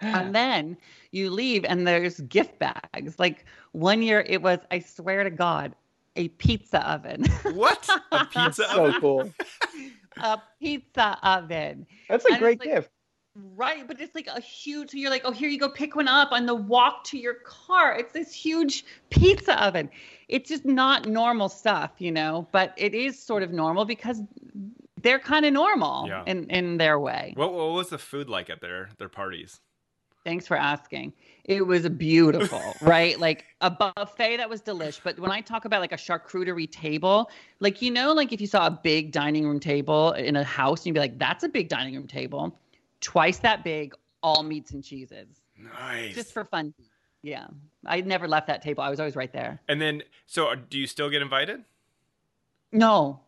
And 0.00 0.34
then 0.34 0.76
you 1.16 1.30
leave, 1.30 1.64
and 1.64 1.86
there's 1.86 2.20
gift 2.20 2.58
bags. 2.58 3.18
Like 3.18 3.44
one 3.72 4.02
year, 4.02 4.24
it 4.28 4.40
was, 4.42 4.58
I 4.70 4.78
swear 4.80 5.24
to 5.24 5.30
God, 5.30 5.74
a 6.16 6.28
pizza 6.28 6.88
oven. 6.88 7.24
what? 7.54 7.88
A 8.12 8.24
pizza 8.30 8.64
So 8.64 8.86
oven? 8.86 9.00
cool. 9.00 9.32
a 10.18 10.38
pizza 10.60 11.18
oven. 11.22 11.86
That's 12.08 12.24
a 12.26 12.32
And 12.32 12.38
great 12.38 12.60
like- 12.60 12.68
gift. 12.68 12.90
Right, 13.54 13.86
but 13.86 14.00
it's 14.00 14.14
like 14.14 14.28
a 14.28 14.40
huge. 14.40 14.92
So 14.92 14.96
you're 14.96 15.10
like, 15.10 15.20
oh, 15.26 15.30
here 15.30 15.50
you 15.50 15.58
go, 15.58 15.68
pick 15.68 15.94
one 15.94 16.08
up 16.08 16.32
on 16.32 16.46
the 16.46 16.54
walk 16.54 17.04
to 17.04 17.18
your 17.18 17.34
car. 17.44 17.94
It's 17.94 18.14
this 18.14 18.32
huge 18.32 18.86
pizza 19.10 19.62
oven. 19.62 19.90
It's 20.28 20.48
just 20.48 20.64
not 20.64 21.06
normal 21.06 21.50
stuff, 21.50 21.90
you 21.98 22.10
know. 22.10 22.48
But 22.50 22.72
it 22.78 22.94
is 22.94 23.22
sort 23.22 23.42
of 23.42 23.52
normal 23.52 23.84
because 23.84 24.22
they're 25.02 25.18
kind 25.18 25.44
of 25.44 25.52
normal 25.52 26.06
Yeah. 26.08 26.22
in 26.26 26.48
in 26.48 26.78
their 26.78 26.98
way. 26.98 27.34
What, 27.36 27.52
what 27.52 27.72
was 27.74 27.90
the 27.90 27.98
food 27.98 28.30
like 28.30 28.48
at 28.48 28.62
their 28.62 28.88
their 28.96 29.10
parties? 29.10 29.60
Thanks 30.26 30.44
for 30.44 30.56
asking. 30.56 31.12
It 31.44 31.64
was 31.64 31.88
beautiful, 31.88 32.60
right? 32.82 33.16
Like 33.20 33.44
a 33.60 33.70
buffet 33.70 34.38
that 34.38 34.50
was 34.50 34.60
delish. 34.60 35.00
But 35.04 35.20
when 35.20 35.30
I 35.30 35.40
talk 35.40 35.66
about 35.66 35.80
like 35.80 35.92
a 35.92 35.96
charcuterie 35.96 36.68
table, 36.68 37.30
like 37.60 37.80
you 37.80 37.92
know, 37.92 38.12
like 38.12 38.32
if 38.32 38.40
you 38.40 38.48
saw 38.48 38.66
a 38.66 38.70
big 38.72 39.12
dining 39.12 39.46
room 39.46 39.60
table 39.60 40.10
in 40.14 40.34
a 40.34 40.42
house, 40.42 40.84
you'd 40.84 40.94
be 40.94 40.98
like, 40.98 41.16
that's 41.16 41.44
a 41.44 41.48
big 41.48 41.68
dining 41.68 41.94
room 41.94 42.08
table, 42.08 42.58
twice 43.00 43.38
that 43.38 43.62
big, 43.62 43.94
all 44.20 44.42
meats 44.42 44.72
and 44.72 44.82
cheeses, 44.82 45.28
Nice. 45.56 46.12
just 46.16 46.32
for 46.32 46.44
fun. 46.44 46.74
Yeah, 47.22 47.46
I 47.86 48.00
never 48.00 48.26
left 48.26 48.48
that 48.48 48.60
table. 48.62 48.82
I 48.82 48.90
was 48.90 48.98
always 48.98 49.14
right 49.14 49.32
there. 49.32 49.60
and 49.68 49.80
then, 49.80 50.02
so 50.26 50.48
uh, 50.48 50.56
do 50.68 50.76
you 50.76 50.88
still 50.88 51.08
get 51.08 51.22
invited? 51.22 51.62
No, 52.72 53.20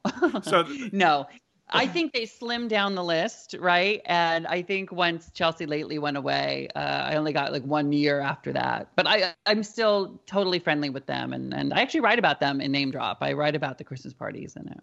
So- 0.42 0.66
no. 0.92 1.28
I 1.70 1.86
think 1.86 2.12
they 2.12 2.22
slimmed 2.22 2.68
down 2.68 2.94
the 2.94 3.04
list, 3.04 3.54
right? 3.58 4.00
And 4.06 4.46
I 4.46 4.62
think 4.62 4.90
once 4.90 5.30
Chelsea 5.34 5.66
lately 5.66 5.98
went 5.98 6.16
away, 6.16 6.68
uh, 6.74 6.78
I 6.78 7.16
only 7.16 7.32
got 7.32 7.52
like 7.52 7.62
one 7.64 7.92
year 7.92 8.20
after 8.20 8.52
that. 8.52 8.88
But 8.96 9.06
I, 9.06 9.34
I'm 9.46 9.62
still 9.62 10.20
totally 10.26 10.58
friendly 10.58 10.90
with 10.90 11.06
them, 11.06 11.32
and 11.32 11.52
and 11.52 11.74
I 11.74 11.80
actually 11.80 12.00
write 12.00 12.18
about 12.18 12.40
them 12.40 12.60
in 12.60 12.72
Name 12.72 12.90
Drop. 12.90 13.18
I 13.20 13.32
write 13.34 13.54
about 13.54 13.78
the 13.78 13.84
Christmas 13.84 14.14
parties 14.14 14.56
in 14.56 14.68
it. 14.68 14.80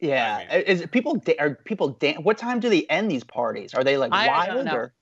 Yeah. 0.00 0.46
I 0.50 0.56
mean- 0.56 0.64
Is 0.66 0.86
people 0.90 1.16
da- 1.16 1.36
are 1.38 1.54
people 1.54 1.88
dan- 1.90 2.22
what 2.22 2.38
time 2.38 2.60
do 2.60 2.68
they 2.68 2.84
end 2.86 3.10
these 3.10 3.24
parties? 3.24 3.74
Are 3.74 3.82
they 3.84 3.96
like 3.96 4.12
I 4.12 4.46
don't 4.46 4.56
wild 4.56 4.66
know. 4.66 4.74
or 4.74 4.92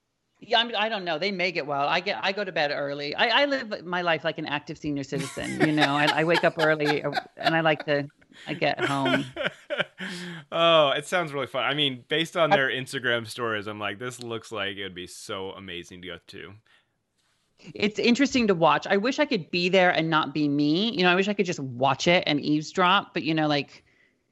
Yeah, 0.41 0.61
I'm, 0.61 0.71
I 0.77 0.89
don't 0.89 1.05
know. 1.05 1.19
They 1.19 1.33
make 1.33 1.57
it 1.57 1.67
well. 1.67 1.89
I 1.89 2.01
get 2.01 2.19
I 2.23 2.33
go 2.33 2.45
to 2.45 2.53
bed 2.53 2.71
early. 2.75 3.15
I, 3.15 3.43
I 3.43 3.45
live 3.47 3.85
my 3.85 4.03
life 4.03 4.23
like 4.25 4.39
an 4.39 4.47
active 4.47 4.79
senior 4.79 5.03
citizen. 5.03 5.61
You 5.67 5.73
know, 5.73 5.97
I, 5.97 6.07
I 6.21 6.25
wake 6.25 6.45
up 6.45 6.55
early, 6.59 7.03
uh, 7.03 7.12
and 7.37 7.55
I 7.57 7.61
like 7.61 7.85
to. 7.87 8.07
I 8.46 8.55
get 8.55 8.85
home. 8.85 9.25
oh, 10.53 10.90
it 10.90 11.07
sounds 11.07 11.33
really 11.33 11.46
fun. 11.46 11.64
I 11.64 11.75
mean, 11.75 12.05
based 12.09 12.37
on 12.37 12.51
their 12.51 12.68
Instagram 12.68 13.27
stories, 13.27 13.66
I'm 13.66 13.79
like, 13.79 13.99
this 13.99 14.22
looks 14.22 14.53
like 14.53 14.77
it 14.77 14.83
would 14.83 14.94
be 14.94 15.07
so 15.07 15.51
amazing 15.51 16.03
to 16.03 16.09
go 16.09 16.18
to. 16.29 16.53
it's 17.75 17.99
interesting 17.99 18.46
to 18.49 18.55
watch. 18.55 18.87
I 18.87 18.96
wish 18.96 19.18
I 19.18 19.25
could 19.25 19.51
be 19.51 19.68
there 19.68 19.90
and 19.90 20.11
not 20.11 20.35
be 20.35 20.49
me. 20.49 20.92
You 20.92 21.03
know, 21.05 21.11
I 21.11 21.14
wish 21.14 21.29
I 21.29 21.35
could 21.35 21.46
just 21.46 21.61
watch 21.61 22.07
it 22.07 22.25
and 22.27 22.40
eavesdrop. 22.40 23.14
But 23.14 23.22
you 23.22 23.35
know, 23.35 23.49
like 23.49 23.85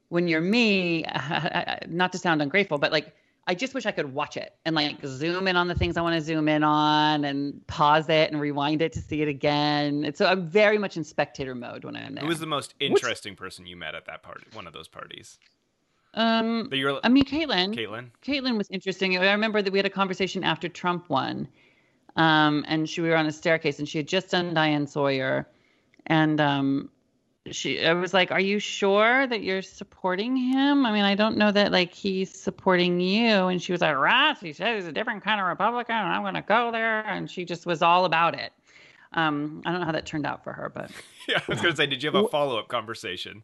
when 0.08 0.28
you're 0.28 0.40
me, 0.40 1.04
not 1.88 2.12
to 2.12 2.18
sound 2.18 2.42
ungrateful, 2.42 2.78
but 2.78 2.92
like 2.92 3.14
I 3.46 3.54
just 3.54 3.74
wish 3.74 3.85
I 3.85 3.90
could 3.92 4.14
watch 4.14 4.37
it 4.38 4.54
and 4.64 4.74
like 4.74 4.96
zoom 5.04 5.46
in 5.48 5.57
on 5.57 5.68
the 5.68 5.74
things 5.74 5.96
I 5.98 6.00
want 6.00 6.14
to 6.14 6.20
zoom 6.22 6.48
in 6.48 6.64
on 6.64 7.24
and 7.26 7.66
pause 7.66 8.09
it 8.09 8.33
and 8.33 8.40
rewind 8.40 8.80
it 8.80 8.92
to 8.94 9.00
see 9.00 9.20
it 9.20 9.28
again. 9.28 10.04
It's 10.04 10.16
so 10.18 10.26
I'm 10.26 10.46
very 10.46 10.78
much 10.78 10.96
in 10.96 11.04
spectator 11.04 11.54
mode 11.54 11.85
when 11.85 11.94
I'm 11.94 12.14
there. 12.14 12.22
Who 12.22 12.28
was 12.28 12.40
the 12.40 12.46
most 12.46 12.74
interesting 12.80 13.37
person 13.37 13.66
you 13.66 13.76
met 13.76 13.94
at 13.94 14.07
that 14.07 14.22
party? 14.22 14.46
One 14.54 14.66
of 14.66 14.72
those 14.72 14.88
parties. 14.88 15.38
um, 16.14 16.68
That 16.70 16.78
you're, 16.78 16.98
I 17.04 17.11
mean, 17.11 17.24
Caitlyn. 17.24 17.74
Caitlyn. 17.74 18.07
Caitlyn 18.24 18.57
was 18.57 18.70
interesting. 18.70 19.18
I 19.18 19.33
remember 19.33 19.61
that 19.61 19.72
we 19.72 19.78
had 19.78 19.87
a 19.87 19.90
conversation 19.90 20.42
after 20.42 20.68
Trump 20.68 21.11
won, 21.11 21.46
um, 22.16 22.64
and 22.66 22.88
she 22.88 23.02
we 23.02 23.11
were 23.11 23.16
on 23.16 23.26
a 23.26 23.33
staircase, 23.33 23.78
and 23.78 23.87
she 23.87 23.98
had 23.98 24.09
just 24.09 24.30
done 24.30 24.54
Diane 24.54 24.87
Sawyer, 24.87 25.46
and 26.07 26.40
um, 26.40 26.88
she 27.50 27.85
I 27.85 27.92
was 27.92 28.14
like, 28.14 28.30
"Are 28.30 28.40
you 28.40 28.59
sure 28.59 29.26
that 29.26 29.42
you're 29.42 29.62
supporting 29.62 30.37
him? 30.37 30.87
I 30.87 30.92
mean, 30.92 31.04
I 31.04 31.14
don't 31.14 31.37
know 31.37 31.52
that 31.52 31.72
like 31.72 31.92
he's 31.92 32.33
supporting 32.33 33.00
you." 33.00 33.28
And 33.48 33.62
she 33.62 33.72
was 33.72 33.80
like, 33.80 33.96
"Ross, 33.96 34.40
he 34.40 34.52
said 34.52 34.76
he's 34.76 34.87
a 34.87 34.92
different 34.92 35.22
kind 35.22 35.40
of 35.40 35.46
Republican, 35.46 35.96
and 35.96 36.09
I'm 36.09 36.22
going 36.22 36.35
to 36.35 36.42
go 36.42 36.70
there." 36.72 37.00
And 37.07 37.30
she 37.30 37.44
just 37.44 37.66
was 37.66 37.83
all 37.83 38.04
about 38.07 38.35
it. 38.35 38.52
Um, 39.12 39.62
I 39.64 39.70
don't 39.70 39.80
know 39.80 39.87
how 39.87 39.92
that 39.92 40.07
turned 40.07 40.26
out 40.26 40.42
for 40.42 40.52
her, 40.52 40.70
but 40.74 40.90
Yeah, 41.28 41.38
I 41.38 41.42
was 41.48 41.61
gonna 41.61 41.76
say, 41.76 41.87
did 41.87 42.02
you 42.02 42.11
have 42.11 42.24
a 42.24 42.28
follow 42.28 42.59
up 42.59 42.68
conversation? 42.68 43.42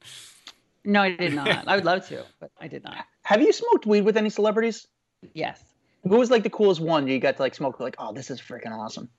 no, 0.84 1.02
I 1.02 1.14
did 1.14 1.34
not. 1.34 1.68
I 1.68 1.76
would 1.76 1.84
love 1.84 2.06
to, 2.08 2.24
but 2.40 2.50
I 2.60 2.68
did 2.68 2.82
not. 2.84 3.04
have 3.22 3.40
you 3.40 3.52
smoked 3.52 3.86
weed 3.86 4.02
with 4.02 4.16
any 4.16 4.30
celebrities? 4.30 4.86
Yes. 5.34 5.62
Who 6.04 6.16
was 6.16 6.30
like 6.30 6.42
the 6.42 6.50
coolest 6.50 6.80
one 6.80 7.06
you 7.06 7.18
got 7.18 7.36
to 7.36 7.42
like 7.42 7.54
smoke 7.54 7.78
like, 7.78 7.94
oh, 7.98 8.12
this 8.12 8.30
is 8.30 8.40
freaking 8.40 8.72
awesome. 8.72 9.10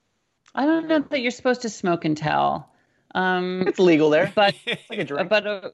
I 0.54 0.66
don't 0.66 0.88
know 0.88 0.98
that 0.98 1.20
you're 1.20 1.30
supposed 1.30 1.62
to 1.62 1.70
smoke 1.70 2.04
and 2.04 2.16
tell. 2.16 2.68
Um, 3.14 3.64
It's 3.66 3.78
legal 3.78 4.10
there. 4.10 4.32
but 4.34 4.54
It's 4.66 5.10
like 5.10 5.28
but 5.28 5.46
uh, 5.46 5.70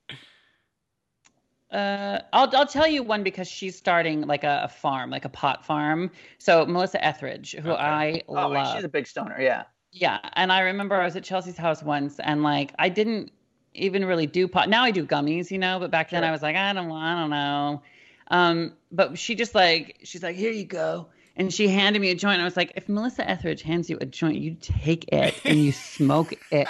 uh, 1.71 2.21
I'll 2.33 2.55
I'll 2.57 2.67
tell 2.67 2.87
you 2.87 3.03
one 3.03 3.23
because 3.23 3.47
she's 3.49 3.77
starting 3.77 4.23
like 4.23 4.43
a, 4.45 4.63
a 4.65 4.69
farm, 4.69 5.11
like 5.11 5.25
a 5.25 5.29
pot 5.29 5.65
farm. 5.67 6.11
So 6.39 6.65
Melissa 6.67 7.05
Etheridge, 7.05 7.55
who 7.55 7.71
Okay. 7.73 7.81
I 7.83 8.23
oh, 8.29 8.33
love, 8.33 8.75
she's 8.75 8.85
a 8.85 8.89
big 8.89 9.07
stoner. 9.07 9.39
Yeah. 9.41 9.65
yeah. 9.93 10.19
And 10.35 10.51
I 10.51 10.61
remember 10.61 10.95
I 10.97 11.05
was 11.05 11.15
at 11.17 11.25
Chelsea's 11.25 11.59
house 11.59 11.83
once, 11.83 12.19
and 12.21 12.43
like 12.43 12.73
I 12.79 12.89
didn't 12.89 13.33
even 13.75 14.05
really 14.07 14.27
do 14.27 14.49
pot. 14.49 14.69
Now 14.71 14.83
I 14.85 14.91
do 14.91 15.05
gummies, 15.07 15.51
you 15.51 15.59
know. 15.59 15.79
But 15.79 15.91
back 15.91 16.09
then 16.11 16.23
Sure. 16.23 16.29
I 16.29 16.33
was 16.33 16.41
like, 16.43 16.57
I 16.57 16.73
don't, 16.73 16.91
I 16.91 17.21
don't 17.21 17.31
know. 17.31 17.83
Um, 18.31 18.73
but 18.91 19.19
she 19.19 19.35
just 19.35 19.55
like 19.55 19.99
she's 20.05 20.23
like, 20.23 20.37
here 20.37 20.53
you 20.53 20.65
go. 20.65 21.09
And 21.37 21.53
she 21.53 21.69
handed 21.69 22.01
me 22.01 22.11
a 22.11 22.15
joint. 22.17 22.41
I 22.41 22.45
was 22.45 22.57
like, 22.57 22.73
if 22.77 22.89
Melissa 22.89 23.29
Etheridge 23.29 23.63
hands 23.63 23.89
you 23.89 23.99
a 24.01 24.07
joint, 24.07 24.39
you 24.39 24.57
take 24.59 25.05
it 25.13 25.39
and 25.45 25.57
you 25.63 25.71
smoke 25.95 26.33
it. 26.51 26.67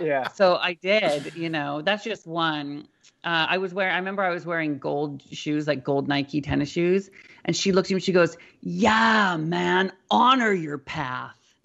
Yeah. 0.00 0.28
So 0.34 0.56
I 0.56 0.74
did, 0.74 1.34
you 1.34 1.48
know, 1.50 1.82
that's 1.82 2.04
just 2.04 2.26
one. 2.26 2.86
Uh, 3.24 3.46
I 3.50 3.58
was 3.58 3.74
wearing, 3.74 3.92
I 3.94 3.98
remember 3.98 4.22
I 4.22 4.30
was 4.30 4.46
wearing 4.46 4.78
gold 4.78 5.22
shoes, 5.30 5.66
like 5.66 5.84
gold 5.84 6.08
Nike 6.08 6.40
tennis 6.40 6.68
shoes. 6.70 7.10
And 7.44 7.54
she 7.56 7.72
looks 7.72 7.90
at 7.90 7.94
me, 7.94 8.00
she 8.00 8.12
goes, 8.12 8.36
Yeah, 8.60 9.36
man, 9.36 9.92
honor 10.10 10.52
your 10.52 10.78
path. 10.78 11.34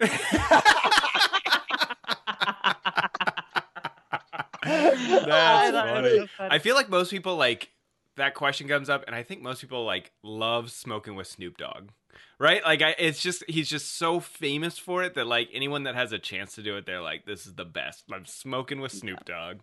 That's 4.66 5.26
I 5.28 5.70
thought 5.70 5.88
it 5.88 6.02
was 6.02 6.10
funny. 6.10 6.18
so 6.18 6.26
funny. 6.36 6.50
I 6.50 6.58
feel 6.58 6.74
like 6.74 6.88
most 6.88 7.10
people 7.10 7.36
like 7.36 7.70
that 8.16 8.34
question 8.34 8.68
comes 8.68 8.88
up, 8.88 9.04
and 9.06 9.14
I 9.14 9.22
think 9.22 9.42
most 9.42 9.60
people 9.60 9.84
like 9.84 10.12
love 10.22 10.70
smoking 10.70 11.14
with 11.14 11.26
Snoop 11.26 11.56
Dogg, 11.58 11.90
right? 12.38 12.62
Like, 12.64 12.82
I, 12.82 12.94
it's 12.98 13.20
just 13.20 13.44
he's 13.48 13.68
just 13.68 13.96
so 13.96 14.20
famous 14.20 14.78
for 14.78 15.02
it 15.02 15.14
that 15.14 15.26
like 15.26 15.48
anyone 15.52 15.84
that 15.84 15.94
has 15.94 16.12
a 16.12 16.18
chance 16.18 16.54
to 16.54 16.62
do 16.62 16.76
it, 16.76 16.86
they're 16.86 17.02
like, 17.02 17.26
"This 17.26 17.46
is 17.46 17.54
the 17.54 17.64
best." 17.64 18.04
I'm 18.12 18.26
smoking 18.26 18.80
with 18.80 18.92
Snoop 18.92 19.24
Dogg. 19.24 19.58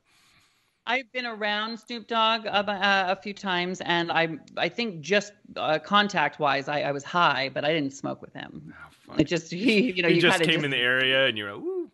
I've 0.86 1.10
been 1.14 1.26
around 1.26 1.78
Snoop 1.80 2.08
Dogg 2.08 2.46
uh, 2.46 2.50
uh, 2.50 3.06
a 3.08 3.16
few 3.16 3.34
times, 3.34 3.82
and 3.82 4.12
I 4.12 4.38
I 4.58 4.70
think 4.70 5.02
just 5.02 5.34
uh, 5.56 5.80
contact 5.80 6.40
wise, 6.40 6.68
I, 6.68 6.82
I 6.82 6.92
was 6.92 7.04
high, 7.04 7.50
but 7.54 7.64
I 7.64 7.72
didn't 7.74 7.94
smoke 7.94 8.22
with 8.22 8.34
him. 8.34 8.74
Oh. 9.10 9.16
It 9.18 9.26
just 9.26 9.52
he, 9.52 9.92
you 9.92 10.02
know, 10.02 10.10
he 10.10 10.16
you 10.16 10.22
just 10.22 10.40
kinda 10.40 10.54
came 10.54 10.66
in 10.66 10.72
the 10.72 10.78
area, 10.78 11.26
and 11.28 11.38
you're 11.38 11.54
like, 11.54 11.64
"Woo." 11.64 11.92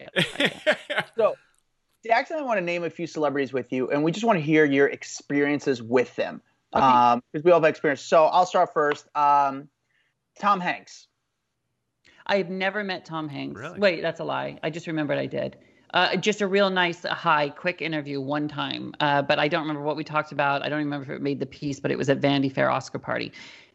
So, 1.16 1.34
Jackson, 2.06 2.38
I 2.38 2.42
want 2.42 2.56
to 2.56 2.64
name 2.64 2.84
a 2.84 2.90
few 2.90 3.06
celebrities 3.06 3.52
with 3.52 3.72
you, 3.72 3.90
and 3.90 4.02
we 4.02 4.12
just 4.12 4.24
want 4.24 4.38
to 4.38 4.42
hear 4.42 4.64
your 4.64 4.86
experiences 4.86 5.82
with 5.82 6.14
them. 6.16 6.40
Okay. 6.74 6.84
Um, 6.84 7.22
because 7.32 7.44
we 7.44 7.50
all 7.50 7.60
have 7.60 7.68
experience. 7.68 8.00
So 8.00 8.24
I'll 8.24 8.46
start 8.46 8.72
first. 8.72 9.06
Um, 9.14 9.68
Tom 10.40 10.60
Hanks. 10.60 11.06
I've 12.26 12.50
never 12.50 12.82
met 12.82 13.04
Tom 13.04 13.28
Hanks. 13.28 13.60
Really? 13.60 13.78
Wait, 13.78 14.02
that's 14.02 14.20
a 14.20 14.24
lie. 14.24 14.58
I 14.62 14.70
just 14.70 14.86
remembered 14.86 15.18
I 15.18 15.26
did. 15.26 15.56
Uh, 15.92 16.16
just 16.16 16.40
a 16.40 16.46
real 16.46 16.70
nice, 16.70 17.02
high, 17.04 17.48
quick 17.48 17.82
interview 17.82 18.20
one 18.20 18.46
time. 18.48 18.94
Uh, 19.00 19.22
but 19.22 19.38
I 19.38 19.48
don't 19.48 19.62
remember 19.62 19.82
what 19.82 19.96
we 19.96 20.04
talked 20.04 20.30
about. 20.30 20.64
I 20.64 20.68
don't 20.68 20.78
remember 20.78 21.04
if 21.12 21.16
it 21.18 21.22
made 21.22 21.40
the 21.40 21.46
piece, 21.46 21.80
but 21.80 21.90
it 21.90 21.98
was 21.98 22.08
at 22.08 22.18
Vanity 22.18 22.48
Fair 22.48 22.70
Oscar 22.70 22.98
party. 22.98 23.32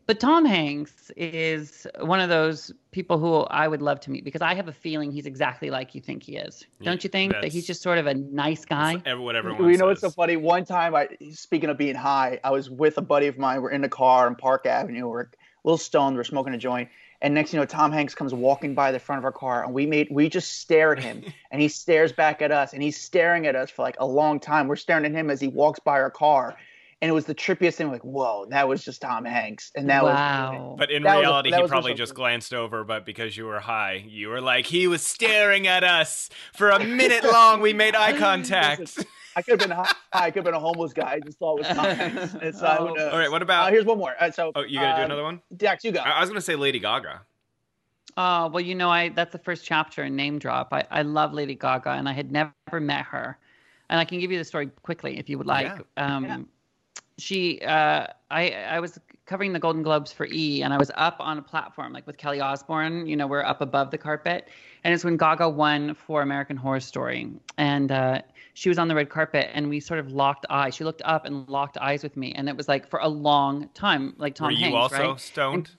But 0.08 0.20
Tom 0.20 0.46
Hanks 0.46 1.12
is 1.18 1.88
one 2.00 2.20
of 2.20 2.30
those 2.30 2.72
people 2.92 3.18
who 3.18 3.38
I 3.50 3.68
would 3.68 3.82
love 3.82 4.00
to 4.02 4.12
meet 4.12 4.24
because 4.24 4.42
I 4.42 4.54
have 4.54 4.68
a 4.68 4.72
feeling 4.72 5.12
he's 5.12 5.26
exactly 5.26 5.72
like 5.72 5.96
you 5.96 6.00
think 6.00 6.24
he 6.24 6.38
is. 6.38 6.66
Yeah, 6.80 6.92
Don't 6.92 7.04
you 7.04 7.10
think 7.10 7.34
that 7.34 7.52
he's 7.52 7.66
just 7.66 7.82
sort 7.82 7.98
of 7.98 8.06
a 8.06 8.14
nice 8.14 8.66
guy? 8.66 9.02
Ever- 9.06 9.20
what 9.20 9.36
everyone 9.36 9.66
We 9.66 9.78
know 9.78 9.88
what's 9.88 10.02
so 10.02 10.12
funny. 10.12 10.38
One 10.38 10.64
time, 10.64 10.96
I 10.96 11.10
speaking 11.32 11.70
of 11.70 11.78
being 11.78 11.96
high, 11.96 12.40
I 12.44 12.52
was 12.52 12.70
with 12.70 13.00
a 13.00 13.02
buddy 13.02 13.26
of 13.28 13.40
mine. 13.40 13.62
We're 13.64 13.72
in 13.72 13.82
the 13.82 13.90
car 13.90 14.28
on 14.28 14.36
Park 14.36 14.68
Avenue. 14.68 15.08
We're 15.08 15.22
a 15.22 15.28
little 15.66 15.78
stoned. 15.78 16.16
We're 16.16 16.24
smoking 16.24 16.54
a 16.54 16.58
joint, 16.58 16.90
and 17.22 17.34
next 17.34 17.54
you 17.54 17.60
know, 17.60 17.66
Tom 17.66 17.92
Hanks 17.92 18.16
comes 18.16 18.34
walking 18.34 18.74
by 18.74 18.92
the 18.92 19.00
front 19.00 19.20
of 19.20 19.26
our 19.26 19.32
car, 19.32 19.64
and 19.66 19.74
we 19.74 19.86
made 19.86 20.08
we 20.12 20.30
just 20.30 20.60
stare 20.62 20.94
at 20.94 21.00
him, 21.04 21.24
and 21.52 21.62
he 21.62 21.68
stares 21.68 22.12
back 22.14 22.42
at 22.42 22.52
us, 22.52 22.74
and 22.74 22.82
he's 22.82 23.00
staring 23.00 23.48
at 23.48 23.56
us 23.56 23.70
for 23.70 23.82
like 23.82 23.98
a 24.00 24.06
long 24.06 24.40
time. 24.40 24.68
We're 24.68 24.76
staring 24.78 25.06
at 25.06 25.12
him 25.12 25.30
as 25.30 25.42
he 25.42 25.48
walks 25.48 25.80
by 25.80 25.94
our 26.00 26.12
car, 26.12 26.56
and 27.02 27.10
it 27.10 27.14
was 27.14 27.26
the 27.26 27.36
trippiest 27.36 27.76
thing. 27.76 27.90
Like, 27.92 28.04
whoa, 28.04 28.46
that 28.50 28.68
was 28.68 28.84
just 28.86 29.02
Tom 29.02 29.26
Hanks, 29.26 29.72
and 29.76 29.90
that 29.90 30.04
was 30.04 30.14
wow. 30.14 30.76
But 30.78 30.92
in 30.92 31.04
That 31.04 31.16
was 31.18 31.22
reality, 31.24 31.52
that 31.52 31.62
he 31.62 31.68
probably 31.68 31.92
also- 31.92 31.98
just 32.04 32.14
glanced 32.16 32.54
over, 32.54 32.84
but 32.84 33.06
because 33.06 33.36
you 33.36 33.46
were 33.46 33.60
high, 33.60 34.04
you 34.08 34.30
were 34.30 34.42
like, 34.42 34.68
he 34.68 34.88
was 34.88 35.02
staring 35.02 35.68
at 35.68 35.84
us 35.84 36.30
for 36.56 36.70
a 36.70 36.84
minute 36.84 37.24
long. 37.24 37.60
We 37.62 37.74
made 37.74 37.96
eye 37.96 38.14
contact. 38.18 39.06
I 39.36 39.42
could 39.42 39.60
have 39.60 39.70
been 39.70 39.76
high. 39.78 39.90
I 40.14 40.32
could 40.32 40.38
have 40.38 40.46
been 40.46 40.54
a 40.54 40.60
homeless 40.60 40.94
guy. 40.94 41.14
I 41.14 41.20
just 41.20 41.38
thought 41.40 41.58
it 41.60 41.68
was 41.68 41.76
Tom 41.76 41.86
Hanks. 41.96 42.36
It's, 42.42 42.62
uh, 42.62 42.78
who 42.78 42.90
Oh. 42.90 42.94
knows? 42.94 43.12
All 43.14 43.20
right, 43.20 43.30
what 43.32 43.42
Uh, 43.42 43.46
about? 43.46 43.72
here's 43.72 43.86
one 43.86 43.98
more. 43.98 44.16
Uh, 44.20 44.32
so, 44.32 44.52
oh, 44.56 44.62
you 44.62 44.80
gonna 44.80 44.96
do 44.96 45.02
um, 45.02 45.06
another 45.06 45.24
one? 45.24 45.42
Dax, 45.58 45.84
you 45.84 45.92
go. 45.92 46.00
I, 46.00 46.12
I 46.12 46.20
was 46.22 46.30
gonna 46.30 46.42
say 46.42 46.56
Lady 46.56 46.80
Gaga. 46.80 47.22
Oh, 48.18 48.48
well, 48.48 48.62
you 48.62 48.76
know, 48.76 48.90
I 48.90 49.10
that's 49.10 49.34
the 49.34 49.40
first 49.40 49.66
chapter 49.66 50.04
in 50.06 50.16
Name 50.16 50.40
Drop. 50.40 50.70
I, 50.72 50.86
I 50.90 51.02
love 51.02 51.34
Lady 51.34 51.56
Gaga 51.56 51.90
and 51.92 52.08
I 52.08 52.14
had 52.14 52.32
never 52.32 52.54
met 52.80 53.06
her. 53.06 53.38
And 53.90 54.00
I 54.00 54.06
can 54.06 54.20
give 54.20 54.32
you 54.32 54.38
the 54.38 54.46
story 54.46 54.68
quickly 54.84 55.20
if 55.20 55.30
you 55.30 55.38
would 55.38 55.48
like. 55.48 55.72
Um 55.98 56.24
Yeah. 56.24 56.38
she 57.18 57.60
uh 57.62 58.08
I 58.32 58.52
I 58.52 58.80
was 58.80 58.98
covering 59.26 59.52
the 59.54 59.60
Golden 59.60 59.84
Globes 59.84 60.14
for 60.14 60.28
E 60.32 60.62
and 60.64 60.74
I 60.74 60.78
was 60.78 60.92
up 60.96 61.18
on 61.20 61.38
a 61.38 61.42
platform 61.42 61.92
like 61.92 62.08
with 62.08 62.18
Kelly 62.18 62.40
Osbourne, 62.40 63.06
you 63.06 63.16
know, 63.18 63.28
we're 63.28 63.44
up 63.44 63.60
above 63.60 63.92
the 63.92 63.98
carpet. 63.98 64.48
And 64.86 64.94
it's 64.94 65.04
when 65.04 65.18
Gaga 65.18 65.50
won 65.50 65.94
for 65.94 66.22
American 66.22 66.56
Horror 66.56 66.80
Story. 66.80 67.30
And 67.58 67.92
uh 67.92 68.22
she 68.56 68.70
was 68.70 68.80
on 68.80 68.88
the 68.88 68.96
red 68.96 69.10
carpet 69.10 69.50
and 69.54 69.70
we 69.70 69.82
sort 69.82 70.00
of 70.00 70.12
locked 70.12 70.46
eyes. 70.50 70.74
She 70.74 70.86
looked 70.86 71.02
up 71.04 71.26
and 71.26 71.48
locked 71.50 71.78
eyes 71.78 72.04
with 72.04 72.16
me. 72.16 72.32
And 72.32 72.48
it 72.48 72.56
was 72.56 72.70
like 72.70 72.90
for 72.90 73.00
a 73.00 73.08
long 73.08 73.68
time, 73.74 74.16
like 74.18 74.34
Tom 74.34 74.48
Were 74.48 74.52
you 74.54 74.60
Hanks, 74.60 74.76
also 74.76 75.12
right? 75.12 75.20
stoned? 75.20 75.72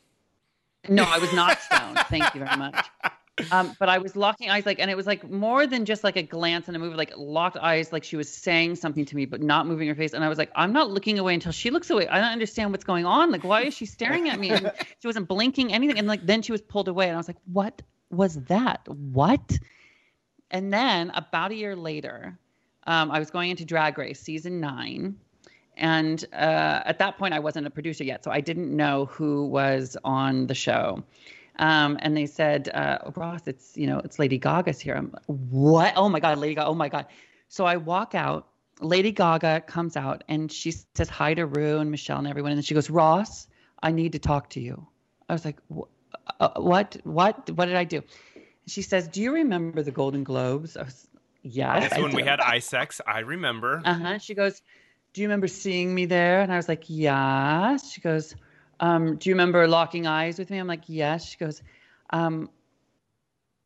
No, 0.86 1.02
I 1.02 1.18
was 1.18 1.32
not 1.32 1.58
stoned. 1.62 1.98
Thank 2.10 2.34
you 2.34 2.44
very 2.44 2.56
much. 2.56 2.86
Um, 3.52 3.76
but 3.78 3.90
I 3.90 3.98
was 3.98 4.16
locking 4.16 4.48
eyes, 4.48 4.64
like, 4.64 4.78
and 4.78 4.90
it 4.90 4.96
was 4.96 5.06
like 5.06 5.30
more 5.30 5.66
than 5.66 5.84
just 5.84 6.02
like 6.02 6.16
a 6.16 6.22
glance 6.22 6.68
and 6.68 6.76
a 6.76 6.80
move, 6.80 6.94
like 6.94 7.12
locked 7.18 7.58
eyes, 7.58 7.92
like 7.92 8.02
she 8.02 8.16
was 8.16 8.32
saying 8.32 8.76
something 8.76 9.04
to 9.04 9.14
me, 9.14 9.26
but 9.26 9.42
not 9.42 9.66
moving 9.66 9.88
her 9.88 9.94
face. 9.94 10.14
And 10.14 10.24
I 10.24 10.30
was 10.30 10.38
like, 10.38 10.50
I'm 10.56 10.72
not 10.72 10.90
looking 10.90 11.18
away 11.18 11.34
until 11.34 11.52
she 11.52 11.68
looks 11.68 11.90
away. 11.90 12.08
I 12.08 12.18
don't 12.18 12.32
understand 12.32 12.70
what's 12.70 12.84
going 12.84 13.04
on. 13.04 13.30
Like, 13.30 13.44
why 13.44 13.64
is 13.64 13.74
she 13.74 13.84
staring 13.84 14.30
at 14.30 14.40
me? 14.40 14.52
And 14.52 14.72
she 15.00 15.06
wasn't 15.06 15.28
blinking 15.28 15.70
anything. 15.70 15.98
And 15.98 16.08
like, 16.08 16.24
then 16.24 16.40
she 16.40 16.50
was 16.50 16.62
pulled 16.62 16.88
away, 16.88 17.08
and 17.08 17.14
I 17.14 17.18
was 17.18 17.28
like, 17.28 17.36
what 17.52 17.82
was 18.10 18.36
that? 18.44 18.88
What? 18.88 19.58
And 20.50 20.72
then 20.72 21.10
about 21.10 21.50
a 21.50 21.56
year 21.56 21.76
later, 21.76 22.38
um, 22.86 23.10
I 23.10 23.18
was 23.18 23.30
going 23.30 23.50
into 23.50 23.64
Drag 23.64 23.98
Race 23.98 24.20
season 24.20 24.60
nine. 24.60 25.16
And 25.76 26.24
uh, 26.32 26.82
at 26.86 26.98
that 27.00 27.18
point, 27.18 27.34
I 27.34 27.38
wasn't 27.38 27.66
a 27.66 27.70
producer 27.70 28.02
yet, 28.02 28.24
so 28.24 28.30
I 28.30 28.40
didn't 28.40 28.74
know 28.74 29.06
who 29.06 29.46
was 29.46 29.96
on 30.04 30.46
the 30.46 30.54
show. 30.54 31.04
Um, 31.58 31.98
and 32.00 32.16
they 32.16 32.26
said, 32.26 32.68
uh, 32.72 33.10
Ross, 33.14 33.46
it's 33.46 33.76
you 33.76 33.86
know, 33.86 33.98
it's 33.98 34.18
Lady 34.18 34.38
Gaga's 34.38 34.80
here. 34.80 34.94
I'm 34.94 35.14
what? 35.26 35.94
Oh 35.96 36.08
my 36.08 36.20
God, 36.20 36.38
Lady 36.38 36.54
Gaga! 36.54 36.68
Oh 36.68 36.74
my 36.74 36.88
God! 36.88 37.06
So 37.48 37.64
I 37.64 37.76
walk 37.76 38.14
out. 38.14 38.48
Lady 38.80 39.10
Gaga 39.10 39.62
comes 39.62 39.96
out 39.96 40.22
and 40.28 40.52
she 40.52 40.70
says 40.70 41.08
hi 41.08 41.32
to 41.32 41.46
Rue 41.46 41.78
and 41.78 41.90
Michelle 41.90 42.18
and 42.18 42.26
everyone, 42.26 42.52
and 42.52 42.58
then 42.58 42.62
she 42.62 42.74
goes, 42.74 42.90
Ross, 42.90 43.46
I 43.82 43.92
need 43.92 44.12
to 44.12 44.18
talk 44.18 44.50
to 44.50 44.60
you. 44.60 44.86
I 45.28 45.32
was 45.32 45.44
like, 45.46 45.58
uh, 46.40 46.48
what? 46.56 46.98
What? 47.04 47.50
What 47.50 47.66
did 47.66 47.76
I 47.76 47.84
do? 47.84 48.02
She 48.66 48.82
says, 48.82 49.08
Do 49.08 49.22
you 49.22 49.32
remember 49.32 49.82
the 49.82 49.92
Golden 49.92 50.24
Globes? 50.24 50.76
I 50.76 50.82
was, 50.82 51.08
yes. 51.48 51.82
That's 51.82 51.94
I 51.94 52.02
when 52.02 52.14
we 52.14 52.22
had 52.22 52.40
eye 52.40 52.58
sex. 52.58 53.00
I 53.06 53.20
remember. 53.20 53.82
Uh 53.84 53.94
huh. 53.94 54.18
She 54.18 54.34
goes, 54.34 54.62
Do 55.12 55.20
you 55.20 55.28
remember 55.28 55.48
seeing 55.48 55.94
me 55.94 56.06
there? 56.06 56.40
And 56.40 56.52
I 56.52 56.56
was 56.56 56.68
like, 56.68 56.84
Yes. 56.86 57.90
She 57.90 58.00
goes, 58.00 58.34
um, 58.80 59.16
Do 59.16 59.28
you 59.28 59.34
remember 59.34 59.66
locking 59.66 60.06
eyes 60.06 60.38
with 60.38 60.50
me? 60.50 60.58
I'm 60.58 60.66
like, 60.66 60.84
Yes. 60.86 61.26
She 61.26 61.36
goes, 61.38 61.62
um, 62.10 62.50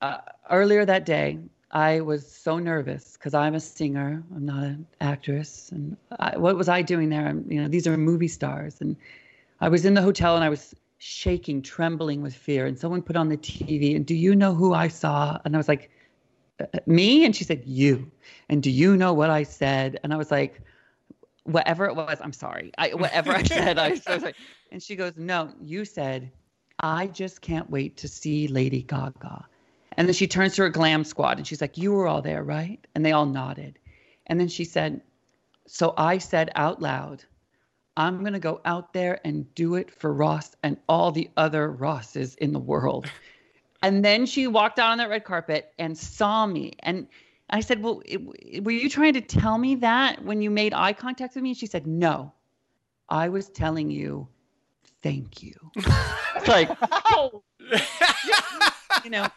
uh, 0.00 0.18
Earlier 0.50 0.84
that 0.84 1.04
day, 1.06 1.38
I 1.70 2.00
was 2.00 2.30
so 2.30 2.58
nervous 2.58 3.12
because 3.14 3.34
I'm 3.34 3.54
a 3.54 3.60
singer. 3.60 4.22
I'm 4.34 4.44
not 4.44 4.64
an 4.64 4.86
actress. 5.00 5.70
And 5.72 5.96
I, 6.18 6.36
what 6.36 6.56
was 6.56 6.68
I 6.68 6.82
doing 6.82 7.08
there? 7.10 7.26
I'm, 7.26 7.44
you 7.48 7.62
know, 7.62 7.68
these 7.68 7.86
are 7.86 7.96
movie 7.96 8.28
stars. 8.28 8.80
And 8.80 8.96
I 9.60 9.68
was 9.68 9.84
in 9.84 9.94
the 9.94 10.02
hotel 10.02 10.34
and 10.34 10.44
I 10.44 10.48
was 10.48 10.74
shaking, 10.98 11.62
trembling 11.62 12.22
with 12.22 12.34
fear. 12.34 12.66
And 12.66 12.78
someone 12.78 13.02
put 13.02 13.16
on 13.16 13.28
the 13.28 13.36
TV, 13.36 13.94
and 13.94 14.04
do 14.04 14.14
you 14.14 14.34
know 14.34 14.54
who 14.54 14.74
I 14.74 14.88
saw? 14.88 15.38
And 15.44 15.54
I 15.54 15.58
was 15.58 15.68
like, 15.68 15.84
"Uh, 15.84 15.99
me? 16.86 17.24
And 17.24 17.34
she 17.34 17.44
said, 17.44 17.62
you. 17.64 18.10
And 18.48 18.62
do 18.62 18.70
you 18.70 18.96
know 18.96 19.12
what 19.12 19.30
I 19.30 19.42
said? 19.42 19.98
And 20.02 20.12
I 20.12 20.16
was 20.16 20.30
like, 20.30 20.60
whatever 21.44 21.86
it 21.86 21.94
was, 21.94 22.18
I'm 22.20 22.32
sorry. 22.32 22.72
I, 22.78 22.90
whatever 22.90 23.32
I 23.32 23.42
said, 23.42 23.78
I 23.78 23.90
was 23.90 24.02
so 24.02 24.18
sorry. 24.18 24.34
And 24.72 24.80
she 24.80 24.94
goes, 24.94 25.14
no, 25.16 25.52
you 25.60 25.84
said, 25.84 26.30
I 26.78 27.08
just 27.08 27.40
can't 27.40 27.68
wait 27.68 27.96
to 27.96 28.06
see 28.06 28.46
Lady 28.46 28.82
Gaga. 28.82 29.44
And 29.96 30.06
then 30.06 30.14
she 30.14 30.28
turns 30.28 30.54
to 30.54 30.62
her 30.62 30.68
glam 30.68 31.02
squad 31.02 31.38
and 31.38 31.46
she's 31.46 31.60
like, 31.60 31.76
you 31.76 31.92
were 31.92 32.06
all 32.06 32.22
there, 32.22 32.44
right? 32.44 32.78
And 32.94 33.04
they 33.04 33.10
all 33.10 33.26
nodded. 33.26 33.80
And 34.28 34.38
then 34.38 34.46
she 34.46 34.64
said, 34.64 35.00
so 35.66 35.92
I 35.96 36.18
said 36.18 36.52
out 36.54 36.80
loud, 36.80 37.24
I'm 37.96 38.20
going 38.20 38.32
to 38.32 38.38
go 38.38 38.60
out 38.64 38.92
there 38.92 39.20
and 39.24 39.52
do 39.54 39.74
it 39.74 39.90
for 39.90 40.14
Ross 40.14 40.54
and 40.62 40.76
all 40.88 41.10
the 41.10 41.28
other 41.36 41.70
Rosses 41.70 42.36
in 42.36 42.52
the 42.52 42.58
world. 42.58 43.10
And 43.82 44.04
then 44.04 44.26
she 44.26 44.46
walked 44.46 44.78
out 44.78 44.90
on 44.90 44.98
that 44.98 45.08
red 45.08 45.24
carpet 45.24 45.72
and 45.78 45.96
saw 45.96 46.46
me. 46.46 46.74
And 46.80 47.06
I 47.48 47.60
said, 47.60 47.82
Well, 47.82 48.02
it, 48.04 48.64
were 48.64 48.70
you 48.70 48.88
trying 48.88 49.14
to 49.14 49.20
tell 49.20 49.58
me 49.58 49.74
that 49.76 50.22
when 50.24 50.42
you 50.42 50.50
made 50.50 50.74
eye 50.74 50.92
contact 50.92 51.34
with 51.34 51.42
me? 51.42 51.50
And 51.50 51.56
She 51.56 51.66
said, 51.66 51.86
No, 51.86 52.32
I 53.08 53.28
was 53.28 53.48
telling 53.48 53.90
you, 53.90 54.28
thank 55.02 55.42
you. 55.42 55.54
It's 55.76 56.48
like, 56.48 56.70
oh, 56.92 57.42
you 59.04 59.10
know, 59.10 59.28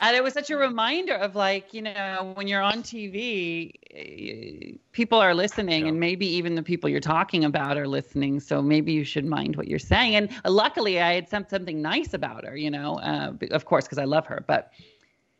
and 0.00 0.16
it 0.16 0.22
was 0.22 0.34
such 0.34 0.50
a 0.50 0.56
reminder 0.56 1.14
of 1.14 1.34
like, 1.34 1.72
you 1.72 1.82
know, 1.82 2.32
when 2.34 2.48
you're 2.48 2.62
on 2.62 2.82
TV, 2.82 3.72
eh, 3.90 4.76
people 4.92 5.18
are 5.18 5.34
listening, 5.34 5.82
Yeah. 5.82 5.88
and 5.88 6.00
maybe 6.00 6.26
even 6.26 6.54
the 6.54 6.62
people 6.62 6.88
you're 6.90 7.00
talking 7.00 7.44
about 7.44 7.76
are 7.76 7.88
listening. 7.88 8.40
So 8.40 8.62
maybe 8.62 8.92
you 8.92 9.04
should 9.04 9.24
mind 9.24 9.56
what 9.56 9.68
you're 9.68 9.78
saying. 9.78 10.16
And 10.16 10.30
uh, 10.44 10.50
luckily, 10.50 11.00
I 11.00 11.14
had 11.14 11.28
some, 11.28 11.46
something 11.48 11.80
nice 11.82 12.14
about 12.14 12.44
her, 12.44 12.56
you 12.56 12.70
know, 12.70 12.98
uh, 12.98 13.32
of 13.50 13.64
course, 13.64 13.84
because 13.84 13.98
I 13.98 14.04
love 14.04 14.26
her, 14.26 14.44
but 14.46 14.72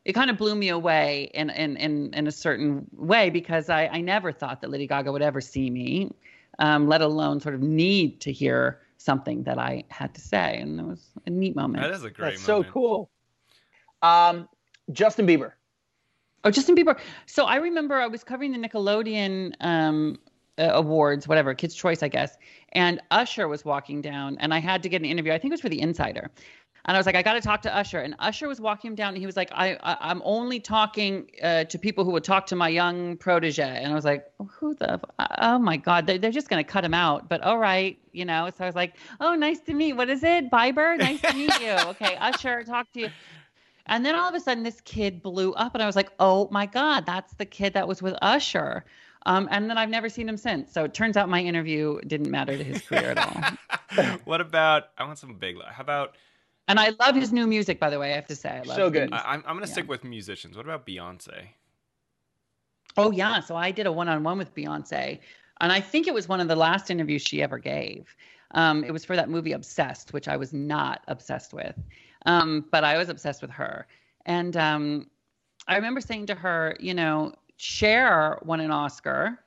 it 0.04 0.12
kind 0.12 0.30
of 0.30 0.38
blew 0.38 0.54
me 0.54 0.68
away 0.68 1.30
in 1.34 1.50
in 1.50 1.76
in, 1.76 2.14
in 2.14 2.26
a 2.26 2.32
certain 2.32 2.86
way 2.92 3.28
because 3.28 3.68
I, 3.68 3.88
I 3.88 4.00
never 4.00 4.30
thought 4.32 4.60
that 4.60 4.70
Lady 4.70 4.86
Gaga 4.86 5.10
would 5.10 5.22
ever 5.22 5.40
see 5.40 5.68
me, 5.68 6.12
um, 6.60 6.86
let 6.86 7.00
alone 7.02 7.40
sort 7.40 7.56
of 7.56 7.60
need 7.60 8.20
to 8.20 8.32
hear 8.32 8.80
something 8.98 9.42
that 9.44 9.58
I 9.58 9.84
had 9.88 10.14
to 10.14 10.20
say, 10.20 10.58
and 10.58 10.80
it 10.80 10.86
was 10.86 11.10
a 11.26 11.30
neat 11.30 11.56
moment. 11.56 11.82
That 11.82 11.92
is 11.92 12.04
a 12.04 12.10
great 12.10 12.30
That's 12.32 12.42
so 12.42 12.62
cool. 12.64 13.10
Um, 14.02 14.48
Justin 14.92 15.26
Bieber. 15.26 15.52
Oh, 16.44 16.50
Justin 16.50 16.76
Bieber. 16.76 16.98
So 17.26 17.44
I 17.44 17.56
remember 17.56 17.96
I 17.96 18.06
was 18.06 18.22
covering 18.22 18.52
the 18.52 18.68
Nickelodeon 18.68 19.54
um, 19.60 20.18
uh, 20.58 20.70
awards, 20.74 21.26
whatever, 21.26 21.54
Kids 21.54 21.74
Choice, 21.74 22.02
I 22.02 22.08
guess. 22.08 22.36
And 22.72 23.00
Usher 23.10 23.48
was 23.48 23.64
walking 23.64 24.00
down, 24.00 24.36
and 24.38 24.54
I 24.54 24.58
had 24.58 24.82
to 24.84 24.88
get 24.88 25.02
an 25.02 25.06
interview. 25.06 25.32
I 25.32 25.38
think 25.38 25.50
it 25.50 25.54
was 25.54 25.60
for 25.60 25.68
The 25.68 25.80
Insider. 25.80 26.30
And 26.86 26.96
I 26.96 27.00
was 27.00 27.06
like, 27.06 27.16
I 27.16 27.22
got 27.22 27.32
to 27.32 27.40
talk 27.40 27.62
to 27.62 27.76
Usher. 27.76 27.98
And 27.98 28.14
Usher 28.20 28.46
was 28.46 28.60
walking 28.60 28.90
him 28.90 28.94
down, 28.94 29.08
and 29.08 29.18
he 29.18 29.26
was 29.26 29.36
like, 29.36 29.50
I, 29.52 29.76
I 29.82 30.10
am 30.10 30.22
only 30.24 30.60
talking 30.60 31.28
uh, 31.42 31.64
to 31.64 31.78
people 31.78 32.04
who 32.04 32.12
would 32.12 32.22
talk 32.22 32.46
to 32.46 32.56
my 32.56 32.68
young 32.68 33.16
protege. 33.16 33.64
And 33.64 33.90
I 33.90 33.94
was 33.94 34.04
like, 34.04 34.24
who 34.48 34.74
the? 34.74 35.00
Oh 35.38 35.58
my 35.58 35.76
God, 35.76 36.06
they're, 36.06 36.18
they're 36.18 36.30
just 36.30 36.48
gonna 36.48 36.62
cut 36.62 36.84
him 36.84 36.94
out. 36.94 37.28
But 37.28 37.40
all 37.42 37.58
right, 37.58 37.98
you 38.12 38.24
know. 38.24 38.48
So 38.56 38.62
I 38.62 38.68
was 38.68 38.76
like, 38.76 38.94
oh, 39.20 39.34
nice 39.34 39.58
to 39.60 39.74
meet. 39.74 39.94
What 39.94 40.08
is 40.08 40.22
it, 40.22 40.48
Bieber? 40.48 40.96
Nice 40.96 41.20
to 41.22 41.32
meet 41.34 41.60
you. 41.60 41.76
Okay, 41.96 42.16
Usher, 42.16 42.62
talk 42.62 42.92
to 42.92 43.00
you. 43.00 43.10
And 43.86 44.04
then 44.04 44.14
all 44.14 44.28
of 44.28 44.34
a 44.34 44.40
sudden, 44.40 44.62
this 44.64 44.80
kid 44.82 45.22
blew 45.22 45.52
up, 45.54 45.74
and 45.74 45.82
I 45.82 45.86
was 45.86 45.96
like, 45.96 46.10
"Oh 46.18 46.48
my 46.50 46.66
God, 46.66 47.06
that's 47.06 47.34
the 47.34 47.46
kid 47.46 47.74
that 47.74 47.86
was 47.88 48.02
with 48.02 48.14
Usher." 48.22 48.84
Um, 49.26 49.48
and 49.50 49.68
then 49.68 49.76
I've 49.78 49.88
never 49.90 50.08
seen 50.08 50.28
him 50.28 50.36
since. 50.36 50.72
So 50.72 50.84
it 50.84 50.94
turns 50.94 51.16
out 51.16 51.28
my 51.28 51.40
interview 51.40 52.00
didn't 52.06 52.30
matter 52.30 52.56
to 52.56 52.64
his 52.64 52.80
career 52.82 53.10
at 53.10 53.18
all. 53.18 53.48
what 54.24 54.40
about? 54.40 54.84
I 54.98 55.04
want 55.04 55.18
some 55.18 55.34
big. 55.34 55.56
How 55.62 55.82
about? 55.82 56.16
And 56.68 56.78
I 56.78 56.90
love 57.00 57.14
his 57.16 57.32
new 57.32 57.46
music, 57.46 57.78
by 57.80 57.90
the 57.90 57.98
way. 57.98 58.12
I 58.12 58.16
have 58.16 58.26
to 58.26 58.36
say, 58.36 58.50
I 58.50 58.62
love 58.62 58.76
So 58.76 58.90
good. 58.90 59.12
I, 59.12 59.34
I'm 59.34 59.42
I'm 59.46 59.56
gonna 59.56 59.66
Yeah. 59.66 59.72
stick 59.72 59.88
with 59.88 60.04
musicians. 60.04 60.56
What 60.56 60.66
about 60.66 60.86
Beyonce? 60.86 61.48
Oh 62.96 63.10
yeah, 63.10 63.40
so 63.40 63.56
I 63.56 63.70
did 63.70 63.86
a 63.86 63.92
one-on-one 63.92 64.38
with 64.38 64.54
Beyonce, 64.54 65.20
and 65.60 65.72
I 65.72 65.80
think 65.80 66.06
it 66.06 66.14
was 66.14 66.28
one 66.28 66.40
of 66.40 66.48
the 66.48 66.56
last 66.56 66.90
interviews 66.90 67.22
she 67.22 67.42
ever 67.42 67.58
gave. 67.58 68.14
Um, 68.52 68.84
it 68.84 68.92
was 68.92 69.04
for 69.04 69.16
that 69.16 69.28
movie 69.28 69.52
Obsessed, 69.52 70.12
which 70.12 70.28
I 70.28 70.36
was 70.36 70.52
not 70.52 71.02
obsessed 71.08 71.52
with, 71.52 71.74
um, 72.26 72.64
but 72.70 72.84
I 72.84 72.98
was 72.98 73.08
obsessed 73.08 73.40
with 73.40 73.50
her. 73.52 73.86
And 74.26 74.56
um, 74.56 75.10
I 75.68 75.76
remember 75.76 76.00
saying 76.00 76.26
to 76.26 76.34
her, 76.34 76.76
you 76.78 76.92
know, 76.92 77.32
Cher 77.56 78.38
won 78.44 78.60
an 78.60 78.70
Oscar, 78.70 79.38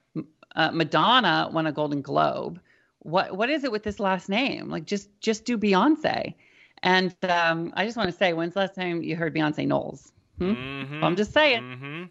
uh, 0.55 0.71
Madonna 0.71 1.49
won 1.51 1.67
a 1.67 1.71
Golden 1.71 2.01
Globe. 2.01 2.59
What 2.99 3.37
what 3.37 3.49
is 3.49 3.63
it 3.63 3.71
with 3.71 3.83
this 3.83 3.99
last 3.99 4.27
name? 4.29 4.69
Like 4.69 4.85
just 4.85 5.09
just 5.21 5.45
do 5.45 5.57
Beyonce. 5.57 6.33
And 6.81 7.15
um, 7.23 7.73
I 7.75 7.85
just 7.85 7.97
want 7.97 8.09
to 8.09 8.15
say, 8.15 8.33
when's 8.33 8.53
the 8.53 8.61
last 8.61 8.75
time 8.75 9.03
you 9.03 9.15
heard 9.15 9.35
Beyonce 9.35 9.67
Knowles? 9.67 10.11
Hmm? 10.37 10.51
Mm-hmm. 10.51 11.03
I'm 11.03 11.15
just 11.15 11.33
saying. 11.33 11.61
Mm-hmm. 11.61 12.03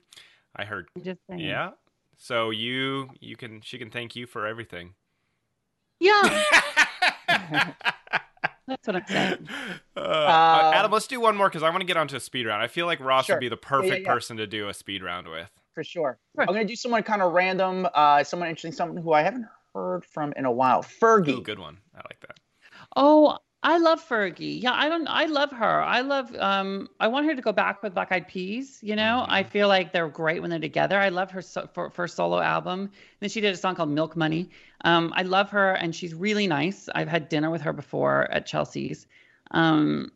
I 0.56 0.64
heard. 0.64 0.88
I'm 0.94 1.02
just 1.02 1.20
saying. 1.28 1.40
Yeah. 1.40 1.70
So 2.16 2.50
you 2.50 3.10
you 3.20 3.36
can 3.36 3.60
she 3.62 3.78
can 3.78 3.90
thank 3.90 4.14
you 4.14 4.26
for 4.26 4.46
everything. 4.46 4.94
Yeah. 6.00 6.44
That's 8.68 8.86
what 8.86 8.96
I'm 8.96 9.06
saying. 9.08 9.48
Uh, 9.96 10.70
Adam, 10.74 10.92
let's 10.92 11.08
do 11.08 11.18
one 11.18 11.36
more 11.36 11.48
because 11.48 11.64
I 11.64 11.70
want 11.70 11.80
to 11.80 11.84
get 11.86 11.96
onto 11.96 12.14
a 12.14 12.20
speed 12.20 12.46
round. 12.46 12.62
I 12.62 12.68
feel 12.68 12.86
like 12.86 13.00
Ross 13.00 13.26
Sure. 13.26 13.34
would 13.34 13.40
be 13.40 13.48
the 13.48 13.56
Yeah, 13.60 13.68
perfect 13.68 14.06
yeah. 14.06 14.12
person 14.14 14.36
to 14.36 14.46
do 14.46 14.68
a 14.68 14.74
speed 14.74 15.02
round 15.02 15.26
with. 15.26 15.50
for 15.74 15.82
sure. 15.82 16.18
Sure. 16.36 16.42
I'm 16.42 16.54
gonna 16.54 16.64
do 16.64 16.76
someone 16.76 17.02
kind 17.02 17.20
of 17.20 17.32
random, 17.32 17.88
uh, 17.94 18.22
someone 18.22 18.48
interesting, 18.48 18.70
someone 18.70 18.96
who 19.02 19.12
I 19.12 19.22
haven't 19.22 19.46
heard 19.74 20.04
from 20.04 20.32
in 20.36 20.44
a 20.44 20.52
while. 20.52 20.84
Fergie. 20.84 21.30
Ooh, 21.30 21.42
good 21.42 21.58
one. 21.58 21.78
I 21.94 21.98
like 21.98 22.20
that. 22.20 22.38
Oh, 22.94 23.38
I 23.68 23.76
love 23.76 24.02
Fergie. 24.02 24.62
Yeah, 24.62 24.72
I 24.72 24.88
don't. 24.88 25.06
I 25.08 25.26
love 25.26 25.50
her. 25.50 25.82
I 25.82 26.00
love. 26.00 26.34
Um, 26.36 26.88
I 27.00 27.08
want 27.08 27.26
her 27.26 27.34
to 27.34 27.42
go 27.42 27.52
back 27.52 27.82
with 27.82 27.92
Black 27.92 28.10
Eyed 28.10 28.26
Peas. 28.26 28.78
You 28.80 28.96
know, 28.96 29.26
I 29.28 29.42
feel 29.42 29.68
like 29.68 29.92
they're 29.92 30.08
great 30.08 30.40
when 30.40 30.48
they're 30.48 30.58
together. 30.58 30.98
I 30.98 31.10
love 31.10 31.30
her 31.32 31.42
so, 31.42 31.68
for 31.74 31.90
for 31.90 32.08
solo 32.08 32.40
album. 32.40 32.90
then 33.20 33.28
she 33.28 33.42
did 33.42 33.52
a 33.52 33.58
song 33.58 33.74
called 33.74 33.90
Milk 33.90 34.16
Money. 34.16 34.48
Um, 34.84 35.12
I 35.14 35.22
love 35.22 35.50
her, 35.50 35.74
and 35.74 35.94
she's 35.94 36.14
really 36.14 36.46
nice. 36.46 36.88
I've 36.94 37.08
had 37.08 37.28
dinner 37.28 37.50
with 37.50 37.60
her 37.60 37.74
before 37.74 38.30
at 38.30 38.46
Chelsea's. 38.46 39.06
Um, 39.50 40.12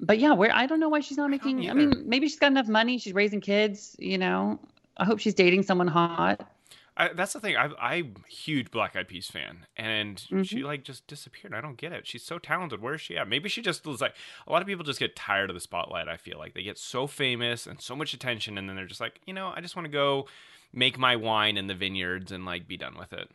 but 0.00 0.18
yeah, 0.18 0.32
where 0.32 0.52
I 0.52 0.66
don't 0.66 0.80
know 0.80 0.88
why 0.88 1.00
she's 1.00 1.18
not 1.18 1.30
making. 1.30 1.60
I 1.60 1.70
either. 1.70 1.74
mean, 1.74 2.02
maybe 2.06 2.26
she's 2.26 2.40
got 2.40 2.50
enough 2.50 2.66
money. 2.66 2.98
She's 2.98 3.12
raising 3.12 3.40
kids. 3.40 3.94
You 4.00 4.18
know, 4.18 4.58
I 4.96 5.04
hope 5.04 5.20
she's 5.20 5.34
dating 5.34 5.62
someone 5.62 5.86
hot. 5.86 6.50
I, 6.96 7.08
that's 7.14 7.32
the 7.32 7.40
thing. 7.40 7.56
I, 7.56 7.70
I'm 7.80 8.14
a 8.24 8.28
huge 8.30 8.70
Black 8.70 8.94
Eyed 8.96 9.08
Peas 9.08 9.26
fan, 9.28 9.66
and 9.76 10.16
Mm-hmm. 10.16 10.42
she 10.42 10.62
like 10.62 10.84
just 10.84 11.06
disappeared. 11.06 11.54
I 11.54 11.60
don't 11.62 11.76
get 11.78 11.92
it. 11.92 12.06
She's 12.06 12.22
so 12.22 12.38
talented. 12.38 12.82
Where 12.82 12.94
is 12.94 13.00
she 13.00 13.16
at? 13.16 13.26
Maybe 13.28 13.48
she 13.48 13.62
just 13.62 13.86
was 13.86 14.00
like 14.02 14.14
a 14.46 14.52
lot 14.52 14.60
of 14.60 14.68
people 14.68 14.84
just 14.84 14.98
get 14.98 15.16
tired 15.16 15.48
of 15.50 15.54
the 15.54 15.60
spotlight. 15.60 16.08
I 16.08 16.16
feel 16.18 16.38
like 16.38 16.52
they 16.54 16.62
get 16.62 16.76
so 16.78 17.06
famous 17.06 17.66
and 17.66 17.80
so 17.80 17.96
much 17.96 18.12
attention, 18.12 18.58
and 18.58 18.68
then 18.68 18.76
they're 18.76 18.84
just 18.86 19.00
like, 19.00 19.20
you 19.26 19.32
know, 19.32 19.52
I 19.56 19.60
just 19.62 19.74
want 19.74 19.86
to 19.86 19.92
go 19.92 20.26
make 20.72 20.98
my 20.98 21.16
wine 21.16 21.56
in 21.56 21.66
the 21.66 21.74
vineyards 21.74 22.30
and 22.32 22.44
like 22.44 22.68
be 22.68 22.76
done 22.76 22.96
with 22.98 23.12
it. 23.12 23.30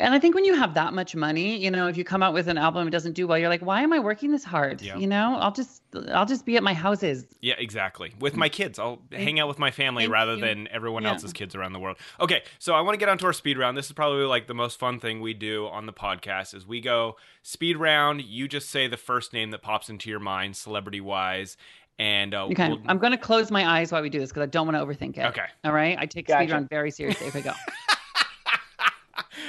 And 0.00 0.14
I 0.14 0.18
think 0.18 0.34
when 0.34 0.44
you 0.46 0.54
have 0.54 0.74
that 0.74 0.94
much 0.94 1.14
money, 1.14 1.56
you 1.56 1.70
know, 1.70 1.86
if 1.86 1.96
you 1.96 2.04
come 2.04 2.22
out 2.22 2.32
with 2.32 2.48
an 2.48 2.56
album 2.58 2.88
it 2.88 2.90
doesn't 2.90 3.12
do 3.12 3.26
well, 3.26 3.38
you're 3.38 3.48
like, 3.50 3.60
why 3.60 3.82
am 3.82 3.92
I 3.92 3.98
working 3.98 4.32
this 4.32 4.42
hard? 4.42 4.80
Yeah. 4.80 4.96
You 4.96 5.06
know, 5.06 5.36
I'll 5.38 5.52
just 5.52 5.82
I'll 6.12 6.26
just 6.26 6.46
be 6.46 6.56
at 6.56 6.62
my 6.62 6.72
houses. 6.74 7.26
Yeah, 7.40 7.54
exactly. 7.58 8.14
With 8.18 8.34
my 8.36 8.48
kids, 8.48 8.78
I'll 8.78 9.02
hang 9.12 9.38
out 9.38 9.46
with 9.48 9.58
my 9.58 9.70
family 9.70 10.08
rather 10.08 10.36
you. 10.36 10.40
than 10.40 10.68
everyone 10.68 11.02
Yeah. 11.02 11.10
else's 11.12 11.32
kids 11.32 11.54
around 11.54 11.74
the 11.74 11.78
world. 11.78 11.98
Okay, 12.18 12.42
so 12.58 12.74
I 12.74 12.80
want 12.80 12.94
to 12.94 12.98
get 12.98 13.08
onto 13.08 13.26
our 13.26 13.32
speed 13.32 13.58
round. 13.58 13.76
This 13.76 13.86
is 13.86 13.92
probably 13.92 14.24
like 14.24 14.46
the 14.46 14.54
most 14.54 14.78
fun 14.78 14.98
thing 15.00 15.20
we 15.20 15.34
do 15.34 15.66
on 15.66 15.86
the 15.86 15.92
podcast. 15.92 16.54
Is 16.54 16.66
we 16.66 16.80
go 16.80 17.16
speed 17.42 17.76
round. 17.76 18.22
You 18.22 18.48
just 18.48 18.70
say 18.70 18.88
the 18.88 18.96
first 18.96 19.32
name 19.32 19.50
that 19.50 19.60
pops 19.62 19.90
into 19.90 20.08
your 20.08 20.20
mind, 20.20 20.56
celebrity 20.56 21.00
wise, 21.02 21.56
and 21.98 22.32
uh, 22.34 22.46
Okay. 22.46 22.68
we'll- 22.70 22.80
I'm 22.86 22.98
going 22.98 23.12
to 23.12 23.18
close 23.18 23.50
my 23.50 23.78
eyes 23.78 23.92
while 23.92 24.00
we 24.00 24.08
do 24.08 24.18
this 24.18 24.30
because 24.30 24.44
I 24.44 24.46
don't 24.46 24.66
want 24.66 24.78
to 24.78 24.84
overthink 24.84 25.18
it. 25.18 25.26
Okay. 25.26 25.44
All 25.64 25.72
right. 25.72 25.96
I 25.98 26.06
take 26.06 26.26
Gotcha. 26.26 26.44
speed 26.44 26.52
round 26.52 26.68
very 26.70 26.90
seriously 26.90 27.26
if 27.26 27.36
I 27.36 27.42
go. 27.42 27.52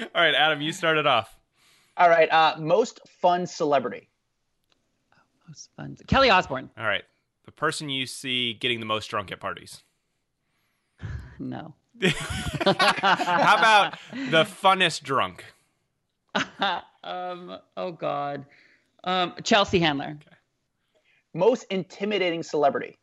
All 0.16 0.22
right, 0.22 0.36
Adam, 0.36 0.62
you 0.62 0.72
started 0.72 1.06
off. 1.06 1.38
All 1.97 2.10
right. 2.10 2.32
Uh, 2.32 2.56
most 2.58 2.99
fun 3.08 3.45
celebrity. 3.45 4.10
Most 5.47 5.70
fun. 5.76 5.97
Kelly 6.08 6.30
Osbourne. 6.30 6.70
All 6.78 6.86
right, 6.86 7.04
the 7.45 7.52
person 7.52 7.89
you 7.89 8.06
see 8.08 8.54
getting 8.54 8.80
the 8.80 8.86
most 8.86 9.08
drunk 9.08 9.32
at 9.32 9.39
parties. 9.39 9.84
No. 11.39 11.74
How 12.04 13.58
about 13.58 13.97
the 14.14 14.43
funnest 14.43 15.02
drunk? 15.02 15.43
um. 17.04 17.58
Oh 17.76 17.91
God. 17.91 18.45
Um. 19.04 19.34
Chelsea 19.43 19.80
Handler. 19.80 20.20
Most 21.34 21.64
intimidating 21.72 22.43
celebrity. 22.43 22.99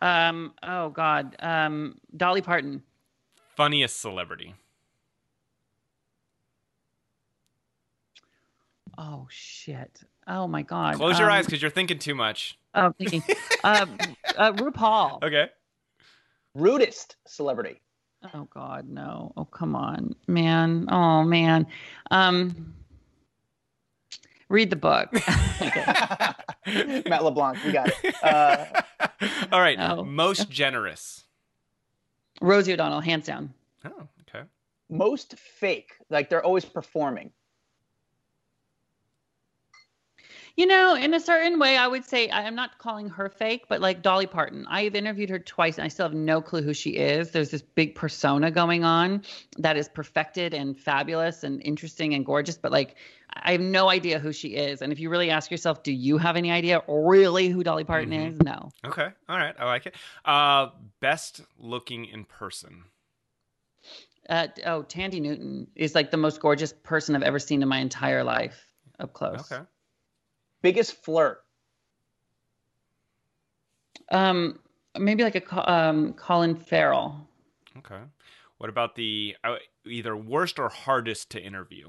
Um. 0.00 0.54
Oh 0.64 0.88
God. 0.90 1.36
Um. 1.38 2.00
Dolly 2.16 2.42
Parton. 2.42 2.82
Funniest 3.54 4.00
celebrity. 4.00 4.54
Oh 8.98 9.26
shit. 9.30 10.00
Oh 10.26 10.46
my 10.46 10.62
God. 10.62 10.94
Close 10.96 11.18
your 11.18 11.30
Um, 11.30 11.36
eyes 11.38 11.46
because 11.46 11.60
you're 11.62 11.70
thinking 11.70 11.98
too 11.98 12.14
much. 12.14 12.58
Oh, 12.74 12.86
I'm 12.86 12.92
thinking. 12.94 13.22
um. 13.64 13.96
Uh, 14.36 14.52
RuPaul. 14.52 15.22
Okay. 15.22 15.48
Rudest 16.54 17.16
celebrity. 17.26 17.80
Oh 18.34 18.46
God, 18.54 18.88
no! 18.88 19.32
Oh 19.36 19.44
come 19.44 19.74
on, 19.74 20.14
man! 20.28 20.86
Oh 20.90 21.24
man, 21.24 21.66
um, 22.12 22.72
read 24.48 24.70
the 24.70 24.76
book. 24.76 25.08
Matt 26.66 27.24
LeBlanc. 27.24 27.64
We 27.64 27.72
got 27.72 27.88
it. 27.88 28.14
Uh, 28.22 28.66
All 29.50 29.60
right. 29.60 29.76
No. 29.78 30.04
Most 30.04 30.50
generous. 30.50 31.24
Rosie 32.40 32.72
O'Donnell, 32.74 33.00
hands 33.00 33.26
down. 33.26 33.52
Oh, 33.84 34.06
okay. 34.28 34.44
most 34.88 35.36
fake. 35.38 35.92
Like 36.10 36.28
they're 36.30 36.44
always 36.44 36.64
performing. 36.64 37.30
You 40.56 40.66
know, 40.66 40.94
in 40.94 41.14
a 41.14 41.20
certain 41.20 41.58
way, 41.58 41.78
I 41.78 41.86
would 41.86 42.04
say 42.04 42.28
I 42.28 42.42
am 42.42 42.54
not 42.54 42.76
calling 42.78 43.08
her 43.08 43.30
fake, 43.30 43.64
but 43.68 43.80
like 43.80 44.02
Dolly 44.02 44.26
Parton, 44.26 44.66
I've 44.68 44.94
interviewed 44.94 45.30
her 45.30 45.38
twice, 45.38 45.78
and 45.78 45.84
I 45.84 45.88
still 45.88 46.04
have 46.06 46.14
no 46.14 46.42
clue 46.42 46.62
who 46.62 46.74
she 46.74 46.90
is. 46.90 47.30
There's 47.30 47.50
this 47.50 47.62
big 47.62 47.94
persona 47.94 48.50
going 48.50 48.84
on 48.84 49.22
that 49.58 49.78
is 49.78 49.88
perfected 49.88 50.52
and 50.52 50.78
fabulous 50.78 51.42
and 51.42 51.62
interesting 51.64 52.12
and 52.12 52.26
gorgeous, 52.26 52.58
but 52.58 52.70
like 52.70 52.96
I 53.32 53.52
have 53.52 53.62
no 53.62 53.88
idea 53.88 54.18
who 54.18 54.30
she 54.30 54.48
is. 54.48 54.82
And 54.82 54.92
if 54.92 55.00
you 55.00 55.08
really 55.08 55.30
ask 55.30 55.50
yourself, 55.50 55.82
do 55.82 55.92
you 55.92 56.18
have 56.18 56.36
any 56.36 56.50
idea 56.50 56.82
really 56.86 57.48
who 57.48 57.64
Dolly 57.64 57.84
Parton 57.84 58.10
Mhm. 58.12 58.28
is? 58.28 58.38
No. 58.40 58.70
Okay. 58.84 59.08
All 59.28 59.38
right. 59.38 59.54
I 59.58 59.64
like 59.64 59.86
it. 59.86 59.94
Uh, 60.26 60.68
best 61.00 61.40
looking 61.58 62.04
in 62.04 62.26
person. 62.26 62.84
Uh, 64.28 64.48
oh, 64.66 64.82
Thandie 64.82 65.20
Newton 65.20 65.66
is 65.74 65.94
like 65.94 66.10
the 66.10 66.16
most 66.16 66.40
gorgeous 66.40 66.72
person 66.72 67.16
I've 67.16 67.22
ever 67.22 67.38
seen 67.38 67.62
in 67.62 67.68
my 67.68 67.78
entire 67.78 68.22
life 68.22 68.66
up 69.00 69.14
close. 69.14 69.50
Okay. 69.50 69.62
Biggest 70.62 70.94
flirt. 71.04 71.42
Um, 74.10 74.58
maybe 74.98 75.22
like 75.24 75.34
a 75.34 75.72
um, 75.72 76.12
Colin 76.14 76.54
Farrell. 76.54 77.26
Okay. 77.78 78.00
What 78.58 78.70
about 78.70 78.94
the 78.94 79.36
uh, 79.42 79.56
either 79.86 80.16
worst 80.16 80.58
or 80.58 80.68
hardest 80.68 81.30
to 81.30 81.42
interview? 81.42 81.88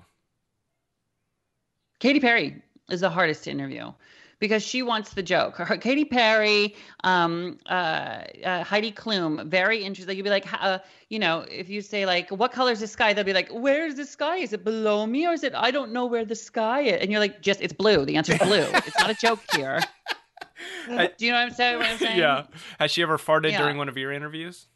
Katy 1.99 2.19
Perry 2.19 2.61
is 2.89 3.01
the 3.01 3.09
hardest 3.09 3.43
to 3.45 3.51
interview 3.51 3.91
because 4.39 4.63
she 4.63 4.81
wants 4.83 5.13
the 5.13 5.23
joke. 5.23 5.55
Her, 5.57 5.77
Katy 5.77 6.05
Perry, 6.05 6.75
um, 7.03 7.57
uh, 7.67 8.23
uh, 8.43 8.63
Heidi 8.63 8.91
Klum, 8.91 9.45
very 9.47 9.83
interesting. 9.83 10.17
You'd 10.17 10.23
be 10.23 10.29
like, 10.29 10.45
uh, 10.61 10.79
you 11.09 11.19
know, 11.19 11.45
if 11.49 11.69
you 11.69 11.81
say 11.81 12.05
like, 12.05 12.29
"What 12.29 12.51
color 12.51 12.71
is 12.71 12.79
the 12.79 12.87
sky?" 12.87 13.13
They'll 13.13 13.23
be 13.23 13.33
like, 13.33 13.49
"Where's 13.51 13.95
the 13.95 14.05
sky? 14.05 14.37
Is 14.37 14.53
it 14.53 14.63
below 14.63 15.05
me 15.05 15.25
or 15.27 15.33
is 15.33 15.43
it? 15.43 15.53
I 15.55 15.71
don't 15.71 15.91
know 15.91 16.05
where 16.05 16.25
the 16.25 16.35
sky 16.35 16.81
is." 16.81 17.01
And 17.01 17.11
you're 17.11 17.19
like, 17.19 17.41
"Just 17.41 17.61
it's 17.61 17.73
blue. 17.73 18.05
The 18.05 18.17
answer 18.17 18.33
is 18.33 18.39
blue. 18.39 18.65
it's 18.73 18.97
not 18.99 19.09
a 19.09 19.15
joke 19.15 19.39
here." 19.55 19.79
Do 20.87 21.25
you 21.25 21.31
know 21.31 21.37
what 21.37 21.43
I'm 21.47 21.51
saying? 21.51 21.77
What 21.77 21.87
I'm 21.87 21.97
saying? 21.97 22.17
yeah. 22.17 22.45
Has 22.79 22.91
she 22.91 23.01
ever 23.01 23.17
farted 23.17 23.51
Yeah. 23.51 23.61
during 23.61 23.77
one 23.77 23.89
of 23.89 23.97
your 23.97 24.11
interviews? 24.11 24.67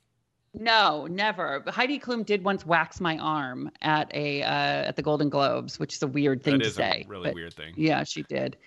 No, 0.54 1.06
never. 1.08 1.64
Heidi 1.68 2.00
Klum 2.00 2.26
did 2.26 2.44
once 2.44 2.66
wax 2.66 3.00
my 3.00 3.18
arm 3.18 3.70
at 3.82 4.14
a 4.14 4.42
uh, 4.44 4.48
at 4.48 4.96
the 4.96 5.02
Golden 5.02 5.30
Globes, 5.30 5.80
which 5.80 5.94
is 5.96 6.02
a 6.04 6.08
weird 6.08 6.44
thing 6.44 6.54
That 6.56 6.64
to 6.64 6.68
is 6.70 6.76
say. 6.76 7.04
a 7.06 7.10
really 7.10 7.32
weird 7.34 7.54
thing. 7.54 7.74
Yeah, 7.78 8.04
she 8.04 8.24
did. 8.24 8.58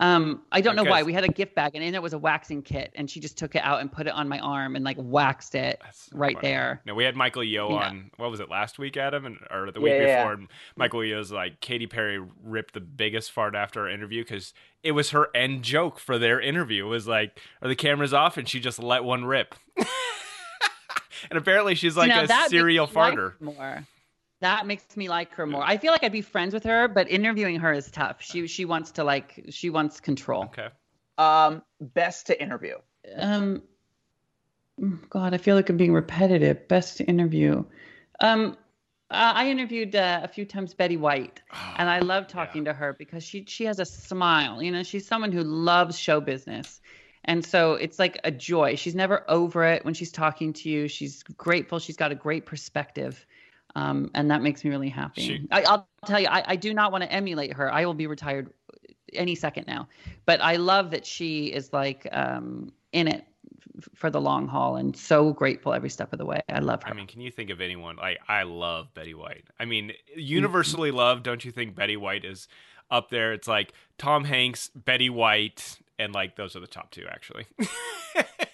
Um, 0.00 0.42
I 0.50 0.60
don't 0.60 0.74
know 0.74 0.82
why. 0.82 1.04
We 1.04 1.12
had 1.12 1.22
a 1.22 1.28
gift 1.28 1.54
bag, 1.54 1.76
and 1.76 1.84
in 1.84 1.94
it 1.94 2.02
was 2.02 2.12
a 2.14 2.18
waxing 2.18 2.62
kit, 2.62 2.92
and 2.96 3.08
she 3.08 3.20
just 3.20 3.38
took 3.38 3.54
it 3.54 3.62
out 3.62 3.80
and 3.80 3.92
put 3.92 4.08
it 4.08 4.12
on 4.12 4.28
my 4.28 4.40
arm 4.40 4.74
and 4.74 4.84
like 4.84 4.96
waxed 4.98 5.54
it 5.54 5.78
That's 5.84 6.08
right 6.12 6.34
funny. 6.34 6.48
there. 6.48 6.82
No, 6.84 6.94
we 6.96 7.04
had 7.04 7.14
Michael 7.14 7.44
Yo 7.44 7.68
Yeah. 7.70 7.76
on. 7.90 8.10
What 8.16 8.28
was 8.30 8.40
it 8.40 8.50
last 8.50 8.78
week, 8.78 8.96
Adam, 8.96 9.24
and, 9.24 9.38
or 9.52 9.70
the 9.70 9.80
week 9.80 9.92
Yeah, 9.92 10.00
yeah, 10.02 10.16
before? 10.22 10.32
And 10.32 10.48
Michael 10.76 11.04
Yo's 11.04 11.30
like 11.30 11.60
Katy 11.60 11.86
Perry 11.86 12.20
ripped 12.42 12.74
the 12.74 12.80
biggest 12.80 13.30
fart 13.30 13.54
after 13.54 13.82
our 13.82 13.88
interview 13.88 14.24
because 14.24 14.52
it 14.82 14.92
was 14.92 15.10
her 15.10 15.28
end 15.34 15.62
joke 15.62 16.00
for 16.00 16.18
their 16.18 16.40
interview. 16.40 16.86
It 16.86 16.90
was 16.90 17.06
like, 17.06 17.38
"Are 17.62 17.68
the 17.68 17.76
cameras 17.76 18.12
off?" 18.12 18.36
And 18.36 18.48
she 18.48 18.58
just 18.58 18.82
let 18.82 19.04
one 19.04 19.24
rip. 19.24 19.54
and 19.78 21.38
apparently, 21.38 21.74
she's 21.74 21.96
like 21.96 22.08
Now, 22.08 22.24
a 22.24 22.48
serial 22.48 22.86
me 22.88 22.92
farter. 22.92 23.40
more. 23.40 23.86
That 24.44 24.66
makes 24.66 24.94
me 24.94 25.08
like 25.08 25.32
her 25.36 25.46
more. 25.46 25.62
I 25.64 25.78
feel 25.78 25.90
like 25.90 26.04
I'd 26.04 26.12
be 26.12 26.20
friends 26.20 26.52
with 26.52 26.64
her, 26.64 26.86
but 26.86 27.10
interviewing 27.10 27.60
her 27.60 27.72
is 27.72 27.90
tough. 27.90 28.20
She 28.20 28.46
she 28.46 28.66
wants 28.66 28.90
to 28.92 29.02
like 29.02 29.42
she 29.48 29.70
wants 29.70 30.00
control. 30.00 30.44
Okay. 30.44 30.68
Um, 31.16 31.62
best 31.80 32.26
to 32.26 32.38
interview. 32.38 32.74
Um, 33.16 33.62
God, 35.08 35.32
I 35.32 35.38
feel 35.38 35.56
like 35.56 35.70
I'm 35.70 35.78
being 35.78 35.94
repetitive. 35.94 36.68
Best 36.68 36.98
to 36.98 37.04
interview. 37.04 37.64
Um, 38.20 38.58
uh, 39.10 39.32
I 39.34 39.48
interviewed 39.48 39.96
uh, 39.96 40.20
a 40.22 40.28
few 40.28 40.44
times 40.44 40.74
Betty 40.74 40.98
White, 40.98 41.40
and 41.78 41.88
I 41.88 42.00
love 42.00 42.28
talking 42.28 42.66
to 42.66 42.74
her 42.74 42.92
because 42.92 43.24
she 43.24 43.46
she 43.48 43.64
has 43.64 43.78
a 43.78 43.86
smile. 43.86 44.62
You 44.62 44.72
know, 44.72 44.82
she's 44.82 45.06
someone 45.06 45.32
who 45.32 45.42
loves 45.42 45.98
show 45.98 46.20
business, 46.20 46.82
and 47.24 47.42
so 47.42 47.76
it's 47.76 47.98
like 47.98 48.20
a 48.24 48.30
joy. 48.30 48.76
She's 48.76 48.94
never 48.94 49.24
over 49.26 49.64
it 49.64 49.86
when 49.86 49.94
she's 49.94 50.12
talking 50.12 50.52
to 50.52 50.68
you. 50.68 50.86
She's 50.86 51.22
grateful. 51.22 51.78
She's 51.78 51.96
got 51.96 52.12
a 52.12 52.14
great 52.14 52.44
perspective. 52.44 53.24
Um, 53.76 54.10
and 54.14 54.30
that 54.30 54.42
makes 54.42 54.62
me 54.64 54.70
really 54.70 54.88
happy. 54.88 55.22
She- 55.22 55.48
I, 55.50 55.62
I'll 55.64 55.88
tell 56.06 56.20
you, 56.20 56.28
I, 56.28 56.44
I 56.46 56.56
do 56.56 56.72
not 56.74 56.92
want 56.92 57.02
to 57.04 57.12
emulate 57.12 57.52
her. 57.54 57.72
I 57.72 57.84
will 57.86 57.94
be 57.94 58.06
retired 58.06 58.52
any 59.12 59.34
second 59.34 59.66
now. 59.66 59.88
But 60.26 60.40
I 60.40 60.56
love 60.56 60.90
that 60.92 61.04
she 61.06 61.46
is 61.46 61.72
like 61.72 62.06
um, 62.12 62.72
in 62.92 63.08
it 63.08 63.24
f- 63.78 63.88
for 63.94 64.10
the 64.10 64.20
long 64.20 64.46
haul 64.48 64.76
and 64.76 64.96
so 64.96 65.32
grateful 65.32 65.72
every 65.72 65.90
step 65.90 66.12
of 66.12 66.18
the 66.18 66.24
way. 66.24 66.40
I 66.48 66.60
love 66.60 66.82
her. 66.84 66.90
I 66.90 66.94
mean, 66.94 67.06
can 67.06 67.20
you 67.20 67.30
think 67.30 67.50
of 67.50 67.60
anyone 67.60 67.96
like 67.96 68.18
I 68.28 68.42
love 68.44 68.92
Betty 68.94 69.14
White? 69.14 69.44
I 69.58 69.64
mean, 69.64 69.92
universally 70.16 70.90
loved. 70.90 71.24
Don't 71.24 71.44
you 71.44 71.50
think 71.52 71.74
Betty 71.74 71.96
White 71.96 72.24
is 72.24 72.48
up 72.90 73.10
there? 73.10 73.32
It's 73.32 73.48
like 73.48 73.72
Tom 73.98 74.24
Hanks, 74.24 74.70
Betty 74.74 75.10
White, 75.10 75.78
and 75.98 76.12
like 76.14 76.36
those 76.36 76.54
are 76.56 76.60
the 76.60 76.66
top 76.66 76.90
two 76.90 77.06
actually. 77.10 77.46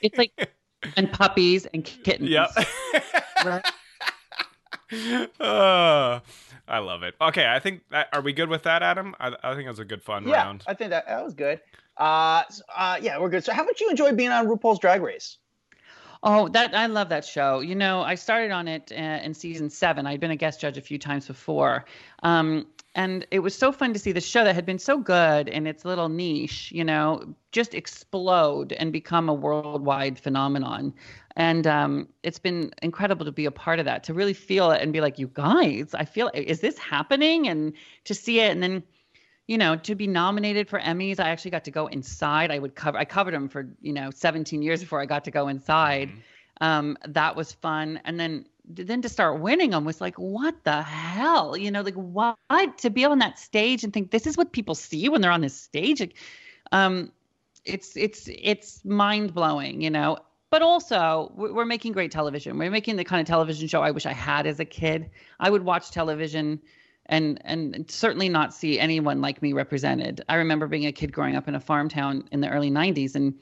it's 0.02 0.16
like 0.18 0.32
and 0.96 1.12
puppies 1.12 1.66
and 1.66 1.84
kittens. 1.84 2.28
yeah. 2.30 2.48
Right? 3.44 3.64
Uh, 5.40 6.20
I 6.68 6.78
love 6.78 7.02
it. 7.02 7.14
Okay, 7.20 7.46
I 7.48 7.58
think 7.58 7.82
that, 7.90 8.08
are 8.12 8.20
we 8.20 8.32
good 8.32 8.48
with 8.48 8.62
that, 8.64 8.82
Adam? 8.82 9.14
I, 9.18 9.34
I 9.42 9.54
think 9.54 9.66
it 9.66 9.70
was 9.70 9.78
a 9.78 9.84
good 9.84 10.02
fun 10.02 10.26
Yeah, 10.26 10.44
round. 10.44 10.62
I 10.66 10.74
think 10.74 10.90
that 10.90 11.06
that 11.06 11.24
was 11.24 11.34
good. 11.34 11.60
Uh, 11.96 12.42
uh, 12.76 12.98
yeah, 13.00 13.18
we're 13.18 13.28
good. 13.28 13.44
So, 13.44 13.52
how 13.52 13.64
much 13.64 13.80
you 13.80 13.90
enjoy 13.90 14.12
being 14.12 14.30
on 14.30 14.46
RuPaul's 14.46 14.78
Drag 14.78 15.02
Race? 15.02 15.38
Oh, 16.22 16.48
that 16.48 16.74
I 16.74 16.86
love 16.86 17.08
that 17.08 17.24
show. 17.24 17.60
You 17.60 17.74
know, 17.74 18.02
I 18.02 18.14
started 18.14 18.50
on 18.50 18.68
it 18.68 18.92
uh, 18.92 19.20
in 19.24 19.32
season 19.32 19.70
seven. 19.70 20.06
I'd 20.06 20.20
been 20.20 20.30
a 20.30 20.36
guest 20.36 20.60
judge 20.60 20.76
a 20.76 20.82
few 20.82 20.98
times 20.98 21.26
before, 21.26 21.86
um, 22.22 22.66
and 22.94 23.26
it 23.30 23.38
was 23.38 23.54
so 23.54 23.72
fun 23.72 23.92
to 23.94 23.98
see 23.98 24.12
the 24.12 24.20
show 24.20 24.44
that 24.44 24.54
had 24.54 24.66
been 24.66 24.78
so 24.78 24.98
good 24.98 25.48
in 25.48 25.66
its 25.66 25.84
little 25.84 26.10
niche. 26.10 26.72
You 26.72 26.84
know, 26.84 27.34
just 27.52 27.74
explode 27.74 28.72
and 28.72 28.92
become 28.92 29.28
a 29.30 29.34
worldwide 29.34 30.18
phenomenon. 30.18 30.92
And 31.36 31.66
um, 31.66 32.08
it's 32.22 32.38
been 32.38 32.72
incredible 32.82 33.24
to 33.24 33.32
be 33.32 33.46
a 33.46 33.50
part 33.50 33.78
of 33.78 33.86
that, 33.86 34.04
to 34.04 34.14
really 34.14 34.34
feel 34.34 34.72
it 34.72 34.82
and 34.82 34.92
be 34.92 35.00
like, 35.00 35.18
you 35.18 35.28
guys, 35.28 35.94
I 35.94 36.04
feel, 36.04 36.30
is 36.34 36.60
this 36.60 36.76
happening? 36.76 37.48
And 37.48 37.72
to 38.04 38.14
see 38.14 38.40
it, 38.40 38.50
and 38.50 38.62
then 38.62 38.82
you 39.50 39.58
know, 39.58 39.74
to 39.74 39.96
be 39.96 40.06
nominated 40.06 40.68
for 40.68 40.78
Emmys, 40.78 41.18
I 41.18 41.30
actually 41.30 41.50
got 41.50 41.64
to 41.64 41.72
go 41.72 41.88
inside. 41.88 42.52
I 42.52 42.60
would 42.60 42.76
cover, 42.76 42.96
I 42.96 43.04
covered 43.04 43.34
them 43.34 43.48
for, 43.48 43.66
you 43.80 43.92
know, 43.92 44.10
17 44.14 44.62
years 44.62 44.78
before 44.78 45.00
I 45.00 45.06
got 45.06 45.24
to 45.24 45.32
go 45.32 45.48
inside. 45.48 46.08
Mhm. 46.08 46.64
Um, 46.64 46.98
that 47.08 47.34
was 47.34 47.52
fun. 47.54 48.00
And 48.04 48.20
then, 48.20 48.46
then 48.64 49.02
to 49.02 49.08
start 49.08 49.40
winning 49.40 49.70
them 49.70 49.84
was 49.84 50.00
like, 50.00 50.14
what 50.20 50.62
the 50.62 50.82
hell? 50.82 51.56
You 51.56 51.72
know, 51.72 51.80
like 51.80 51.96
what 51.96 52.38
to 52.78 52.90
be 52.90 53.04
on 53.04 53.18
that 53.18 53.40
stage 53.40 53.82
and 53.82 53.92
think 53.92 54.12
this 54.12 54.24
is 54.24 54.36
what 54.36 54.52
people 54.52 54.76
see 54.76 55.08
when 55.08 55.20
they're 55.20 55.32
on 55.32 55.40
this 55.40 55.60
stage. 55.60 55.98
Like, 55.98 56.14
um, 56.70 57.10
it's, 57.64 57.96
it's, 57.96 58.28
it's 58.28 58.84
mind 58.84 59.34
blowing, 59.34 59.80
you 59.80 59.90
know, 59.90 60.18
but 60.50 60.62
also 60.62 61.32
we're 61.34 61.64
making 61.64 61.90
great 61.90 62.12
television. 62.12 62.56
We're 62.56 62.70
making 62.70 62.94
the 62.94 63.04
kind 63.04 63.20
of 63.20 63.26
television 63.26 63.66
show 63.66 63.82
I 63.82 63.90
wish 63.90 64.06
I 64.06 64.12
had 64.12 64.46
as 64.46 64.60
a 64.60 64.64
kid. 64.64 65.10
I 65.40 65.50
would 65.50 65.64
watch 65.64 65.90
television 65.90 66.60
and 67.10 67.40
and 67.44 67.90
certainly 67.90 68.28
not 68.28 68.54
see 68.54 68.78
anyone 68.78 69.20
like 69.20 69.42
me 69.42 69.52
represented. 69.52 70.22
I 70.28 70.36
remember 70.36 70.66
being 70.68 70.86
a 70.86 70.92
kid 70.92 71.12
growing 71.12 71.36
up 71.36 71.48
in 71.48 71.56
a 71.56 71.60
farm 71.60 71.88
town 71.88 72.24
in 72.30 72.40
the 72.40 72.48
early 72.48 72.70
90s 72.70 73.16
and 73.16 73.34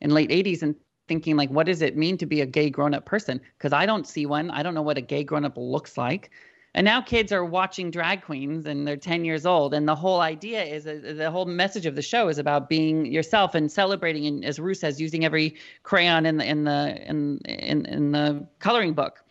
in 0.00 0.10
late 0.10 0.30
80s 0.30 0.62
and 0.62 0.74
thinking 1.06 1.36
like 1.36 1.50
what 1.50 1.66
does 1.66 1.82
it 1.82 1.96
mean 1.96 2.16
to 2.18 2.26
be 2.26 2.40
a 2.40 2.46
gay 2.46 2.70
grown-up 2.70 3.04
person 3.04 3.40
because 3.58 3.72
I 3.72 3.86
don't 3.86 4.06
see 4.06 4.26
one. 4.26 4.50
I 4.50 4.62
don't 4.62 4.74
know 4.74 4.82
what 4.82 4.98
a 4.98 5.02
gay 5.02 5.24
grown-up 5.24 5.56
looks 5.56 5.96
like. 5.96 6.30
And 6.74 6.86
now 6.86 7.02
kids 7.02 7.32
are 7.32 7.44
watching 7.44 7.90
drag 7.90 8.22
queens 8.22 8.64
and 8.64 8.88
they're 8.88 8.96
10 8.96 9.26
years 9.26 9.44
old 9.44 9.74
and 9.74 9.86
the 9.86 9.94
whole 9.94 10.20
idea 10.20 10.64
is 10.64 10.86
uh, 10.86 11.12
the 11.14 11.30
whole 11.30 11.44
message 11.44 11.84
of 11.84 11.94
the 11.94 12.00
show 12.00 12.28
is 12.28 12.38
about 12.38 12.70
being 12.70 13.04
yourself 13.04 13.54
and 13.54 13.70
celebrating 13.70 14.26
and 14.26 14.42
as 14.42 14.58
Rue 14.58 14.72
says 14.72 14.98
using 14.98 15.26
every 15.26 15.56
crayon 15.82 16.24
in 16.24 16.38
the 16.38 16.48
in 16.48 16.64
the 16.64 16.96
in 17.06 17.38
in, 17.44 17.84
in 17.84 18.12
the 18.12 18.46
coloring 18.58 18.94
book. 18.94 19.22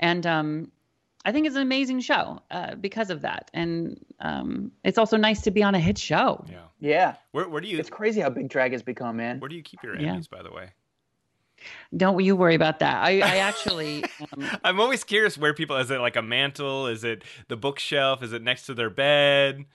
And 0.00 0.26
um 0.26 0.72
I 1.24 1.32
think 1.32 1.46
it's 1.46 1.56
an 1.56 1.62
amazing 1.62 2.00
show 2.00 2.40
uh, 2.50 2.74
because 2.76 3.10
of 3.10 3.20
that, 3.22 3.50
and 3.52 4.02
um, 4.20 4.72
it's 4.84 4.96
also 4.98 5.16
nice 5.18 5.42
to 5.42 5.50
be 5.50 5.62
on 5.62 5.74
a 5.74 5.78
hit 5.80 5.98
show. 5.98 6.44
Yeah. 6.48 6.56
Yeah, 6.82 7.14
Where, 7.32 7.46
where 7.46 7.60
do 7.60 7.68
you 7.68 7.78
it's 7.78 7.90
crazy 7.90 8.22
how 8.22 8.30
big 8.30 8.48
drag 8.48 8.72
has 8.72 8.82
become, 8.82 9.18
man. 9.18 9.38
where 9.38 9.48
do 9.50 9.54
you 9.54 9.62
keep 9.62 9.82
your 9.82 10.00
Yeah. 10.00 10.14
Emmys, 10.14 10.30
by 10.30 10.42
the 10.42 10.50
way? 10.50 10.70
Don't 11.94 12.18
you 12.24 12.36
worry 12.36 12.54
about 12.54 12.78
that. 12.78 13.04
I, 13.04 13.20
I 13.20 13.36
actually, 13.48 14.04
um, 14.32 14.48
I'm 14.64 14.80
always 14.80 15.04
curious 15.04 15.36
where 15.36 15.52
people 15.52 15.76
is 15.76 15.90
it 15.90 15.98
like 16.00 16.16
a 16.16 16.22
mantle? 16.22 16.86
Is 16.86 17.04
it 17.04 17.22
the 17.48 17.56
bookshelf? 17.56 18.22
Is 18.22 18.32
it 18.32 18.42
next 18.42 18.64
to 18.66 18.74
their 18.74 18.88
bed? 18.90 19.66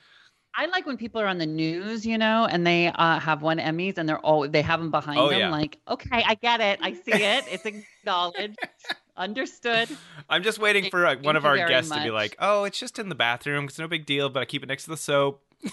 I 0.56 0.66
like 0.68 0.86
when 0.88 0.98
people 0.98 1.20
are 1.22 1.28
on 1.28 1.38
the 1.38 1.46
news, 1.46 2.06
you 2.06 2.18
know, 2.18 2.46
and 2.50 2.66
they 2.66 2.88
uh, 2.88 3.20
have 3.20 3.41
won 3.43 3.60
Emmys 3.60 3.98
and 3.98 4.08
they're 4.10 4.20
all 4.20 4.48
they 4.48 4.62
have 4.64 4.80
them 4.80 4.89
behind 4.89 5.20
Oh, 5.20 5.30
them. 5.30 5.39
yeah. 5.39 5.50
Like, 5.52 5.78
okay, 5.88 6.24
I 6.26 6.34
get 6.36 6.60
it, 6.62 6.80
I 6.82 6.93
see 6.93 7.12
it, 7.12 7.43
it's 7.52 7.66
acknowledged, 7.66 8.58
understood. 9.18 9.89
I'm 10.30 10.43
just 10.43 10.59
waiting 10.59 10.84
Thank- 10.84 10.91
for 10.91 11.01
like, 11.01 11.24
one 11.24 11.36
of 11.36 11.45
our 11.45 11.57
guests 11.57 11.91
to 11.91 12.03
be 12.03 12.11
like, 12.11 12.36
"Oh, 12.39 12.63
it's 12.63 12.80
just 12.80 12.99
in 12.99 13.09
the 13.09 13.16
bathroom. 13.16 13.66
It's 13.66 13.80
no 13.80 13.88
big 13.88 14.05
deal, 14.05 14.30
but 14.30 14.41
I 14.41 14.45
keep 14.45 14.63
it 14.63 14.68
next 14.68 14.86
to 14.86 14.91
the 14.91 14.97
soap." 14.97 15.43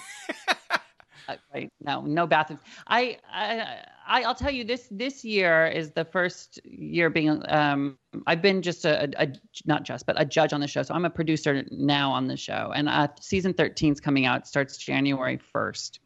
Uh, 1.27 1.35
right. 1.53 1.71
No, 1.81 2.01
no 2.01 2.27
bathroom. 2.27 2.59
I, 2.87 3.17
I, 3.31 3.85
I, 4.05 4.23
I'll 4.23 4.35
tell 4.35 4.51
you 4.51 4.63
this. 4.63 4.87
This 4.91 5.23
year 5.23 5.67
is 5.67 5.91
the 5.91 6.03
first 6.03 6.59
year 6.65 7.09
being. 7.09 7.41
Um, 7.47 7.97
I've 8.27 8.41
been 8.41 8.61
just 8.61 8.85
a, 8.85 9.03
a, 9.03 9.23
a 9.23 9.33
not 9.65 9.83
just, 9.83 10.05
but 10.05 10.19
a 10.19 10.25
judge 10.25 10.53
on 10.53 10.59
the 10.59 10.67
show. 10.67 10.83
So 10.83 10.93
I'm 10.93 11.05
a 11.05 11.09
producer 11.09 11.63
now 11.71 12.11
on 12.11 12.27
the 12.27 12.37
show, 12.37 12.71
and 12.75 12.89
uh, 12.89 13.07
season 13.21 13.53
13 13.53 13.93
is 13.93 13.99
coming 13.99 14.25
out. 14.25 14.41
It 14.41 14.47
starts 14.47 14.77
January 14.77 15.39
1st 15.55 15.99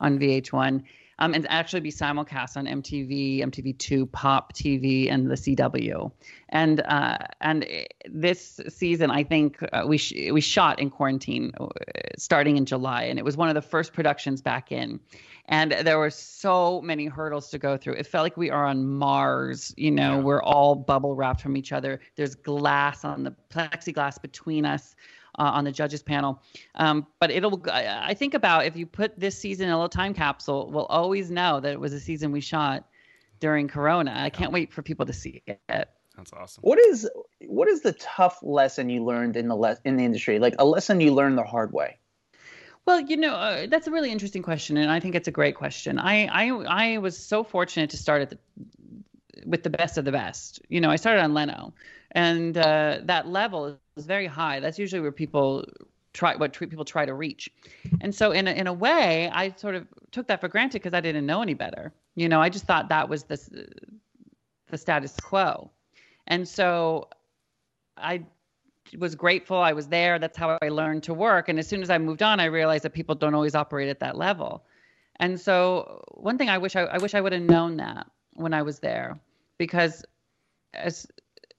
on 0.00 0.18
VH1. 0.18 0.82
Um, 1.22 1.34
and 1.34 1.46
actually 1.48 1.78
be 1.78 1.92
simulcast 1.92 2.56
on 2.56 2.66
MTV, 2.66 3.42
MTV2, 3.44 4.10
Pop 4.10 4.52
TV, 4.54 5.08
and 5.08 5.30
the 5.30 5.36
CW. 5.36 6.10
And 6.48 6.80
uh, 6.80 7.18
and 7.40 7.64
this 8.10 8.60
season, 8.68 9.08
I 9.12 9.22
think 9.22 9.58
uh, 9.72 9.84
we 9.86 9.98
sh- 9.98 10.32
we 10.32 10.40
shot 10.40 10.80
in 10.80 10.90
quarantine, 10.90 11.52
uh, 11.60 11.68
starting 12.18 12.56
in 12.56 12.66
July, 12.66 13.04
and 13.04 13.20
it 13.20 13.24
was 13.24 13.36
one 13.36 13.48
of 13.48 13.54
the 13.54 13.62
first 13.62 13.92
productions 13.92 14.42
back 14.42 14.72
in. 14.72 14.98
And 15.46 15.70
there 15.72 15.98
were 16.00 16.10
so 16.10 16.80
many 16.82 17.06
hurdles 17.06 17.50
to 17.50 17.58
go 17.58 17.76
through. 17.76 17.94
It 17.94 18.06
felt 18.06 18.24
like 18.24 18.36
we 18.36 18.50
are 18.50 18.66
on 18.66 18.84
Mars. 18.88 19.72
You 19.76 19.92
know, 19.92 20.16
Yeah. 20.16 20.22
we're 20.24 20.42
all 20.42 20.74
bubble 20.74 21.14
wrapped 21.14 21.40
from 21.40 21.56
each 21.56 21.70
other. 21.72 22.00
There's 22.16 22.34
glass 22.34 23.04
on 23.04 23.22
the 23.22 23.34
plexiglass 23.48 24.20
between 24.20 24.64
us. 24.64 24.96
Uh, 25.38 25.44
on 25.44 25.64
the 25.64 25.72
judges 25.72 26.02
panel, 26.02 26.42
um, 26.74 27.06
but 27.18 27.30
it'll. 27.30 27.62
I 27.70 28.10
I 28.10 28.14
think 28.14 28.34
about 28.34 28.66
if 28.66 28.76
you 28.76 28.84
put 28.84 29.18
this 29.18 29.38
season 29.38 29.68
in 29.68 29.72
a 29.72 29.76
little 29.76 29.88
time 29.88 30.12
capsule, 30.12 30.70
we'll 30.70 30.84
always 30.84 31.30
know 31.30 31.58
that 31.58 31.72
it 31.72 31.80
was 31.80 31.94
a 31.94 32.00
season 32.00 32.32
we 32.32 32.42
shot 32.42 32.86
during 33.40 33.66
Corona. 33.66 34.12
I 34.14 34.28
can't 34.28 34.52
wait 34.52 34.72
for 34.72 34.82
people 34.82 35.06
to 35.06 35.12
see 35.14 35.42
it. 35.46 35.88
That's 36.16 36.32
awesome. 36.32 36.62
What 36.62 36.78
is 36.78 37.08
what 37.46 37.68
is 37.68 37.80
the 37.80 37.92
tough 37.92 38.38
lesson 38.42 38.90
you 38.90 39.04
learned 39.04 39.36
in 39.36 39.48
the 39.48 39.56
le- 39.56 39.78
in 39.84 39.96
the 39.96 40.04
industry? 40.04 40.38
Like 40.38 40.54
a 40.58 40.64
lesson 40.64 41.00
you 41.00 41.12
learned 41.12 41.38
the 41.38 41.44
hard 41.44 41.72
way. 41.72 41.98
Well, 42.84 43.00
you 43.00 43.16
know, 43.16 43.34
uh, 43.34 43.66
that's 43.68 43.86
a 43.86 43.90
really 43.90 44.10
interesting 44.10 44.42
question, 44.42 44.76
and 44.76 44.90
I 44.90 45.00
think 45.00 45.14
it's 45.14 45.28
a 45.28 45.32
great 45.32 45.54
question. 45.54 45.98
I 45.98 46.26
I 46.26 46.48
I 46.94 46.98
was 46.98 47.16
so 47.16 47.42
fortunate 47.42 47.90
to 47.90 47.96
start 47.96 48.22
at 48.22 48.30
the 48.30 48.38
with 49.46 49.62
the 49.62 49.70
best 49.70 49.98
of 49.98 50.04
the 50.04 50.12
best. 50.12 50.60
You 50.68 50.80
know, 50.80 50.90
I 50.90 50.96
started 50.96 51.22
on 51.22 51.34
Leno, 51.34 51.74
and 52.12 52.56
uh, 52.56 53.00
that 53.04 53.28
level 53.28 53.78
is 53.96 54.06
very 54.06 54.26
high. 54.26 54.60
That's 54.60 54.78
usually 54.78 55.00
where 55.00 55.12
people 55.12 55.64
try 56.12 56.36
what 56.36 56.52
people 56.52 56.84
try 56.84 57.06
to 57.06 57.14
reach. 57.14 57.50
And 58.00 58.14
so, 58.14 58.32
in 58.32 58.46
a, 58.46 58.52
in 58.52 58.66
a 58.66 58.72
way, 58.72 59.30
I 59.30 59.52
sort 59.56 59.74
of 59.74 59.86
took 60.10 60.26
that 60.28 60.40
for 60.40 60.48
granted 60.48 60.82
because 60.82 60.94
I 60.94 61.00
didn't 61.00 61.26
know 61.26 61.42
any 61.42 61.54
better. 61.54 61.92
You 62.14 62.28
know, 62.28 62.40
I 62.40 62.48
just 62.48 62.66
thought 62.66 62.88
that 62.90 63.08
was 63.08 63.24
the 63.24 63.66
the 64.68 64.78
status 64.78 65.16
quo. 65.20 65.70
And 66.26 66.48
so 66.48 67.08
I 67.96 68.24
was 68.98 69.14
grateful 69.14 69.58
I 69.58 69.72
was 69.72 69.88
there. 69.88 70.18
That's 70.18 70.36
how 70.36 70.58
I 70.60 70.68
learned 70.68 71.02
to 71.04 71.14
work. 71.14 71.48
And 71.48 71.58
as 71.58 71.66
soon 71.68 71.82
as 71.82 71.90
I 71.90 71.98
moved 71.98 72.22
on, 72.22 72.40
I 72.40 72.46
realized 72.46 72.84
that 72.84 72.92
people 72.92 73.14
don't 73.14 73.34
always 73.34 73.54
operate 73.54 73.88
at 73.88 74.00
that 74.00 74.16
level. 74.16 74.64
And 75.16 75.40
so 75.40 76.02
one 76.12 76.38
thing 76.38 76.48
I 76.48 76.58
wish 76.58 76.74
I, 76.74 76.82
I 76.82 76.98
wish 76.98 77.14
I 77.14 77.20
would 77.20 77.32
have 77.32 77.42
known 77.42 77.76
that 77.76 78.06
when 78.34 78.52
I 78.54 78.62
was 78.62 78.80
there, 78.80 79.18
because 79.58 80.04
as 80.74 81.06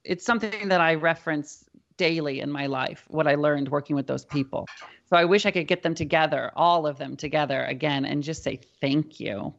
it's 0.04 0.26
something 0.26 0.70
that 0.70 0.82
I 0.82 0.96
reference 0.96 1.66
daily 1.98 2.40
in 2.40 2.52
my 2.52 2.66
life, 2.66 3.06
what 3.08 3.28
I 3.28 3.36
learned 3.36 3.70
working 3.70 3.96
with 3.96 4.08
those 4.08 4.26
people. 4.26 4.68
So 5.06 5.16
I 5.16 5.26
wish 5.26 5.46
I 5.46 5.52
could 5.52 5.68
get 5.68 5.84
them 5.84 5.96
together, 5.96 6.52
all 6.56 6.88
of 6.88 6.98
them 6.98 7.16
together 7.16 7.64
again, 7.66 8.06
and 8.06 8.24
just 8.24 8.44
say 8.44 8.60
thank 8.82 9.20
you, 9.20 9.54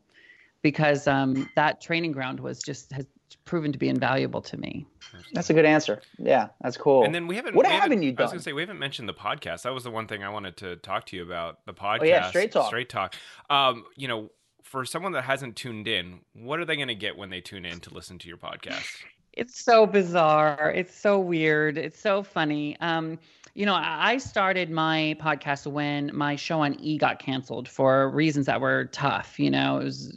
because 0.62 1.06
um, 1.06 1.48
that 1.54 1.80
training 1.80 2.12
ground 2.12 2.40
was 2.40 2.60
just 2.60 2.92
has 2.92 3.06
proven 3.44 3.72
to 3.72 3.78
be 3.78 3.88
invaluable 3.88 4.40
to 4.42 4.56
me. 4.56 4.86
That's 5.32 5.50
a 5.50 5.54
good 5.54 5.64
answer. 5.64 6.02
Yeah, 6.18 6.48
that's 6.60 6.76
cool. 6.76 7.04
And 7.04 7.14
then 7.14 7.26
we 7.26 7.36
haven't. 7.36 7.54
What 7.54 7.66
we 7.66 7.72
haven't 7.72 7.92
haven't 7.92 8.02
you 8.02 8.14
I 8.18 8.22
was 8.22 8.32
gonna 8.32 8.42
say 8.42 8.52
we 8.52 8.62
haven't 8.62 8.78
mentioned 8.78 9.08
the 9.08 9.14
podcast. 9.14 9.62
That 9.62 9.74
was 9.74 9.84
the 9.84 9.90
one 9.90 10.06
thing 10.06 10.22
I 10.22 10.28
wanted 10.28 10.56
to 10.58 10.76
talk 10.76 11.06
to 11.06 11.16
you 11.16 11.22
about. 11.22 11.64
The 11.66 11.74
podcast. 11.74 12.00
Oh, 12.00 12.04
yeah, 12.04 12.28
Straight 12.28 12.52
Talk. 12.52 12.66
Straight 12.66 12.88
talk. 12.88 13.14
Um, 13.50 13.84
you 13.96 14.08
know, 14.08 14.30
for 14.62 14.84
someone 14.84 15.12
that 15.12 15.22
hasn't 15.22 15.56
tuned 15.56 15.86
in, 15.86 16.20
what 16.32 16.58
are 16.58 16.64
they 16.64 16.76
going 16.76 16.88
to 16.88 16.94
get 16.94 17.16
when 17.16 17.30
they 17.30 17.40
tune 17.40 17.64
in 17.64 17.80
to 17.80 17.94
listen 17.94 18.18
to 18.18 18.28
your 18.28 18.38
podcast? 18.38 19.04
It's 19.36 19.62
so 19.64 19.86
bizarre. 19.86 20.72
It's 20.74 20.94
so 20.94 21.18
weird. 21.18 21.76
It's 21.76 21.98
so 21.98 22.22
funny. 22.22 22.76
Um, 22.80 23.18
you 23.54 23.66
know, 23.66 23.74
I 23.74 24.18
started 24.18 24.70
my 24.70 25.16
podcast 25.20 25.66
when 25.66 26.10
my 26.14 26.34
show 26.36 26.60
on 26.60 26.78
E 26.80 26.98
got 26.98 27.18
canceled 27.20 27.68
for 27.68 28.10
reasons 28.10 28.46
that 28.46 28.60
were 28.60 28.86
tough. 28.86 29.38
You 29.38 29.50
know, 29.50 29.78
it 29.78 29.84
was 29.84 30.16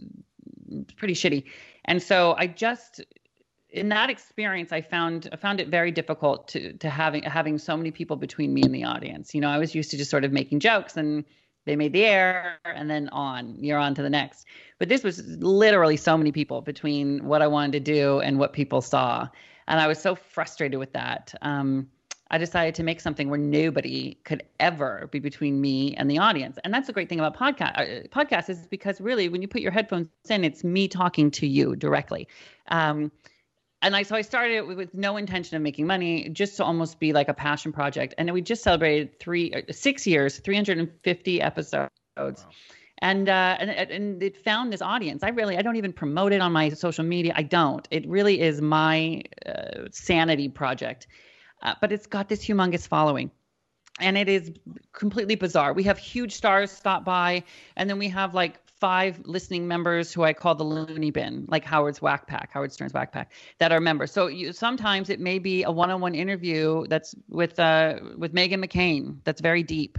pretty 0.96 1.14
shitty, 1.14 1.44
and 1.86 2.02
so 2.02 2.36
I 2.38 2.48
just 2.48 3.02
in 3.70 3.90
that 3.90 4.10
experience, 4.10 4.72
I 4.72 4.82
found 4.82 5.30
I 5.32 5.36
found 5.36 5.60
it 5.60 5.68
very 5.68 5.92
difficult 5.92 6.48
to 6.50 6.74
to 6.74 6.90
having 6.90 7.24
having 7.24 7.58
so 7.58 7.78
many 7.78 7.92
people 7.92 8.16
between 8.16 8.54
me 8.54 8.64
and 8.64 8.74
the 8.74 8.84
audience. 8.84 9.36
You 9.36 9.42
know, 9.42 9.50
I 9.50 9.58
was 9.58 9.76
used 9.76 9.92
to 9.92 9.98
just 9.98 10.10
sort 10.10 10.26
of 10.26 10.32
making 10.32 10.60
jokes 10.60 10.98
and 10.98 11.24
they 11.68 11.76
made 11.76 11.94
the 11.94 12.06
air 12.06 12.58
and 12.66 12.90
then 12.90 13.10
on 13.10 13.56
you're 13.64 13.78
on 13.78 13.94
to 13.94 14.02
the 14.02 14.10
next. 14.10 14.46
But 14.80 14.90
this 14.90 15.04
was 15.04 15.24
literally 15.38 15.98
so 15.98 16.18
many 16.18 16.32
people 16.32 16.62
between 16.62 17.24
what 17.26 17.42
i 17.42 17.48
wanted 17.48 17.74
to 17.74 17.80
do 17.80 18.20
and 18.20 18.40
what 18.40 18.54
people 18.54 18.82
saw. 18.82 19.28
And 19.68 19.80
i 19.80 19.88
was 19.88 20.00
so 20.00 20.16
frustrated 20.16 20.80
with 20.80 20.94
that. 20.94 21.36
Um, 21.42 21.90
i 22.32 22.38
decided 22.38 22.76
to 22.76 22.84
make 22.84 23.00
something 23.00 23.30
where 23.30 23.40
nobody 23.40 24.16
could 24.24 24.44
ever 24.60 25.08
be 25.12 25.20
between 25.20 25.62
me 25.62 25.96
and 25.96 26.10
the 26.10 26.18
audience. 26.18 26.58
And 26.64 26.74
that's 26.74 26.88
the 26.88 26.94
great 26.94 27.10
thing 27.10 27.20
about 27.20 27.38
podcast 27.38 27.78
uh, 27.78 28.08
podcasts 28.08 28.50
is 28.50 28.66
because 28.68 29.00
really 29.00 29.30
when 29.30 29.42
you 29.42 29.48
put 29.48 29.62
your 29.62 29.72
headphones 29.72 30.08
in 30.30 30.44
it's 30.44 30.64
me 30.64 30.88
talking 30.88 31.30
to 31.32 31.46
you 31.46 31.76
directly. 31.76 32.28
Um, 32.70 33.12
and 33.82 33.96
I 33.96 34.04
so 34.04 34.16
I 34.16 34.22
started 34.22 34.56
it 34.56 34.68
with, 34.68 34.78
with 34.78 34.94
no 34.94 35.18
intention 35.18 35.56
of 35.56 35.62
making 35.62 35.86
money, 35.86 36.30
just 36.30 36.58
to 36.58 36.64
almost 36.64 37.00
be 37.00 37.14
like 37.14 37.30
a 37.30 37.34
passion 37.34 37.72
project. 37.72 38.16
And 38.18 38.28
then 38.28 38.34
we 38.34 38.42
just 38.42 38.64
celebrated 38.64 39.20
three, 39.20 39.54
uh, 39.54 39.62
six 39.72 40.08
years, 40.08 40.40
350 40.40 41.42
episodes, 41.42 41.90
and 43.00 43.30
uh, 43.30 43.58
and 43.60 43.70
and 43.70 44.24
it 44.24 44.44
found 44.44 44.74
this 44.74 44.82
audience. 44.82 45.24
I 45.24 45.30
really, 45.30 45.58
I 45.58 45.62
don't 45.62 45.76
even 45.76 45.94
promote 45.94 46.34
it 46.34 46.42
on 46.42 46.52
my 46.52 46.70
social 46.70 47.04
media. 47.04 47.34
I 47.36 47.44
don't. 47.44 47.88
It 47.92 48.08
really 48.08 48.42
is 48.42 48.62
my 48.62 49.22
uh, 49.46 49.86
sanity 49.92 50.50
project, 50.50 51.08
uh, 51.62 51.76
but 51.80 51.92
it's 51.92 52.08
got 52.08 52.30
this 52.30 52.46
humongous 52.46 52.88
following. 52.88 53.30
And 54.00 54.16
it 54.16 54.30
is 54.30 54.52
completely 54.94 55.34
bizarre. 55.34 55.74
We 55.74 55.84
have 55.84 55.98
huge 55.98 56.34
stars 56.34 56.72
stop 56.72 57.04
by, 57.04 57.44
and 57.76 57.90
then 57.90 57.98
we 57.98 58.10
have 58.10 58.36
like 58.36 58.60
five 58.80 59.20
listening 59.26 59.68
members 59.68 60.14
who 60.14 60.24
I 60.24 60.34
call 60.34 60.56
the 60.56 60.64
loony 60.64 61.12
bin, 61.12 61.46
like 61.48 61.64
Howard's 61.64 62.02
Whack 62.02 62.28
Pack, 62.28 62.52
Howard 62.54 62.72
Stern's 62.72 62.94
Whack 62.94 63.12
Pack, 63.12 63.32
that 63.58 63.72
are 63.72 63.80
members. 63.80 64.12
So 64.12 64.28
you, 64.28 64.54
sometimes 64.54 65.10
it 65.10 65.20
may 65.20 65.40
be 65.40 65.64
a 65.64 65.72
one-on-one 65.72 66.16
interview 66.16 66.86
that's 66.88 67.16
with 67.30 67.60
uh, 67.60 68.00
with 68.18 68.34
Meghan 68.34 68.64
McCain 68.64 69.18
that's 69.24 69.42
very 69.42 69.64
deep, 69.64 69.98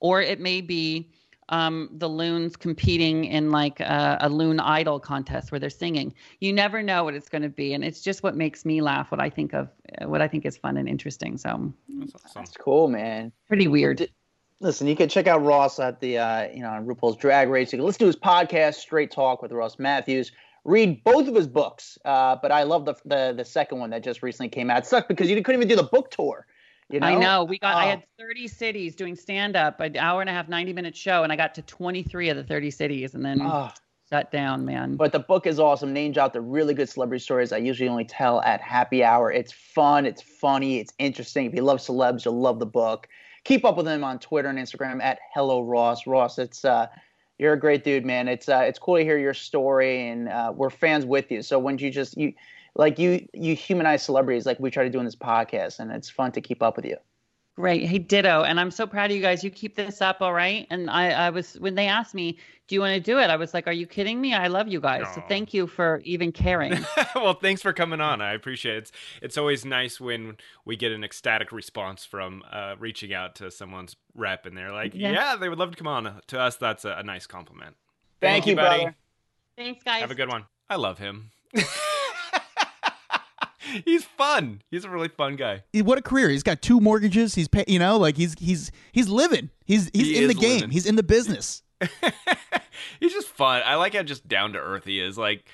or 0.00 0.20
it 0.20 0.40
may 0.40 0.60
be 0.60 1.10
um, 1.48 1.88
the 1.92 2.08
loons 2.08 2.56
competing 2.56 3.24
in 3.24 3.50
like 3.50 3.80
a, 3.80 4.18
a 4.20 4.28
loon 4.28 4.60
idol 4.60 5.00
contest 5.00 5.50
where 5.50 5.58
they're 5.58 5.70
singing. 5.70 6.14
You 6.40 6.52
never 6.52 6.82
know 6.82 7.04
what 7.04 7.14
it's 7.14 7.28
going 7.28 7.42
to 7.42 7.48
be, 7.48 7.72
and 7.72 7.82
it's 7.82 8.02
just 8.02 8.22
what 8.22 8.36
makes 8.36 8.64
me 8.64 8.82
laugh. 8.82 9.10
What 9.10 9.20
I 9.20 9.30
think 9.30 9.54
of, 9.54 9.68
what 10.04 10.20
I 10.20 10.28
think 10.28 10.44
is 10.44 10.56
fun 10.56 10.76
and 10.76 10.88
interesting. 10.88 11.38
So 11.38 11.72
That's 11.88 12.14
awesome. 12.14 12.30
That's 12.34 12.56
cool, 12.56 12.88
man. 12.88 13.32
pretty 13.46 13.68
weird. 13.68 14.10
Listen, 14.60 14.88
you 14.88 14.96
can 14.96 15.08
check 15.08 15.26
out 15.28 15.44
Ross 15.44 15.78
at 15.78 16.00
the 16.00 16.18
uh, 16.18 16.48
you 16.48 16.60
know 16.62 16.70
on 16.70 16.86
RuPaul's 16.86 17.16
Drag 17.16 17.48
Race. 17.48 17.72
You 17.72 17.78
can 17.78 17.86
listen 17.86 18.00
to 18.00 18.06
his 18.06 18.16
podcast, 18.16 18.74
Straight 18.74 19.10
Talk 19.10 19.40
with 19.40 19.52
Ross 19.52 19.78
Mathews. 19.78 20.32
Read 20.64 21.02
both 21.04 21.28
of 21.28 21.34
his 21.34 21.46
books, 21.46 21.96
uh, 22.04 22.36
but 22.42 22.50
I 22.50 22.64
love 22.64 22.84
the, 22.84 22.94
the 23.04 23.34
the 23.36 23.44
second 23.44 23.78
one 23.78 23.90
that 23.90 24.02
just 24.02 24.22
recently 24.22 24.48
came 24.48 24.68
out. 24.70 24.78
It 24.78 24.86
sucked 24.86 25.08
because 25.08 25.30
you 25.30 25.40
couldn't 25.42 25.60
even 25.60 25.68
do 25.68 25.76
the 25.76 25.88
book 25.88 26.10
tour. 26.10 26.46
You 26.90 27.00
know? 27.00 27.06
I 27.06 27.14
know. 27.14 27.44
We 27.44 27.58
got. 27.58 27.76
I 27.76 27.84
had 27.86 28.02
30 28.18 28.48
cities 28.48 28.96
doing 28.96 29.14
stand 29.14 29.56
up, 29.56 29.78
an 29.80 29.96
hour 29.96 30.20
and 30.20 30.28
a 30.28 30.32
half, 30.32 30.48
90 30.48 30.72
minute 30.72 30.96
show, 30.96 31.22
and 31.22 31.32
I 31.32 31.36
got 31.36 31.54
to 31.56 31.62
23 31.62 32.30
of 32.30 32.36
the 32.36 32.44
30 32.44 32.70
cities, 32.70 33.14
and 33.14 33.24
then 33.24 33.40
Oh. 33.42 33.70
shut 34.10 34.32
down, 34.32 34.64
man. 34.64 34.96
But 34.96 35.12
the 35.12 35.18
book 35.20 35.46
is 35.46 35.60
awesome. 35.60 35.92
Names 35.92 36.18
out 36.18 36.32
the 36.32 36.40
really 36.40 36.74
good 36.74 36.88
celebrity 36.88 37.22
stories 37.22 37.52
I 37.52 37.58
usually 37.58 37.88
only 37.88 38.06
tell 38.06 38.40
at 38.40 38.60
happy 38.60 39.04
hour. 39.04 39.30
It's 39.30 39.52
fun, 39.52 40.06
it's 40.06 40.22
funny, 40.22 40.78
it's 40.78 40.92
interesting. 40.98 41.46
If 41.46 41.54
you 41.54 41.62
love 41.62 41.78
celebs, 41.78 42.24
you'll 42.24 42.40
love 42.40 42.58
the 42.58 42.66
book. 42.66 43.06
Keep 43.48 43.64
up 43.64 43.78
with 43.78 43.88
him 43.88 44.04
on 44.04 44.18
Twitter 44.18 44.50
and 44.50 44.58
Instagram 44.58 45.02
at 45.02 45.20
Hello 45.32 45.62
Ross. 45.62 46.06
Ross, 46.06 46.38
it's 46.38 46.66
uh, 46.66 46.86
you're 47.38 47.54
a 47.54 47.58
great 47.58 47.82
dude, 47.82 48.04
man. 48.04 48.28
It's 48.28 48.46
uh, 48.46 48.58
it's 48.58 48.78
cool 48.78 48.98
to 48.98 49.02
hear 49.02 49.16
your 49.16 49.32
story, 49.32 50.06
and 50.06 50.28
uh, 50.28 50.52
we're 50.54 50.68
fans 50.68 51.06
with 51.06 51.30
you. 51.32 51.40
So 51.40 51.58
when 51.58 51.78
you 51.78 51.90
just 51.90 52.18
you 52.18 52.34
like 52.74 52.98
you 52.98 53.26
you 53.32 53.56
humanize 53.56 54.02
celebrities 54.02 54.44
like 54.44 54.60
we 54.60 54.70
try 54.70 54.84
to 54.84 54.90
do 54.90 54.98
in 54.98 55.06
this 55.06 55.16
podcast, 55.16 55.78
and 55.78 55.90
it's 55.90 56.10
fun 56.10 56.30
to 56.32 56.42
keep 56.42 56.62
up 56.62 56.76
with 56.76 56.84
you. 56.84 56.98
Great. 57.56 57.86
Hey, 57.86 57.98
ditto. 57.98 58.42
And 58.42 58.60
I'm 58.60 58.70
so 58.70 58.86
proud 58.86 59.10
of 59.10 59.16
you 59.16 59.22
guys. 59.22 59.42
You 59.42 59.48
keep 59.48 59.76
this 59.76 60.02
up, 60.02 60.20
all 60.20 60.34
right? 60.34 60.66
And 60.68 60.90
I, 60.90 61.08
I 61.12 61.30
was 61.30 61.54
when 61.54 61.74
they 61.74 61.86
asked 61.86 62.14
me, 62.14 62.36
"Do 62.68 62.74
you 62.76 62.80
want 62.80 62.94
to 62.94 63.00
do 63.00 63.18
it?" 63.18 63.30
I 63.30 63.36
was 63.36 63.52
like, 63.54 63.66
"Are 63.66 63.72
you 63.72 63.86
kidding 63.86 64.20
me? 64.20 64.34
I 64.34 64.46
love 64.46 64.68
you 64.68 64.80
guys. 64.80 65.06
So 65.14 65.22
thank 65.28 65.52
you 65.52 65.66
for 65.66 66.00
even 66.04 66.30
caring." 66.32 66.78
well, 67.14 67.34
thanks 67.34 67.60
for 67.62 67.72
coming 67.72 68.00
on. 68.00 68.20
I 68.20 68.32
appreciate 68.34 68.74
it. 68.76 68.78
It's, 68.78 68.92
it's 69.22 69.38
always 69.38 69.64
nice 69.64 70.00
when 70.00 70.36
we 70.64 70.76
get 70.76 70.92
an 70.92 71.02
ecstatic 71.02 71.50
response 71.50 72.04
from 72.04 72.42
uh, 72.52 72.76
reaching 72.78 73.12
out 73.12 73.34
to 73.36 73.50
someone's 73.50 73.96
rep 74.14 74.46
and 74.46 74.56
they're 74.56 74.72
like, 74.72 74.94
Yeah. 74.94 75.12
yeah, 75.12 75.36
they 75.36 75.48
would 75.48 75.58
love 75.58 75.70
to 75.72 75.76
come 75.76 75.86
on. 75.88 76.20
To 76.28 76.38
us, 76.40 76.56
that's 76.56 76.84
a, 76.84 76.92
a 76.98 77.02
nice 77.02 77.26
compliment. 77.26 77.74
Thank, 78.20 78.46
you, 78.46 78.54
buddy. 78.56 78.82
brother. 78.84 78.96
Thanks, 79.56 79.82
guys. 79.82 80.00
Have 80.00 80.10
a 80.10 80.14
good 80.14 80.28
one. 80.28 80.44
I 80.70 80.76
love 80.76 80.98
him. 80.98 81.30
He's 83.84 84.04
fun. 84.04 84.62
He's 84.70 84.84
a 84.84 84.90
really 84.90 85.08
fun 85.08 85.36
guy. 85.36 85.62
What 85.74 85.98
a 85.98 86.02
career! 86.02 86.30
He's 86.30 86.42
got 86.42 86.62
two 86.62 86.80
mortgages. 86.80 87.34
He's 87.34 87.48
pay, 87.48 87.64
you 87.68 87.78
know, 87.78 87.98
like 87.98 88.16
he's 88.16 88.34
he's 88.38 88.70
he's 88.92 89.08
living. 89.08 89.50
He's 89.66 89.90
he's 89.92 90.06
He 90.06 90.22
in 90.22 90.28
the 90.28 90.34
game. 90.34 90.54
living. 90.60 90.70
He's 90.70 90.86
in 90.86 90.96
the 90.96 91.02
business. 91.02 91.62
He's 93.00 93.12
just 93.12 93.28
fun. 93.28 93.62
I 93.64 93.76
like 93.76 93.94
how 93.94 94.02
just 94.02 94.28
down 94.28 94.52
to 94.52 94.58
earth 94.58 94.84
he 94.84 95.00
is. 95.00 95.16
Like, 95.18 95.44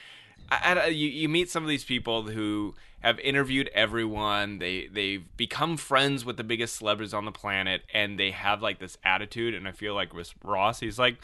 I, 0.51 0.75
I- 0.75 0.87
you 0.87 1.09
you 1.09 1.29
meet 1.29 1.51
some 1.51 1.63
of 1.63 1.69
these 1.69 1.85
people 1.85 2.23
who 2.23 2.75
have 3.01 3.19
interviewed 3.21 3.71
everyone. 3.75 4.59
They 4.59 4.87
they've 4.87 5.25
become 5.37 5.77
friends 5.77 6.25
with 6.25 6.37
the 6.37 6.45
biggest 6.45 6.77
celebrities 6.77 7.15
on 7.15 7.25
the 7.25 7.33
planet, 7.33 7.83
and 7.93 8.19
they 8.19 8.31
have 8.31 8.63
like 8.63 8.79
this 8.79 8.97
attitude. 9.05 9.55
And 9.55 9.69
I 9.69 9.73
feel 9.73 9.95
like 9.95 10.15
with 10.15 10.35
Ross, 10.43 10.81
he's 10.81 10.99
like, 10.99 11.19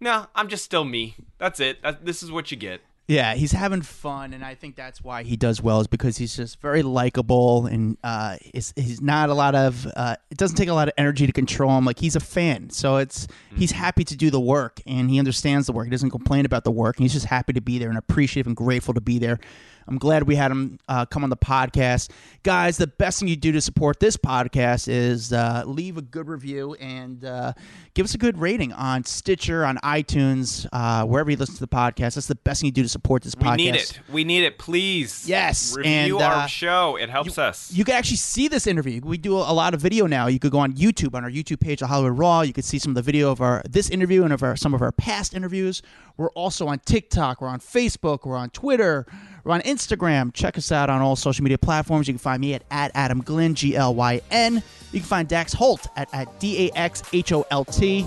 "No, 0.00 0.26
I'm 0.34 0.48
just 0.48 0.64
still 0.64 0.84
me. 0.84 1.16
That's 1.38 1.60
it. 1.60 1.82
That, 1.82 2.04
this 2.04 2.22
is 2.22 2.30
what 2.30 2.50
you 2.50 2.56
get." 2.56 2.80
Yeah, 3.06 3.34
he's 3.34 3.52
having 3.52 3.82
fun, 3.82 4.32
and 4.32 4.42
I 4.42 4.54
think 4.54 4.76
that's 4.76 5.04
why 5.04 5.24
he 5.24 5.36
does 5.36 5.60
well. 5.60 5.80
Is 5.80 5.86
because 5.86 6.16
he's 6.16 6.34
just 6.34 6.58
very 6.60 6.82
likable, 6.82 7.66
and 7.66 7.98
uh, 8.02 8.38
he's, 8.40 8.72
he's 8.76 9.02
not 9.02 9.28
a 9.28 9.34
lot 9.34 9.54
of. 9.54 9.86
Uh, 9.94 10.16
it 10.30 10.38
doesn't 10.38 10.56
take 10.56 10.70
a 10.70 10.72
lot 10.72 10.88
of 10.88 10.94
energy 10.96 11.26
to 11.26 11.32
control 11.32 11.76
him. 11.76 11.84
Like 11.84 11.98
he's 11.98 12.16
a 12.16 12.20
fan, 12.20 12.70
so 12.70 12.96
it's 12.96 13.26
he's 13.56 13.72
happy 13.72 14.04
to 14.04 14.16
do 14.16 14.30
the 14.30 14.40
work, 14.40 14.80
and 14.86 15.10
he 15.10 15.18
understands 15.18 15.66
the 15.66 15.72
work. 15.72 15.84
He 15.84 15.90
doesn't 15.90 16.10
complain 16.10 16.46
about 16.46 16.64
the 16.64 16.70
work, 16.70 16.96
and 16.96 17.04
he's 17.04 17.12
just 17.12 17.26
happy 17.26 17.52
to 17.52 17.60
be 17.60 17.78
there 17.78 17.90
and 17.90 17.98
appreciative 17.98 18.46
and 18.46 18.56
grateful 18.56 18.94
to 18.94 19.02
be 19.02 19.18
there. 19.18 19.38
I'm 19.86 19.98
glad 19.98 20.24
we 20.24 20.36
had 20.36 20.50
him 20.50 20.78
uh, 20.88 21.06
come 21.06 21.24
on 21.24 21.30
the 21.30 21.36
podcast, 21.36 22.10
guys. 22.42 22.76
The 22.76 22.86
best 22.86 23.20
thing 23.20 23.28
you 23.28 23.36
do 23.36 23.52
to 23.52 23.60
support 23.60 24.00
this 24.00 24.16
podcast 24.16 24.88
is 24.88 25.32
uh, 25.32 25.64
leave 25.66 25.96
a 25.96 26.02
good 26.02 26.28
review 26.28 26.74
and 26.74 27.24
uh, 27.24 27.52
give 27.94 28.04
us 28.04 28.14
a 28.14 28.18
good 28.18 28.38
rating 28.38 28.72
on 28.72 29.04
Stitcher, 29.04 29.64
on 29.64 29.76
iTunes, 29.78 30.66
uh, 30.72 31.04
wherever 31.04 31.30
you 31.30 31.36
listen 31.36 31.54
to 31.54 31.60
the 31.60 31.68
podcast. 31.68 32.14
That's 32.14 32.26
the 32.26 32.34
best 32.34 32.60
thing 32.60 32.66
you 32.66 32.72
do 32.72 32.82
to 32.82 32.88
support 32.88 33.22
this 33.22 33.34
podcast. 33.34 33.56
We 33.56 33.56
need 33.56 33.74
it. 33.74 34.00
We 34.10 34.24
need 34.24 34.44
it. 34.44 34.58
Please. 34.58 35.28
Yes, 35.28 35.76
Review 35.76 36.18
and, 36.18 36.24
our 36.24 36.44
uh, 36.44 36.46
show. 36.46 36.96
It 36.96 37.10
helps 37.10 37.38
us. 37.38 37.72
You 37.72 37.84
can 37.84 37.94
actually 37.94 38.16
see 38.16 38.48
this 38.48 38.66
interview. 38.66 39.00
We 39.02 39.18
do 39.18 39.36
a 39.36 39.52
lot 39.52 39.74
of 39.74 39.80
video 39.80 40.06
now. 40.06 40.26
You 40.26 40.38
could 40.38 40.52
go 40.52 40.58
on 40.58 40.72
YouTube 40.74 41.14
on 41.14 41.24
our 41.24 41.30
YouTube 41.30 41.60
page, 41.60 41.82
of 41.82 41.88
Hollywood 41.88 42.18
Raw. 42.18 42.40
You 42.42 42.52
could 42.52 42.64
see 42.64 42.78
some 42.78 42.90
of 42.92 42.96
the 42.96 43.02
video 43.02 43.30
of 43.30 43.40
our 43.40 43.62
this 43.68 43.90
interview 43.90 44.24
and 44.24 44.32
of 44.32 44.42
our 44.42 44.56
some 44.56 44.74
of 44.74 44.82
our 44.82 44.92
past 44.92 45.34
interviews. 45.34 45.82
We're 46.16 46.30
also 46.30 46.68
on 46.68 46.78
TikTok. 46.80 47.40
We're 47.40 47.48
on 47.48 47.60
Facebook. 47.60 48.24
We're 48.24 48.36
on 48.36 48.50
Twitter. 48.50 49.06
We're 49.44 49.52
on 49.52 49.60
Instagram. 49.60 50.32
Check 50.32 50.56
us 50.58 50.72
out 50.72 50.90
on 50.90 51.02
all 51.02 51.16
social 51.16 51.42
media 51.44 51.58
platforms. 51.58 52.08
You 52.08 52.14
can 52.14 52.18
find 52.18 52.40
me 52.40 52.54
at, 52.54 52.64
at 52.70 52.90
Adam 52.94 53.20
Glyn, 53.22 53.54
G 53.54 53.76
L 53.76 53.94
Y 53.94 54.20
N. 54.30 54.62
You 54.92 55.00
can 55.00 55.06
find 55.06 55.28
Dax 55.28 55.52
Holt 55.52 55.86
at, 55.96 56.12
at 56.14 56.40
D 56.40 56.68
A 56.68 56.78
X 56.78 57.02
H 57.12 57.32
O 57.32 57.44
L 57.50 57.64
T. 57.64 58.06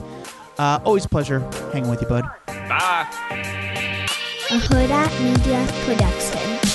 Uh, 0.58 0.80
always 0.84 1.06
a 1.06 1.10
pleasure 1.10 1.40
hanging 1.72 1.90
with 1.90 2.02
you, 2.02 2.08
bud. 2.08 2.24
Bye. 2.48 3.08
a 4.50 4.60
Hurrdat 4.60 5.24
Media 5.24 5.68
Production. 5.86 6.67